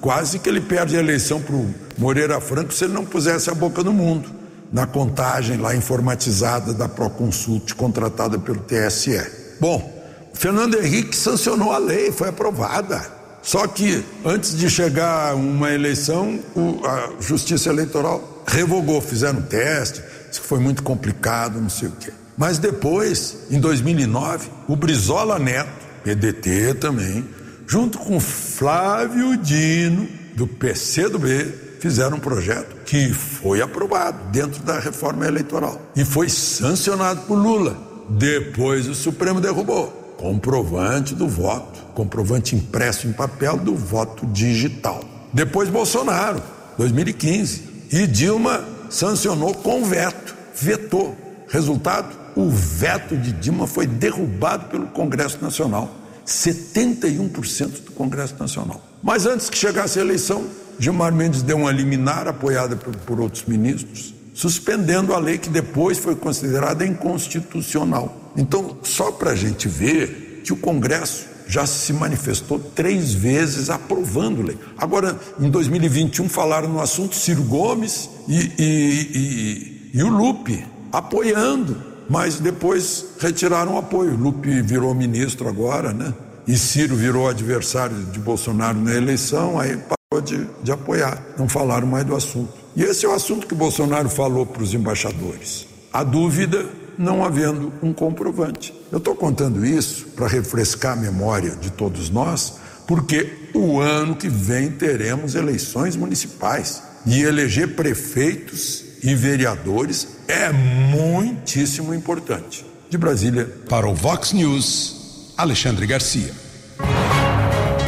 quase 0.00 0.38
que 0.38 0.48
ele 0.48 0.60
perde 0.60 0.96
a 0.96 1.00
eleição 1.00 1.40
para 1.40 1.54
o 1.54 1.74
Moreira 1.98 2.40
Franco 2.40 2.72
se 2.72 2.84
ele 2.84 2.92
não 2.92 3.04
pusesse 3.04 3.50
a 3.50 3.54
boca 3.54 3.82
no 3.82 3.92
mundo 3.92 4.30
na 4.72 4.86
contagem 4.86 5.56
lá 5.58 5.74
informatizada 5.74 6.74
da 6.74 6.88
Proconsult 6.88 7.74
contratada 7.74 8.38
pelo 8.38 8.58
TSE. 8.58 9.20
Bom, 9.60 9.94
Fernando 10.34 10.78
Henrique 10.78 11.16
sancionou 11.16 11.72
a 11.72 11.78
lei, 11.78 12.12
foi 12.12 12.28
aprovada. 12.28 13.14
Só 13.42 13.66
que 13.66 14.04
antes 14.24 14.56
de 14.56 14.68
chegar 14.68 15.34
uma 15.36 15.72
eleição, 15.72 16.40
o, 16.54 16.84
a 16.84 17.12
Justiça 17.20 17.68
Eleitoral 17.68 18.42
revogou, 18.46 19.00
fizeram 19.00 19.40
teste, 19.40 20.02
isso 20.30 20.42
foi 20.42 20.58
muito 20.58 20.82
complicado, 20.82 21.60
não 21.60 21.70
sei 21.70 21.88
o 21.88 21.92
quê. 21.92 22.12
Mas 22.36 22.58
depois, 22.58 23.36
em 23.50 23.60
2009, 23.60 24.50
o 24.68 24.76
Brizola 24.76 25.38
Neto, 25.38 25.86
PDT 26.02 26.74
também, 26.74 27.24
junto 27.66 27.98
com 27.98 28.20
Flávio 28.20 29.36
Dino, 29.36 30.08
do 30.34 30.46
PCdoB, 30.46 31.52
fizeram 31.80 32.16
um 32.16 32.20
projeto 32.20 32.76
que 32.84 33.12
foi 33.12 33.60
aprovado 33.60 34.30
dentro 34.30 34.62
da 34.62 34.78
reforma 34.78 35.26
eleitoral 35.26 35.80
e 35.94 36.04
foi 36.04 36.28
sancionado 36.28 37.22
por 37.22 37.36
Lula. 37.36 37.76
Depois 38.08 38.86
o 38.86 38.94
Supremo 38.94 39.40
derrubou. 39.40 40.04
Comprovante 40.16 41.14
do 41.14 41.28
voto, 41.28 41.80
comprovante 41.94 42.56
impresso 42.56 43.06
em 43.06 43.12
papel 43.12 43.58
do 43.58 43.74
voto 43.74 44.26
digital. 44.26 45.04
Depois 45.32 45.68
Bolsonaro, 45.68 46.42
2015. 46.78 47.62
E 47.92 48.06
Dilma 48.06 48.64
sancionou 48.88 49.54
com 49.54 49.84
veto, 49.84 50.34
vetou. 50.54 51.16
Resultado: 51.48 52.08
o 52.34 52.48
veto 52.48 53.16
de 53.16 53.32
Dilma 53.32 53.66
foi 53.66 53.86
derrubado 53.86 54.66
pelo 54.66 54.86
Congresso 54.86 55.38
Nacional. 55.42 55.94
71% 56.26 57.84
do 57.84 57.92
Congresso 57.92 58.34
Nacional. 58.38 58.84
Mas 59.02 59.26
antes 59.26 59.48
que 59.48 59.56
chegasse 59.56 59.98
a 59.98 60.02
eleição, 60.02 60.46
Gilmar 60.78 61.12
Mendes 61.12 61.42
deu 61.42 61.56
uma 61.56 61.70
liminar 61.70 62.26
apoiada 62.28 62.76
por, 62.76 62.94
por 62.96 63.20
outros 63.20 63.44
ministros, 63.44 64.14
suspendendo 64.34 65.14
a 65.14 65.18
lei 65.18 65.38
que 65.38 65.48
depois 65.48 65.98
foi 65.98 66.16
considerada 66.16 66.84
inconstitucional. 66.84 68.32
Então, 68.36 68.76
só 68.82 69.12
para 69.12 69.30
a 69.30 69.36
gente 69.36 69.68
ver 69.68 70.42
que 70.44 70.52
o 70.52 70.56
Congresso 70.56 71.26
já 71.48 71.64
se 71.64 71.92
manifestou 71.92 72.58
três 72.58 73.14
vezes 73.14 73.70
aprovando 73.70 74.42
lei. 74.42 74.58
Agora, 74.76 75.18
em 75.40 75.48
2021, 75.48 76.28
falaram 76.28 76.68
no 76.68 76.80
assunto 76.80 77.14
Ciro 77.14 77.44
Gomes 77.44 78.10
e, 78.28 78.52
e, 78.58 78.60
e, 78.64 79.90
e 79.94 80.02
o 80.02 80.08
Lupe 80.08 80.66
apoiando, 80.92 81.76
mas 82.08 82.38
depois 82.38 83.06
retiraram 83.18 83.74
o 83.74 83.78
apoio. 83.78 84.16
Lupe 84.16 84.62
virou 84.62 84.94
ministro 84.94 85.48
agora, 85.48 85.92
né? 85.92 86.14
E 86.46 86.56
Ciro 86.56 86.94
virou 86.94 87.28
adversário 87.28 87.96
de 87.96 88.20
Bolsonaro 88.20 88.78
na 88.78 88.94
eleição, 88.94 89.58
aí 89.58 89.76
de, 90.24 90.46
de 90.62 90.72
apoiar, 90.72 91.20
não 91.36 91.48
falaram 91.48 91.86
mais 91.86 92.04
do 92.04 92.14
assunto. 92.14 92.52
E 92.76 92.82
esse 92.82 93.04
é 93.04 93.08
o 93.08 93.12
assunto 93.12 93.46
que 93.46 93.54
Bolsonaro 93.54 94.08
falou 94.08 94.46
para 94.46 94.62
os 94.62 94.72
embaixadores. 94.72 95.66
A 95.92 96.04
dúvida 96.04 96.66
não 96.96 97.24
havendo 97.24 97.72
um 97.82 97.92
comprovante. 97.92 98.72
Eu 98.90 98.98
estou 98.98 99.14
contando 99.14 99.64
isso 99.66 100.06
para 100.14 100.26
refrescar 100.26 100.92
a 100.92 101.00
memória 101.00 101.50
de 101.50 101.70
todos 101.70 102.08
nós, 102.08 102.54
porque 102.86 103.50
o 103.54 103.80
ano 103.80 104.14
que 104.14 104.28
vem 104.28 104.70
teremos 104.70 105.34
eleições 105.34 105.96
municipais 105.96 106.82
e 107.04 107.22
eleger 107.22 107.74
prefeitos 107.74 108.84
e 109.02 109.14
vereadores 109.14 110.08
é 110.28 110.52
muitíssimo 110.52 111.94
importante. 111.94 112.64
De 112.88 112.96
Brasília. 112.96 113.44
Para 113.68 113.88
o 113.88 113.94
Vox 113.94 114.32
News, 114.32 115.32
Alexandre 115.36 115.86
Garcia. 115.86 116.32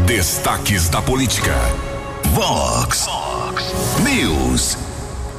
Destaques 0.07 0.89
da 0.89 1.01
política. 1.03 1.55
Vox 2.33 3.07
News. 4.03 4.77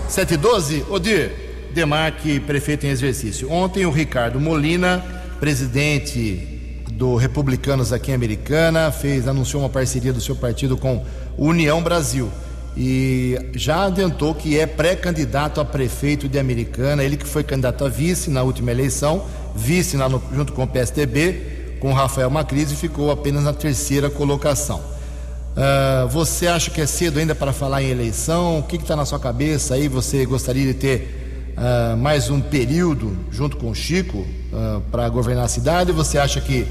712, 0.08 0.86
Odir, 0.90 1.32
Demarque, 1.74 2.40
prefeito 2.40 2.86
em 2.86 2.90
exercício. 2.90 3.52
Ontem 3.52 3.86
o 3.86 3.92
Ricardo 3.92 4.40
Molina, 4.40 5.04
presidente 5.40 6.84
do 6.92 7.16
Republicanos 7.16 7.94
aqui 7.94 8.12
em 8.12 8.16
Americana, 8.16 8.92
fez, 8.92 9.28
anunciou 9.28 9.62
uma 9.62 9.70
parceria 9.70 10.12
do 10.12 10.20
seu 10.20 10.36
partido 10.36 10.76
com 10.76 11.06
União 11.38 11.82
Brasil 11.82 12.30
e 12.78 13.38
já 13.54 13.86
adiantou 13.86 14.34
que 14.34 14.58
é 14.58 14.66
pré-candidato 14.66 15.60
a 15.60 15.66
prefeito 15.66 16.30
de 16.30 16.40
Americana, 16.40 17.04
ele 17.04 17.18
que 17.18 17.26
foi 17.26 17.44
candidato 17.44 17.84
a 17.86 17.90
vice 17.90 18.30
na 18.30 18.44
última 18.44 18.72
eleição, 18.72 19.26
vice 19.56 19.98
no, 19.98 20.22
junto 20.34 20.54
com 20.54 20.64
o 20.64 20.68
PSDB, 20.68 21.78
com 21.80 21.94
Rafael 21.94 22.30
Macris 22.30 22.72
e 22.72 22.76
ficou 22.76 23.12
apenas 23.12 23.44
na 23.44 23.54
terceira 23.54 24.10
colocação. 24.10 24.80
Uh, 24.80 26.08
você 26.08 26.48
acha 26.48 26.70
que 26.70 26.80
é 26.80 26.86
cedo 26.86 27.20
ainda 27.20 27.36
para 27.36 27.52
falar 27.52 27.82
em 27.82 27.90
eleição? 27.90 28.60
O 28.60 28.64
que 28.64 28.78
está 28.78 28.96
na 28.96 29.06
sua 29.06 29.20
cabeça 29.20 29.76
aí? 29.76 29.88
Você 29.88 30.26
gostaria 30.26 30.66
de 30.66 30.74
ter 30.74 31.54
uh, 31.58 31.98
mais 31.98 32.30
um 32.30 32.40
período 32.40 33.18
junto 33.32 33.58
com 33.58 33.72
o 33.72 33.76
Chico 33.76 34.20
uh, 34.20 34.82
para 34.92 35.10
governar 35.10 35.46
a 35.46 35.50
cidade? 35.50 35.92
Você 35.92 36.18
acha 36.18 36.40
que 36.40 36.66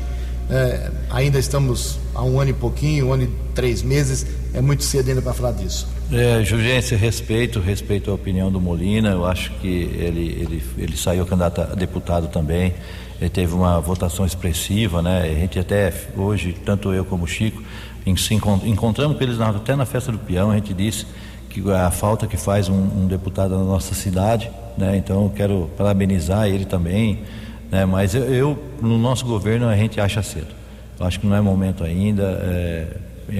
ainda 1.10 1.38
estamos 1.38 1.98
há 2.14 2.22
um 2.22 2.40
ano 2.40 2.50
e 2.50 2.54
pouquinho, 2.54 3.08
um 3.08 3.12
ano 3.12 3.24
e 3.24 3.30
três 3.54 3.82
meses, 3.82 4.26
é 4.54 4.60
muito 4.60 4.82
cedo 4.82 5.08
ainda 5.08 5.20
para 5.20 5.34
falar 5.34 5.52
disso? 5.52 5.86
É, 6.10 6.42
Jurgência, 6.42 6.96
respeito, 6.96 7.60
respeito 7.60 8.10
a 8.10 8.14
opinião 8.14 8.50
do 8.50 8.58
Molina. 8.58 9.10
Eu 9.10 9.26
acho 9.26 9.52
que 9.60 9.66
ele, 9.66 10.26
ele, 10.40 10.62
ele 10.78 10.96
saiu 10.96 11.26
candidato 11.26 11.60
a 11.60 11.74
deputado 11.74 12.28
também. 12.28 12.72
Ele 13.20 13.28
teve 13.28 13.52
uma 13.52 13.78
votação 13.80 14.24
expressiva, 14.24 15.02
né? 15.02 15.22
A 15.22 15.34
gente 15.34 15.58
até 15.58 15.92
hoje, 16.16 16.56
tanto 16.64 16.94
eu 16.94 17.04
como 17.04 17.24
o 17.24 17.26
Chico, 17.26 17.62
em, 18.06 18.16
se 18.16 18.32
encontramos 18.32 19.18
com 19.18 19.22
eles 19.22 19.36
na, 19.36 19.50
até 19.50 19.76
na 19.76 19.84
festa 19.84 20.10
do 20.10 20.18
peão. 20.18 20.50
A 20.50 20.54
gente 20.54 20.72
disse 20.72 21.04
que 21.50 21.60
a 21.70 21.90
falta 21.90 22.26
que 22.26 22.38
faz 22.38 22.70
um, 22.70 22.74
um 22.74 23.06
deputado 23.06 23.58
na 23.58 23.64
nossa 23.64 23.94
cidade, 23.94 24.50
né? 24.78 24.96
Então 24.96 25.30
quero 25.34 25.68
parabenizar 25.76 26.48
ele 26.48 26.64
também, 26.64 27.22
né? 27.70 27.84
Mas 27.84 28.14
eu, 28.14 28.24
eu, 28.24 28.62
no 28.80 28.98
nosso 28.98 29.24
governo 29.24 29.68
a 29.68 29.76
gente 29.76 30.00
acha 30.00 30.22
cedo. 30.22 30.48
Eu 30.98 31.06
acho 31.06 31.20
que 31.20 31.26
não 31.26 31.36
é 31.36 31.40
momento 31.40 31.84
ainda, 31.84 32.22
é, 32.22 32.86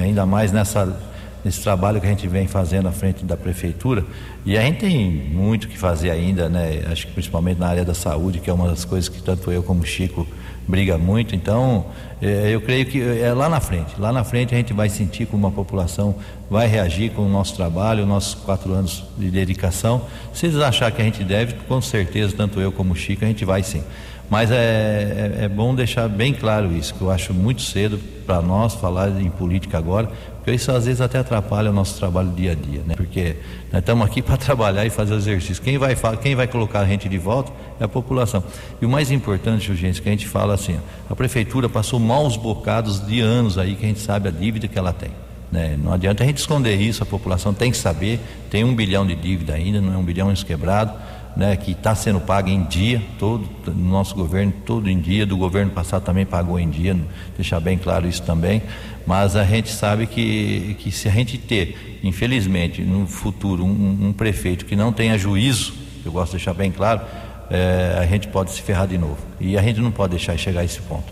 ainda 0.01 0.25
mais 0.25 0.53
nessa 0.53 0.97
nesse 1.45 1.61
trabalho 1.63 2.01
que 2.01 2.07
a 2.07 2.11
gente 2.11 2.27
vem 2.27 2.47
fazendo 2.47 2.89
à 2.89 2.93
frente 2.93 3.25
da 3.25 3.37
prefeitura. 3.37 4.05
E 4.45 4.57
a 4.57 4.63
gente 4.63 4.81
tem 4.81 5.11
muito 5.11 5.69
que 5.69 5.79
fazer 5.79 6.11
ainda, 6.11 6.49
né? 6.49 6.83
Acho 6.91 7.07
que 7.07 7.13
principalmente 7.13 7.59
na 7.59 7.69
área 7.69 7.85
da 7.85 7.95
saúde, 7.95 8.41
que 8.41 8.51
é 8.51 8.53
uma 8.53 8.69
das 8.69 8.85
coisas 8.85 9.09
que 9.09 9.23
tanto 9.23 9.51
eu 9.51 9.63
como 9.63 9.83
o 9.83 9.87
Chico 9.87 10.27
briga 10.67 10.99
muito. 10.99 11.35
Então, 11.35 11.87
é, 12.21 12.51
eu 12.51 12.61
creio 12.61 12.85
que 12.87 13.01
é 13.01 13.33
lá 13.33 13.49
na 13.49 13.61
frente. 13.61 13.99
Lá 13.99 14.13
na 14.13 14.25
frente 14.25 14.55
a 14.55 14.59
gente 14.59 14.73
vai 14.73 14.89
sentir 14.89 15.27
como 15.27 15.47
a 15.47 15.51
população 15.51 16.15
vai 16.51 16.67
reagir 16.67 17.13
com 17.13 17.23
o 17.23 17.29
nosso 17.29 17.57
trabalho, 17.57 18.05
nossos 18.05 18.35
quatro 18.35 18.73
anos 18.73 19.05
de 19.17 19.31
dedicação. 19.31 20.03
Se 20.33 20.47
eles 20.47 20.59
acharem 20.59 20.95
que 20.95 21.03
a 21.03 21.05
gente 21.05 21.25
deve, 21.25 21.55
com 21.67 21.81
certeza, 21.81 22.35
tanto 22.37 22.61
eu 22.61 22.71
como 22.71 22.93
o 22.93 22.97
Chico, 22.97 23.25
a 23.25 23.29
gente 23.29 23.45
vai 23.45 23.63
sim. 23.63 23.83
Mas 24.31 24.51
é, 24.51 25.37
é, 25.41 25.45
é 25.45 25.49
bom 25.49 25.75
deixar 25.75 26.09
bem 26.09 26.35
claro 26.35 26.71
isso, 26.77 26.95
que 26.95 27.01
eu 27.01 27.11
acho 27.11 27.33
muito 27.33 27.63
cedo 27.63 27.99
para 28.27 28.43
nós 28.43 28.75
falar 28.75 29.09
em 29.21 29.31
política 29.31 29.79
agora, 29.79 30.11
porque 30.37 30.53
isso 30.53 30.71
às 30.71 30.85
vezes 30.85 31.01
até 31.01 31.19
atrapalha 31.19 31.71
o 31.71 31.73
nosso 31.73 31.99
trabalho 31.99 32.31
dia 32.31 32.53
a 32.53 32.55
dia, 32.55 32.83
né? 32.87 32.95
Porque 32.95 33.37
nós 33.73 33.81
estamos 33.81 34.07
aqui 34.07 34.21
para 34.23 34.37
trabalhar 34.37 34.85
e 34.85 34.91
fazer 34.91 35.15
exercício. 35.15 35.63
Quem 35.63 35.79
vai, 35.79 35.97
quem 36.21 36.35
vai 36.35 36.47
colocar 36.47 36.81
a 36.81 36.87
gente 36.87 37.09
de 37.09 37.17
volta 37.17 37.51
é 37.81 37.85
a 37.85 37.89
população. 37.89 38.45
E 38.83 38.85
o 38.85 38.89
mais 38.89 39.11
importante, 39.11 39.75
gente, 39.75 40.03
que 40.03 40.09
a 40.09 40.13
gente 40.13 40.29
fala 40.29 40.53
assim, 40.53 40.79
a 41.09 41.17
prefeitura 41.17 41.69
passou 41.69 41.99
maus 41.99 42.37
bocados 42.37 43.07
de 43.07 43.21
anos 43.21 43.57
aí 43.57 43.77
que 43.77 43.85
a 43.87 43.89
gente 43.89 44.01
sabe 44.01 44.29
a 44.29 44.31
dívida 44.31 44.69
que 44.69 44.79
ela 44.79 44.93
tem. 44.93 45.11
Né? 45.51 45.79
Não 45.83 45.95
adianta 45.95 46.23
a 46.23 46.27
gente 46.27 46.37
esconder 46.37 46.79
isso, 46.79 47.03
a 47.03 47.07
população 47.07 47.55
tem 47.55 47.71
que 47.71 47.79
saber, 47.79 48.21
tem 48.51 48.63
um 48.63 48.75
bilhão 48.75 49.07
de 49.07 49.15
dívida 49.15 49.55
ainda, 49.55 49.81
não 49.81 49.95
é 49.95 49.97
um 49.97 50.05
bilhão 50.05 50.31
esquebrado 50.31 50.93
né, 51.39 51.57
que 51.57 51.71
está 51.71 51.95
sendo 51.95 52.19
paga 52.19 52.51
em 52.51 52.65
dia, 52.65 53.01
todo 53.17 53.49
no 53.69 53.91
nosso 53.91 54.13
governo, 54.13 54.53
todo 54.67 54.91
em 54.91 54.99
dia, 54.99 55.25
do 55.25 55.37
governo 55.37 55.71
passado 55.71 56.03
também 56.03 56.27
pagou 56.27 56.59
em 56.59 56.69
dia, 56.69 56.97
deixar 57.37 57.61
bem 57.61 57.79
claro 57.79 58.09
isso 58.09 58.23
também, 58.23 58.61
mas 59.07 59.37
a 59.37 59.45
gente 59.45 59.71
sabe 59.71 60.09
que, 60.09 60.77
que 60.81 60.91
se 60.91 61.09
a 61.09 61.13
gente 61.13 61.39
ter, 61.39 62.01
infelizmente, 62.03 62.83
no 62.83 63.07
futuro, 63.07 63.65
um, 63.65 64.09
um 64.09 64.13
prefeito 64.13 64.65
que 64.65 64.75
não 64.75 64.93
tenha 64.93 65.17
juízo, 65.17 65.75
eu 66.05 66.11
gosto 66.11 66.33
de 66.33 66.39
deixar 66.39 66.55
bem 66.55 66.73
claro, 66.73 67.03
é, 67.49 67.97
a 68.01 68.05
gente 68.05 68.27
pode 68.27 68.51
se 68.51 68.61
ferrar 68.61 68.89
de 68.89 68.99
novo. 68.99 69.19
E 69.41 69.57
a 69.57 69.63
gente 69.63 69.81
não 69.81 69.93
pode 69.93 70.11
deixar 70.11 70.37
chegar 70.37 70.63
a 70.63 70.65
esse 70.65 70.81
ponto. 70.81 71.07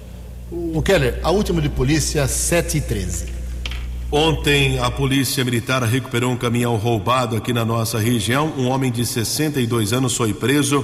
O 0.50 0.82
Keller, 0.82 1.20
a 1.22 1.30
última 1.30 1.62
de 1.62 1.68
polícia, 1.68 2.26
7 2.26 2.78
e 2.78 2.80
13. 2.80 3.35
Ontem, 4.18 4.78
a 4.78 4.90
Polícia 4.90 5.44
Militar 5.44 5.82
recuperou 5.82 6.32
um 6.32 6.38
caminhão 6.38 6.74
roubado 6.76 7.36
aqui 7.36 7.52
na 7.52 7.66
nossa 7.66 7.98
região. 7.98 8.50
Um 8.56 8.66
homem 8.68 8.90
de 8.90 9.04
62 9.04 9.92
anos 9.92 10.16
foi 10.16 10.32
preso 10.32 10.82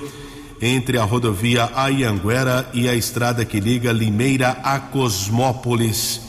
entre 0.61 0.99
a 0.99 1.05
rodovia 1.05 1.71
Ayanguera 1.75 2.69
e 2.75 2.87
a 2.87 2.95
estrada 2.95 3.43
que 3.43 3.59
liga 3.59 3.91
Limeira 3.91 4.51
a 4.63 4.79
Cosmópolis. 4.79 6.21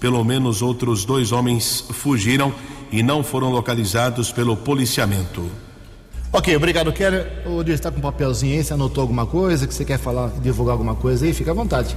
Pelo 0.00 0.24
menos 0.24 0.60
outros 0.60 1.04
dois 1.04 1.30
homens 1.30 1.84
fugiram 1.90 2.52
e 2.90 3.04
não 3.04 3.22
foram 3.22 3.50
localizados 3.50 4.32
pelo 4.32 4.56
policiamento. 4.56 5.48
Ok, 6.32 6.56
obrigado, 6.56 6.92
Keller. 6.92 7.44
O 7.46 7.62
Dir 7.62 7.74
está 7.74 7.92
com 7.92 7.98
um 7.98 8.02
papelzinho 8.02 8.56
aí, 8.56 8.64
você 8.64 8.74
anotou 8.74 9.02
alguma 9.02 9.26
coisa 9.26 9.64
que 9.64 9.72
você 9.72 9.84
quer 9.84 10.00
falar, 10.00 10.32
divulgar 10.42 10.72
alguma 10.72 10.96
coisa 10.96 11.24
aí? 11.24 11.32
Fica 11.32 11.52
à 11.52 11.54
vontade. 11.54 11.96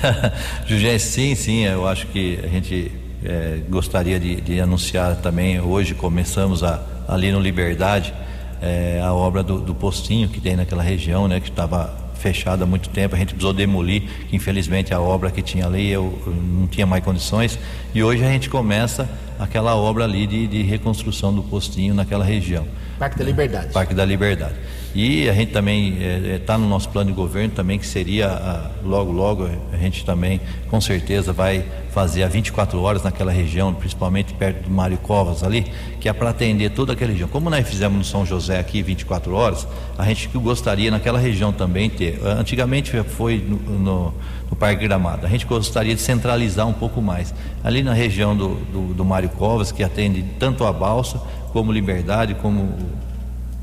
Jugé, 0.66 0.98
sim, 0.98 1.34
sim, 1.34 1.66
eu 1.66 1.86
acho 1.86 2.06
que 2.06 2.40
a 2.42 2.48
gente 2.48 3.09
é, 3.24 3.60
gostaria 3.68 4.18
de, 4.18 4.40
de, 4.40 4.60
anunciar 4.60 5.16
também, 5.16 5.60
hoje 5.60 5.94
começamos 5.94 6.64
a, 6.64 6.82
ali 7.08 7.30
no 7.30 7.40
Liberdade, 7.40 8.14
é, 8.62 9.00
a 9.02 9.12
obra 9.12 9.42
do, 9.42 9.60
do, 9.60 9.74
postinho 9.74 10.28
que 10.28 10.40
tem 10.40 10.56
naquela 10.56 10.82
região, 10.82 11.28
né, 11.28 11.40
que 11.40 11.48
estava 11.48 11.94
fechada 12.14 12.64
há 12.64 12.66
muito 12.66 12.88
tempo, 12.90 13.14
a 13.14 13.18
gente 13.18 13.28
precisou 13.28 13.52
demolir, 13.52 14.02
que 14.28 14.36
infelizmente 14.36 14.92
a 14.92 15.00
obra 15.00 15.30
que 15.30 15.42
tinha 15.42 15.66
ali 15.66 15.90
eu, 15.90 16.18
eu 16.26 16.32
não 16.32 16.66
tinha 16.66 16.86
mais 16.86 17.02
condições, 17.02 17.58
e 17.94 18.02
hoje 18.02 18.24
a 18.24 18.28
gente 18.30 18.48
começa 18.48 19.08
aquela 19.38 19.74
obra 19.74 20.04
ali 20.04 20.26
de, 20.26 20.46
de 20.46 20.62
reconstrução 20.62 21.34
do 21.34 21.42
postinho 21.42 21.94
naquela 21.94 22.24
região. 22.24 22.66
Parque 22.98 23.18
da 23.18 23.24
Liberdade. 23.24 23.72
Parque 23.72 23.94
da 23.94 24.04
Liberdade. 24.04 24.54
E 24.94 25.28
a 25.28 25.32
gente 25.32 25.52
também 25.52 25.94
está 25.94 26.04
é, 26.04 26.34
é 26.34 26.38
tá 26.38 26.58
no 26.58 26.68
nosso 26.68 26.88
plano 26.88 27.10
de 27.10 27.16
governo 27.16 27.54
também 27.54 27.78
que 27.78 27.86
seria 27.86 28.28
a, 28.28 28.70
logo 28.84 29.12
logo 29.12 29.48
a 29.72 29.76
gente 29.76 30.04
também 30.04 30.40
com 30.68 30.80
certeza 30.80 31.32
vai 31.32 31.64
fazer 31.90 32.22
a 32.22 32.28
24 32.28 32.80
horas 32.80 33.02
naquela 33.02 33.32
região, 33.32 33.74
principalmente 33.74 34.32
perto 34.34 34.64
do 34.64 34.70
Mário 34.70 34.96
Covas 34.98 35.42
ali, 35.42 35.66
que 36.00 36.08
é 36.08 36.12
para 36.12 36.30
atender 36.30 36.70
toda 36.70 36.92
aquela 36.92 37.10
região. 37.10 37.28
Como 37.28 37.50
nós 37.50 37.68
fizemos 37.68 37.98
no 37.98 38.04
São 38.04 38.24
José 38.24 38.58
aqui 38.58 38.82
24 38.82 39.34
horas, 39.34 39.66
a 39.98 40.04
gente 40.04 40.28
gostaria 40.38 40.90
naquela 40.90 41.18
região 41.18 41.52
também 41.52 41.90
ter. 41.90 42.20
Antigamente 42.24 42.92
foi 43.02 43.38
no, 43.38 43.56
no, 43.78 44.14
no 44.48 44.56
Parque 44.56 44.84
Gramado. 44.86 45.26
A 45.26 45.28
gente 45.28 45.46
gostaria 45.46 45.94
de 45.94 46.00
centralizar 46.00 46.66
um 46.66 46.72
pouco 46.72 47.02
mais. 47.02 47.34
Ali 47.62 47.82
na 47.82 47.92
região 47.92 48.36
do, 48.36 48.54
do, 48.54 48.94
do 48.94 49.04
Mário 49.04 49.28
Covas, 49.30 49.72
que 49.72 49.82
atende 49.82 50.24
tanto 50.38 50.64
a 50.64 50.72
Balsa 50.72 51.20
como 51.52 51.72
Liberdade, 51.72 52.34
como 52.34 52.76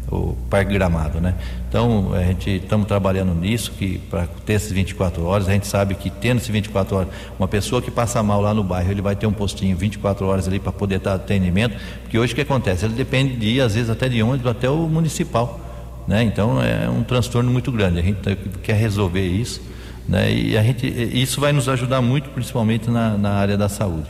o 0.10 0.36
Parque 0.50 0.74
Gramado, 0.74 1.20
né? 1.20 1.36
Então, 1.68 2.14
a 2.14 2.24
gente 2.24 2.50
estamos 2.50 2.88
trabalhando 2.88 3.34
nisso, 3.36 3.72
que 3.72 3.98
para 3.98 4.26
ter 4.46 4.54
essas 4.54 4.72
24 4.72 5.24
horas, 5.26 5.50
a 5.50 5.52
gente 5.52 5.68
sabe 5.68 5.96
que 5.96 6.10
tendo 6.10 6.38
essas 6.38 6.50
24 6.50 6.96
horas, 6.96 7.10
uma 7.38 7.48
pessoa 7.48 7.82
que 7.82 7.92
passa 7.92 8.24
mal 8.24 8.40
lá 8.40 8.54
no 8.54 8.64
bairro, 8.64 8.90
ele 8.90 9.02
vai 9.02 9.16
ter 9.16 9.28
um 9.28 9.34
postinho 9.34 9.76
24 9.76 10.26
horas 10.26 10.48
ali 10.48 10.60
para 10.60 10.72
poder 10.72 11.00
dar 11.00 11.16
atendimento, 11.16 11.76
porque 12.02 12.18
hoje 12.18 12.32
o 12.32 12.36
que 12.36 12.42
acontece? 12.42 12.86
Ele 12.86 12.94
depende 12.94 13.36
de, 13.36 13.60
às 13.60 13.76
vezes, 13.76 13.90
até 13.90 14.08
de 14.08 14.24
ônibus, 14.24 14.50
até 14.50 14.70
o 14.70 14.88
municipal, 14.88 15.60
né? 16.08 16.24
Então, 16.24 16.64
é 16.64 16.90
um 16.90 17.04
transtorno 17.04 17.52
muito 17.52 17.72
grande, 17.72 18.00
a 18.00 18.04
gente 18.04 18.38
quer 18.64 18.76
resolver 18.76 19.26
isso, 19.26 19.62
né? 20.08 20.32
E 20.32 20.58
a 20.58 20.64
gente, 20.64 20.88
isso 20.88 21.42
vai 21.42 21.52
nos 21.52 21.68
ajudar 21.68 22.02
muito, 22.02 22.30
principalmente 22.30 22.90
na, 22.90 23.18
na 23.18 23.32
área 23.32 23.58
da 23.58 23.68
saúde. 23.68 24.08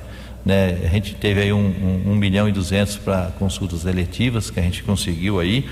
Né? 0.47 0.79
A 0.81 0.87
gente 0.87 1.13
teve 1.13 1.41
aí 1.41 1.51
um, 1.51 1.59
um, 1.59 2.11
um 2.11 2.15
milhão 2.15 2.47
e 2.47 2.53
duzentos 2.53 2.95
para 2.95 3.33
consultas 3.37 3.85
eletivas 3.85 4.49
que 4.49 4.57
a 4.57 4.63
gente 4.63 4.81
conseguiu 4.81 5.41
aí, 5.41 5.65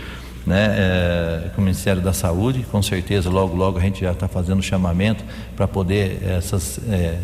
né? 0.46 0.66
É, 0.78 1.50
com 1.56 1.62
o 1.62 1.64
Ministério 1.64 2.02
da 2.02 2.12
Saúde, 2.12 2.66
com 2.70 2.82
certeza 2.82 3.30
logo 3.30 3.56
logo 3.56 3.78
a 3.78 3.82
gente 3.82 4.02
já 4.02 4.12
está 4.12 4.28
fazendo 4.28 4.62
chamamento 4.62 5.24
para 5.56 5.66
poder 5.66 6.22
essas 6.24 6.78
é, 6.90 7.20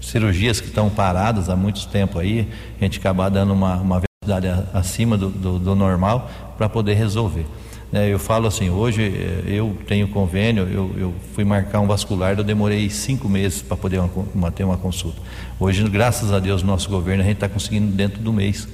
cirurgias 0.00 0.60
que 0.60 0.66
estão 0.66 0.90
paradas 0.90 1.48
há 1.48 1.54
muito 1.54 1.86
tempo 1.86 2.18
aí, 2.18 2.48
a 2.80 2.82
gente 2.82 2.98
acabar 2.98 3.28
dando 3.28 3.52
uma, 3.52 3.76
uma 3.76 4.02
velocidade 4.24 4.66
acima 4.74 5.16
do, 5.16 5.28
do, 5.28 5.58
do 5.60 5.76
normal 5.76 6.28
para 6.58 6.68
poder 6.68 6.94
resolver. 6.94 7.46
É, 7.92 8.08
eu 8.08 8.20
falo 8.20 8.46
assim, 8.46 8.70
hoje 8.70 9.02
é, 9.02 9.50
eu 9.50 9.76
tenho 9.86 10.06
convênio, 10.06 10.62
eu, 10.70 10.94
eu, 10.96 11.14
fui 11.34 11.44
marcar 11.44 11.80
um 11.80 11.88
vascular, 11.88 12.38
eu 12.38 12.44
demorei 12.44 12.88
cinco 12.88 13.28
meses 13.28 13.62
para 13.62 13.76
poder 13.76 14.00
uma, 14.32 14.52
ter 14.52 14.62
uma 14.62 14.76
consulta. 14.76 15.20
Hoje, 15.58 15.82
graças 15.88 16.32
a 16.32 16.38
Deus, 16.38 16.62
nosso 16.62 16.88
governo, 16.88 17.22
a 17.24 17.26
gente 17.26 17.36
está 17.36 17.48
conseguindo 17.48 17.90
dentro 17.90 18.20
do 18.20 18.32
mês. 18.32 18.68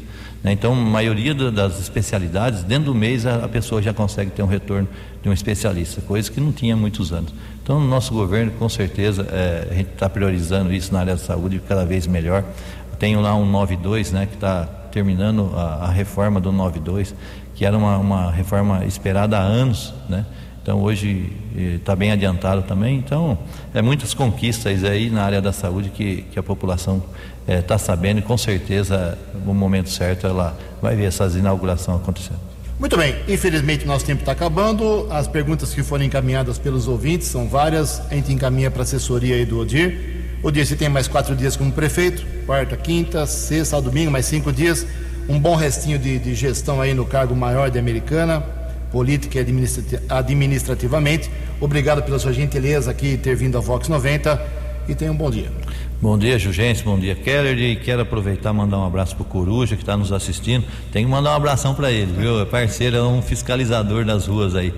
Né? 0.45 0.53
Então, 0.53 0.75
a 0.75 0.77
maioria 0.77 1.35
das 1.35 1.81
especialidades, 1.81 2.63
dentro 2.63 2.93
do 2.93 2.95
mês, 2.95 3.25
a, 3.25 3.49
pessoa 3.49 3.81
já 3.81 3.95
consegue 3.95 4.31
ter 4.31 4.43
um 4.43 4.47
retorno 4.47 4.87
de 5.23 5.29
um 5.31 5.33
especialista, 5.33 6.03
coisa 6.03 6.31
que 6.31 6.39
não 6.39 6.53
tinha 6.53 6.75
há 6.75 6.77
muitos 6.77 7.11
anos. 7.11 7.33
Então, 7.63 7.81
no 7.81 7.89
nosso 7.89 8.13
governo, 8.13 8.53
com 8.59 8.69
certeza, 8.69 9.27
é, 9.33 9.69
a 9.71 9.75
gente 9.75 9.93
está 9.95 10.11
priorizando 10.11 10.75
isso 10.75 10.93
na 10.93 11.01
área 11.01 11.15
da 11.15 11.21
saúde 11.21 11.61
cada 11.67 11.87
vez 11.87 12.07
melhor. 12.07 12.45
Tenho 12.99 13.21
lá 13.23 13.35
um 13.35 13.45
92, 13.51 14.13
né, 14.13 14.27
que 14.27 14.35
está 14.35 14.65
terminando 14.93 15.53
a, 15.55 15.87
a 15.87 15.91
reforma 15.91 16.41
do 16.41 16.53
92, 16.53 17.15
que 17.57 17.65
era 17.65 17.77
uma, 17.77 17.97
uma 17.97 18.31
reforma 18.31 18.85
esperada 18.85 19.39
há 19.39 19.43
anos, 19.43 19.93
né? 20.09 20.25
Então 20.63 20.83
hoje 20.83 21.33
está 21.57 21.97
bem 21.97 22.13
adiantado 22.13 22.63
também. 22.63 22.99
Então 22.99 23.39
é 23.73 23.81
muitas 23.81 24.13
conquistas 24.13 24.85
aí 24.85 25.09
na 25.09 25.23
área 25.23 25.41
da 25.41 25.53
saúde 25.53 25.91
que, 25.91 26.23
que 26.31 26.39
a 26.39 26.43
população 26.43 27.03
está 27.49 27.79
sabendo 27.79 28.19
e 28.19 28.23
com 28.23 28.37
certeza 28.37 29.17
no 29.45 29.55
momento 29.55 29.89
certo 29.89 30.27
ela 30.27 30.57
vai 30.83 30.97
ver 30.97 31.05
essas 31.05 31.35
inaugurações 31.35 32.01
acontecendo. 32.01 32.41
Muito 32.79 32.95
bem, 32.97 33.15
infelizmente 33.27 33.87
nosso 33.87 34.05
tempo 34.05 34.21
está 34.21 34.33
acabando. 34.33 35.07
As 35.11 35.27
perguntas 35.27 35.73
que 35.73 35.83
foram 35.83 36.05
encaminhadas 36.05 36.59
pelos 36.59 36.87
ouvintes 36.89 37.29
são 37.29 37.49
várias. 37.49 38.03
A 38.11 38.15
gente 38.15 38.33
encaminha 38.33 38.71
para 38.71 38.83
a 38.83 38.85
assessoria 38.85 39.37
aí 39.37 39.47
do 39.47 39.59
Odir. 39.61 40.39
Odir, 40.43 40.67
você 40.67 40.77
tem 40.77 40.89
mais 40.89 41.09
quatro 41.09 41.35
dias 41.35 41.57
como 41.57 41.73
prefeito, 41.73 42.27
quarta, 42.45 42.77
quinta, 42.77 43.25
sexta, 43.25 43.81
domingo, 43.81 44.11
mais 44.11 44.27
cinco 44.27 44.53
dias. 44.53 44.87
Um 45.29 45.41
bom 45.41 45.57
restinho 45.57 45.99
de, 45.99 46.19
de 46.19 46.35
gestão 46.35 46.81
aí 46.81 46.95
no 46.95 47.05
cargo 47.05 47.35
maior 47.35 47.69
de 47.69 47.79
Americana, 47.79 48.41
política 48.93 49.39
e 49.39 49.47
administrativamente. 50.09 51.31
Obrigado 51.61 52.03
pela 52.03 52.19
sua 52.19 52.33
gentileza 52.33 52.91
aqui 52.91 53.17
ter 53.17 53.35
vindo 53.35 53.59
a 53.59 53.61
Vox 53.61 53.89
90 53.89 54.41
e 54.89 54.95
tenha 54.95 55.11
um 55.11 55.17
bom 55.17 55.31
dia. 55.31 55.51
Bom 56.01 56.17
dia, 56.17 56.39
Jugêncio. 56.39 56.85
Bom 56.85 56.99
dia, 56.99 57.17
Keller. 57.17 57.59
E 57.59 57.75
quero 57.77 58.03
aproveitar 58.03 58.51
e 58.51 58.53
mandar 58.53 58.79
um 58.79 58.87
abraço 58.87 59.17
pro 59.17 59.25
Coruja, 59.25 59.75
que 59.75 59.83
está 59.83 59.97
nos 59.97 60.13
assistindo. 60.13 60.65
Tem 60.93 61.05
que 61.05 61.11
mandar 61.11 61.33
um 61.33 61.37
abração 61.37 61.75
para 61.75 61.91
ele, 61.91 62.13
viu? 62.13 62.41
É 62.41 62.45
parceiro, 62.45 62.97
é 62.97 63.03
um 63.03 63.21
fiscalizador 63.21 64.05
das 64.05 64.27
ruas 64.27 64.55
aí. 64.55 64.73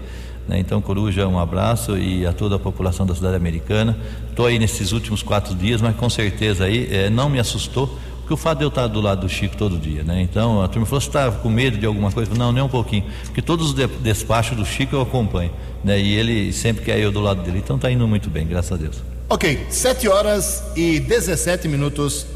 Né? 0.48 0.58
Então, 0.58 0.80
Coruja, 0.80 1.28
um 1.28 1.38
abraço 1.38 1.98
e 1.98 2.26
a 2.26 2.32
toda 2.32 2.56
a 2.56 2.58
população 2.58 3.04
da 3.04 3.14
cidade 3.14 3.36
americana. 3.36 3.98
Estou 4.30 4.46
aí 4.46 4.58
nesses 4.58 4.92
últimos 4.92 5.22
quatro 5.22 5.54
dias, 5.54 5.82
mas 5.82 5.94
com 5.94 6.08
certeza 6.08 6.64
aí 6.64 6.88
é, 6.90 7.10
não 7.10 7.28
me 7.28 7.38
assustou, 7.38 7.98
porque 8.28 8.34
o 8.34 8.36
fato 8.36 8.58
de 8.58 8.64
eu 8.64 8.68
estar 8.68 8.86
do 8.86 9.00
lado 9.00 9.22
do 9.22 9.28
Chico 9.28 9.56
todo 9.56 9.78
dia, 9.78 10.04
né? 10.04 10.20
Então 10.20 10.62
a 10.62 10.68
turma 10.68 10.84
falou: 10.84 11.00
você 11.00 11.08
está 11.08 11.30
com 11.30 11.48
medo 11.48 11.78
de 11.78 11.86
alguma 11.86 12.12
coisa? 12.12 12.34
Não, 12.34 12.52
nem 12.52 12.62
um 12.62 12.68
pouquinho, 12.68 13.04
porque 13.24 13.40
todos 13.40 13.68
os 13.68 13.74
despachos 13.74 14.54
do 14.54 14.66
Chico 14.66 14.94
eu 14.94 15.00
acompanho, 15.00 15.50
né? 15.82 15.98
E 15.98 16.14
ele 16.14 16.52
sempre 16.52 16.84
quer 16.84 16.98
eu 16.98 17.10
do 17.10 17.20
lado 17.20 17.42
dele, 17.42 17.58
então 17.64 17.76
está 17.76 17.90
indo 17.90 18.06
muito 18.06 18.28
bem, 18.28 18.46
graças 18.46 18.72
a 18.72 18.76
Deus. 18.76 18.96
Ok, 19.30 19.66
7 19.70 20.08
horas 20.08 20.62
e 20.76 21.00
17 21.00 21.68
minutos. 21.68 22.26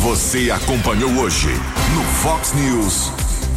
Você 0.00 0.50
acompanhou 0.50 1.10
hoje 1.10 1.48
no 1.94 2.02
Fox 2.22 2.54
News. 2.54 3.10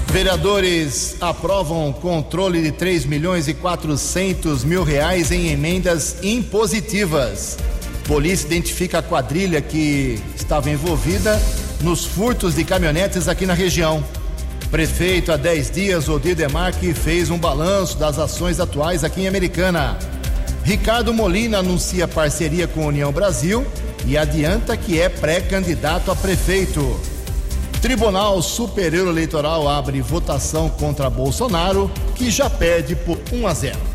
Vereadores 0.08 1.16
aprovam 1.22 1.92
controle 1.94 2.62
de 2.62 2.72
3 2.74 3.06
milhões 3.06 3.48
e 3.48 3.54
400 3.54 4.66
mil 4.66 4.84
reais 4.84 5.32
em 5.32 5.48
emendas 5.48 6.18
impositivas. 6.22 7.58
Polícia 8.06 8.46
identifica 8.46 9.00
a 9.00 9.04
quadrilha 9.04 9.60
que 9.62 10.22
estava 10.36 10.70
envolvida 10.70 11.42
nos 11.82 12.06
furtos 12.06 12.56
de 12.56 12.64
caminhonetes 12.64 13.28
aqui 13.28 13.48
na 13.48 13.54
região. 13.54 14.04
Prefeito, 14.70 15.32
há 15.32 15.38
10 15.38 15.72
dias, 15.72 16.08
Odir 16.08 16.36
Demarque 16.36 16.94
fez 16.94 17.32
um 17.32 17.38
balanço 17.38 17.98
das 17.98 18.20
ações 18.20 18.60
atuais 18.60 19.04
aqui 19.04 19.22
em 19.22 19.28
Americana. 19.28 19.98
Ricardo 20.64 21.14
Molina 21.14 21.60
anuncia 21.60 22.08
parceria 22.08 22.68
com 22.68 22.84
a 22.84 22.88
União 22.88 23.12
Brasil 23.12 23.66
e 24.06 24.18
adianta 24.18 24.78
que 24.78 25.02
é 25.02 25.10
pré-candidato 25.10 26.12
a 26.12 26.16
prefeito. 26.16 27.00
Tribunal 27.82 28.40
Superior 28.42 29.08
Eleitoral 29.08 29.68
abre 29.68 30.02
votação 30.02 30.70
contra 30.70 31.10
Bolsonaro, 31.10 31.90
que 32.16 32.30
já 32.30 32.50
perde 32.50 32.96
por 32.96 33.20
1 33.32 33.48
a 33.48 33.54
0. 33.54 33.95